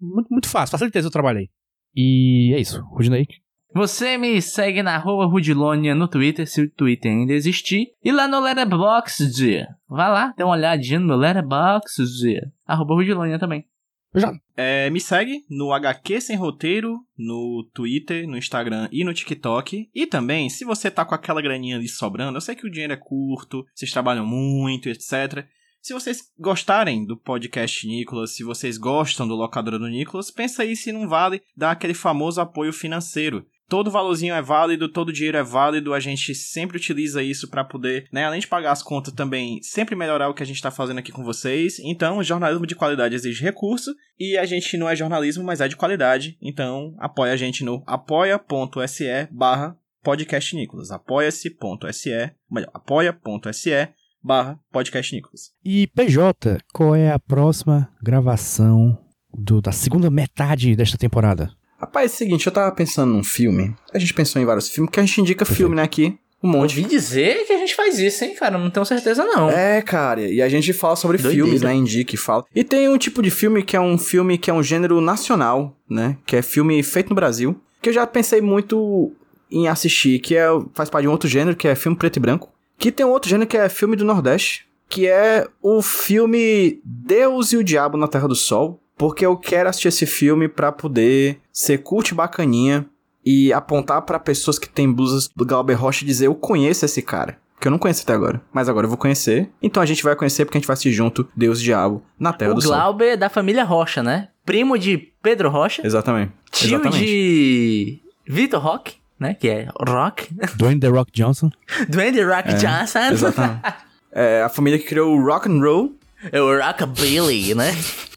Muito, 0.00 0.28
muito 0.30 0.48
fácil, 0.48 0.72
facilitei 0.72 1.00
seu 1.00 1.10
trabalho 1.10 1.38
aí. 1.38 1.50
E 1.94 2.52
é 2.54 2.60
isso, 2.60 2.82
Rudinei. 2.90 3.26
Você 3.74 4.16
me 4.16 4.40
segue 4.40 4.82
na 4.82 4.94
arroba 4.94 5.26
Rudilonia 5.26 5.94
no 5.94 6.08
Twitter, 6.08 6.46
se 6.46 6.62
o 6.62 6.70
Twitter 6.70 7.12
ainda 7.12 7.32
existir. 7.32 7.88
E 8.02 8.10
lá 8.10 8.26
no 8.26 8.40
Letterboxd. 8.40 9.66
Vai 9.88 10.10
lá, 10.10 10.32
dê 10.36 10.44
uma 10.44 10.54
olhadinha 10.54 11.00
no 11.00 11.06
meu 11.06 11.16
Letterboxd. 11.16 12.40
Arroba 12.66 12.94
Rudilonia 12.94 13.38
também. 13.38 13.66
Já. 14.14 14.32
É, 14.56 14.88
me 14.90 15.00
segue 15.00 15.44
no 15.50 15.72
HQ 15.72 16.20
Sem 16.20 16.36
Roteiro, 16.36 16.98
no 17.16 17.68
Twitter, 17.74 18.26
no 18.26 18.36
Instagram 18.38 18.88
e 18.90 19.04
no 19.04 19.12
TikTok. 19.12 19.90
E 19.94 20.06
também, 20.06 20.48
se 20.48 20.64
você 20.64 20.90
tá 20.90 21.04
com 21.04 21.14
aquela 21.14 21.42
graninha 21.42 21.76
ali 21.76 21.88
sobrando, 21.88 22.36
eu 22.36 22.40
sei 22.40 22.54
que 22.54 22.66
o 22.66 22.70
dinheiro 22.70 22.94
é 22.94 22.96
curto, 22.96 23.64
vocês 23.74 23.92
trabalham 23.92 24.26
muito, 24.26 24.88
etc. 24.88 25.46
Se 25.86 25.92
vocês 25.92 26.32
gostarem 26.36 27.06
do 27.06 27.16
podcast 27.16 27.86
Nicolas, 27.86 28.34
se 28.34 28.42
vocês 28.42 28.76
gostam 28.76 29.28
do 29.28 29.36
Locadora 29.36 29.78
do 29.78 29.88
Nicolas, 29.88 30.32
pensa 30.32 30.62
aí 30.62 30.74
se 30.74 30.90
não 30.90 31.08
vale 31.08 31.40
dar 31.56 31.70
aquele 31.70 31.94
famoso 31.94 32.40
apoio 32.40 32.72
financeiro. 32.72 33.46
Todo 33.68 33.90
valorzinho 33.90 34.32
é 34.34 34.40
válido, 34.40 34.88
todo 34.88 35.12
dinheiro 35.12 35.36
é 35.38 35.42
válido, 35.42 35.92
a 35.92 35.98
gente 36.00 36.34
sempre 36.34 36.76
utiliza 36.76 37.22
isso 37.22 37.48
para 37.48 37.64
poder, 37.64 38.06
né, 38.12 38.24
além 38.24 38.38
de 38.40 38.46
pagar 38.46 38.70
as 38.72 38.82
contas 38.82 39.12
também, 39.12 39.60
sempre 39.62 39.96
melhorar 39.96 40.28
o 40.28 40.34
que 40.34 40.42
a 40.42 40.46
gente 40.46 40.62
tá 40.62 40.70
fazendo 40.70 40.98
aqui 40.98 41.10
com 41.10 41.24
vocês. 41.24 41.78
Então, 41.80 42.22
jornalismo 42.22 42.66
de 42.66 42.76
qualidade 42.76 43.14
exige 43.16 43.42
recurso 43.42 43.92
e 44.18 44.36
a 44.36 44.46
gente 44.46 44.76
não 44.76 44.88
é 44.88 44.94
jornalismo, 44.94 45.42
mas 45.42 45.60
é 45.60 45.66
de 45.66 45.74
qualidade. 45.76 46.36
Então, 46.40 46.94
apoia 46.98 47.32
a 47.32 47.36
gente 47.36 47.64
no 47.64 47.82
apoia.se 47.86 49.28
barra 49.32 49.76
podcast 50.02 50.54
Nicolas. 50.54 50.90
apoia-se.se, 50.92 52.30
melhor, 52.50 52.70
apoia.se 52.72 53.88
barra 54.22 54.58
podcast 54.72 55.14
Nicolas. 55.14 55.50
E 55.64 55.86
PJ, 55.88 56.58
qual 56.72 56.94
é 56.94 57.10
a 57.10 57.18
próxima 57.18 57.88
gravação 58.02 58.96
do- 59.32 59.60
da 59.60 59.72
segunda 59.72 60.10
metade 60.10 60.74
desta 60.76 60.96
temporada? 60.96 61.50
Rapaz, 61.78 62.12
é 62.12 62.14
o 62.14 62.18
seguinte, 62.18 62.46
eu 62.46 62.52
tava 62.52 62.74
pensando 62.74 63.12
num 63.12 63.24
filme. 63.24 63.74
A 63.92 63.98
gente 63.98 64.14
pensou 64.14 64.40
em 64.40 64.44
vários 64.44 64.68
filmes, 64.68 64.90
que 64.90 65.00
a 65.00 65.04
gente 65.04 65.20
indica 65.20 65.44
filme, 65.44 65.76
né, 65.76 65.82
aqui. 65.82 66.18
Um 66.42 66.48
monte. 66.48 66.78
Ouvi 66.78 66.84
dizer 66.84 67.44
que 67.46 67.52
a 67.52 67.58
gente 67.58 67.74
faz 67.74 67.98
isso, 67.98 68.24
hein, 68.24 68.34
cara? 68.34 68.58
Não 68.58 68.70
tenho 68.70 68.84
certeza, 68.84 69.24
não. 69.24 69.48
É, 69.50 69.80
cara, 69.80 70.20
e 70.20 70.42
a 70.42 70.48
gente 70.48 70.72
fala 70.72 70.94
sobre 70.94 71.16
Doideira. 71.16 71.44
filmes, 71.44 71.62
né? 71.62 71.74
Indica 71.74 72.14
e 72.14 72.18
fala. 72.18 72.44
E 72.54 72.62
tem 72.62 72.88
um 72.88 72.98
tipo 72.98 73.22
de 73.22 73.30
filme 73.30 73.62
que 73.62 73.74
é 73.74 73.80
um 73.80 73.96
filme 73.96 74.36
que 74.36 74.50
é 74.50 74.54
um 74.54 74.62
gênero 74.62 75.00
nacional, 75.00 75.74
né? 75.88 76.16
Que 76.26 76.36
é 76.36 76.42
filme 76.42 76.82
feito 76.82 77.08
no 77.08 77.14
Brasil. 77.16 77.58
Que 77.80 77.88
eu 77.88 77.92
já 77.92 78.06
pensei 78.06 78.40
muito 78.40 79.12
em 79.50 79.66
assistir, 79.66 80.18
que 80.18 80.36
é, 80.36 80.46
faz 80.74 80.90
parte 80.90 81.04
de 81.04 81.08
um 81.08 81.12
outro 81.12 81.28
gênero, 81.28 81.56
que 81.56 81.68
é 81.68 81.74
filme 81.74 81.96
preto 81.96 82.18
e 82.18 82.20
branco. 82.20 82.52
Que 82.78 82.92
tem 82.92 83.06
um 83.06 83.10
outro 83.10 83.30
gênero 83.30 83.48
que 83.48 83.56
é 83.56 83.68
filme 83.68 83.96
do 83.96 84.04
Nordeste, 84.04 84.66
que 84.88 85.06
é 85.06 85.46
o 85.62 85.80
filme 85.80 86.80
Deus 86.84 87.52
e 87.52 87.56
o 87.56 87.64
Diabo 87.64 87.96
na 87.96 88.08
Terra 88.08 88.28
do 88.28 88.34
Sol. 88.34 88.80
Porque 88.96 89.24
eu 89.26 89.36
quero 89.36 89.68
assistir 89.68 89.88
esse 89.88 90.06
filme 90.06 90.48
pra 90.48 90.72
poder 90.72 91.38
ser 91.52 91.78
cult 91.78 92.14
bacaninha 92.14 92.86
e 93.24 93.52
apontar 93.52 94.02
pra 94.02 94.18
pessoas 94.18 94.58
que 94.58 94.68
têm 94.68 94.90
blusas 94.92 95.28
do 95.34 95.44
Glauber 95.44 95.74
Rocha 95.74 96.04
e 96.04 96.06
dizer: 96.06 96.26
Eu 96.26 96.34
conheço 96.34 96.84
esse 96.84 97.02
cara. 97.02 97.38
Que 97.60 97.68
eu 97.68 97.72
não 97.72 97.78
conheço 97.78 98.02
até 98.02 98.12
agora. 98.12 98.40
Mas 98.52 98.68
agora 98.68 98.84
eu 98.84 98.88
vou 98.88 98.98
conhecer. 98.98 99.50
Então 99.62 99.82
a 99.82 99.86
gente 99.86 100.02
vai 100.02 100.14
conhecer 100.14 100.44
porque 100.44 100.58
a 100.58 100.60
gente 100.60 100.66
vai 100.68 100.74
assistir 100.74 100.92
junto 100.92 101.26
Deus 101.34 101.60
e 101.60 101.64
Diabo 101.64 102.02
na 102.18 102.32
Terra 102.32 102.52
o 102.52 102.54
do 102.54 102.62
Sol. 102.62 102.72
Glauber 102.72 103.12
é 103.12 103.16
da 103.16 103.30
família 103.30 103.64
Rocha, 103.64 104.02
né? 104.02 104.28
Primo 104.44 104.78
de 104.78 104.98
Pedro 105.22 105.48
Rocha. 105.48 105.84
Exatamente. 105.84 106.32
Tio 106.52 106.74
Exatamente. 106.74 106.98
de 107.04 108.00
Vitor 108.28 108.60
Rock, 108.62 108.96
né? 109.18 109.32
Que 109.34 109.48
é 109.48 109.68
Rock. 109.88 110.28
Dwayne 110.56 110.78
The 110.80 110.88
Rock 110.88 111.10
Johnson. 111.12 111.50
do 111.88 111.98
Andy 112.00 112.22
Rock 112.22 112.54
Johnson. 112.54 113.12
Exatamente. 113.12 113.60
É 114.18 114.42
a 114.42 114.48
família 114.48 114.78
que 114.78 114.86
criou 114.86 115.14
o 115.14 115.22
rock 115.22 115.46
and 115.46 115.60
roll 115.60 115.94
É 116.32 116.40
o 116.40 116.58
Rockabilly, 116.58 117.54
né? 117.54 117.70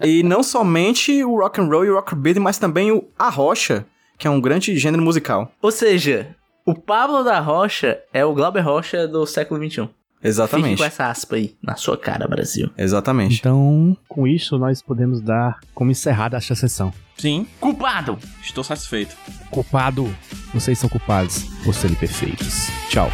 e 0.00 0.22
não 0.22 0.42
somente 0.42 1.22
o 1.24 1.38
rock 1.38 1.60
and 1.60 1.64
roll 1.66 1.84
e 1.84 1.90
o 1.90 1.94
rockabilly, 1.94 2.40
mas 2.40 2.58
também 2.58 2.90
o 2.92 3.04
a 3.18 3.28
rocha, 3.28 3.86
que 4.18 4.26
é 4.26 4.30
um 4.30 4.40
grande 4.40 4.76
gênero 4.78 5.02
musical. 5.02 5.52
Ou 5.62 5.70
seja, 5.70 6.34
o 6.66 6.74
Pablo 6.74 7.24
da 7.24 7.40
Rocha 7.40 7.98
é 8.12 8.24
o 8.24 8.34
Glauber 8.34 8.60
Rocha 8.60 9.08
do 9.08 9.26
século 9.26 9.58
XXI. 9.60 9.88
Fique 10.20 10.28
Exatamente. 10.28 10.78
com 10.78 10.84
essa 10.84 11.06
aspa 11.06 11.36
aí 11.36 11.56
na 11.62 11.76
sua 11.76 11.96
cara, 11.96 12.28
Brasil. 12.28 12.68
Exatamente. 12.76 13.38
Então, 13.38 13.96
com 14.06 14.26
isso, 14.26 14.58
nós 14.58 14.82
podemos 14.82 15.22
dar 15.22 15.58
como 15.74 15.90
encerrada 15.90 16.36
esta 16.36 16.54
sessão. 16.54 16.92
Sim, 17.16 17.46
Culpado! 17.58 18.18
estou 18.42 18.62
satisfeito. 18.62 19.16
Culpado, 19.50 20.14
vocês 20.52 20.78
são 20.78 20.88
culpados 20.90 21.44
por 21.64 21.74
serem 21.74 21.96
perfeitos. 21.96 22.68
Tchau. 22.90 23.10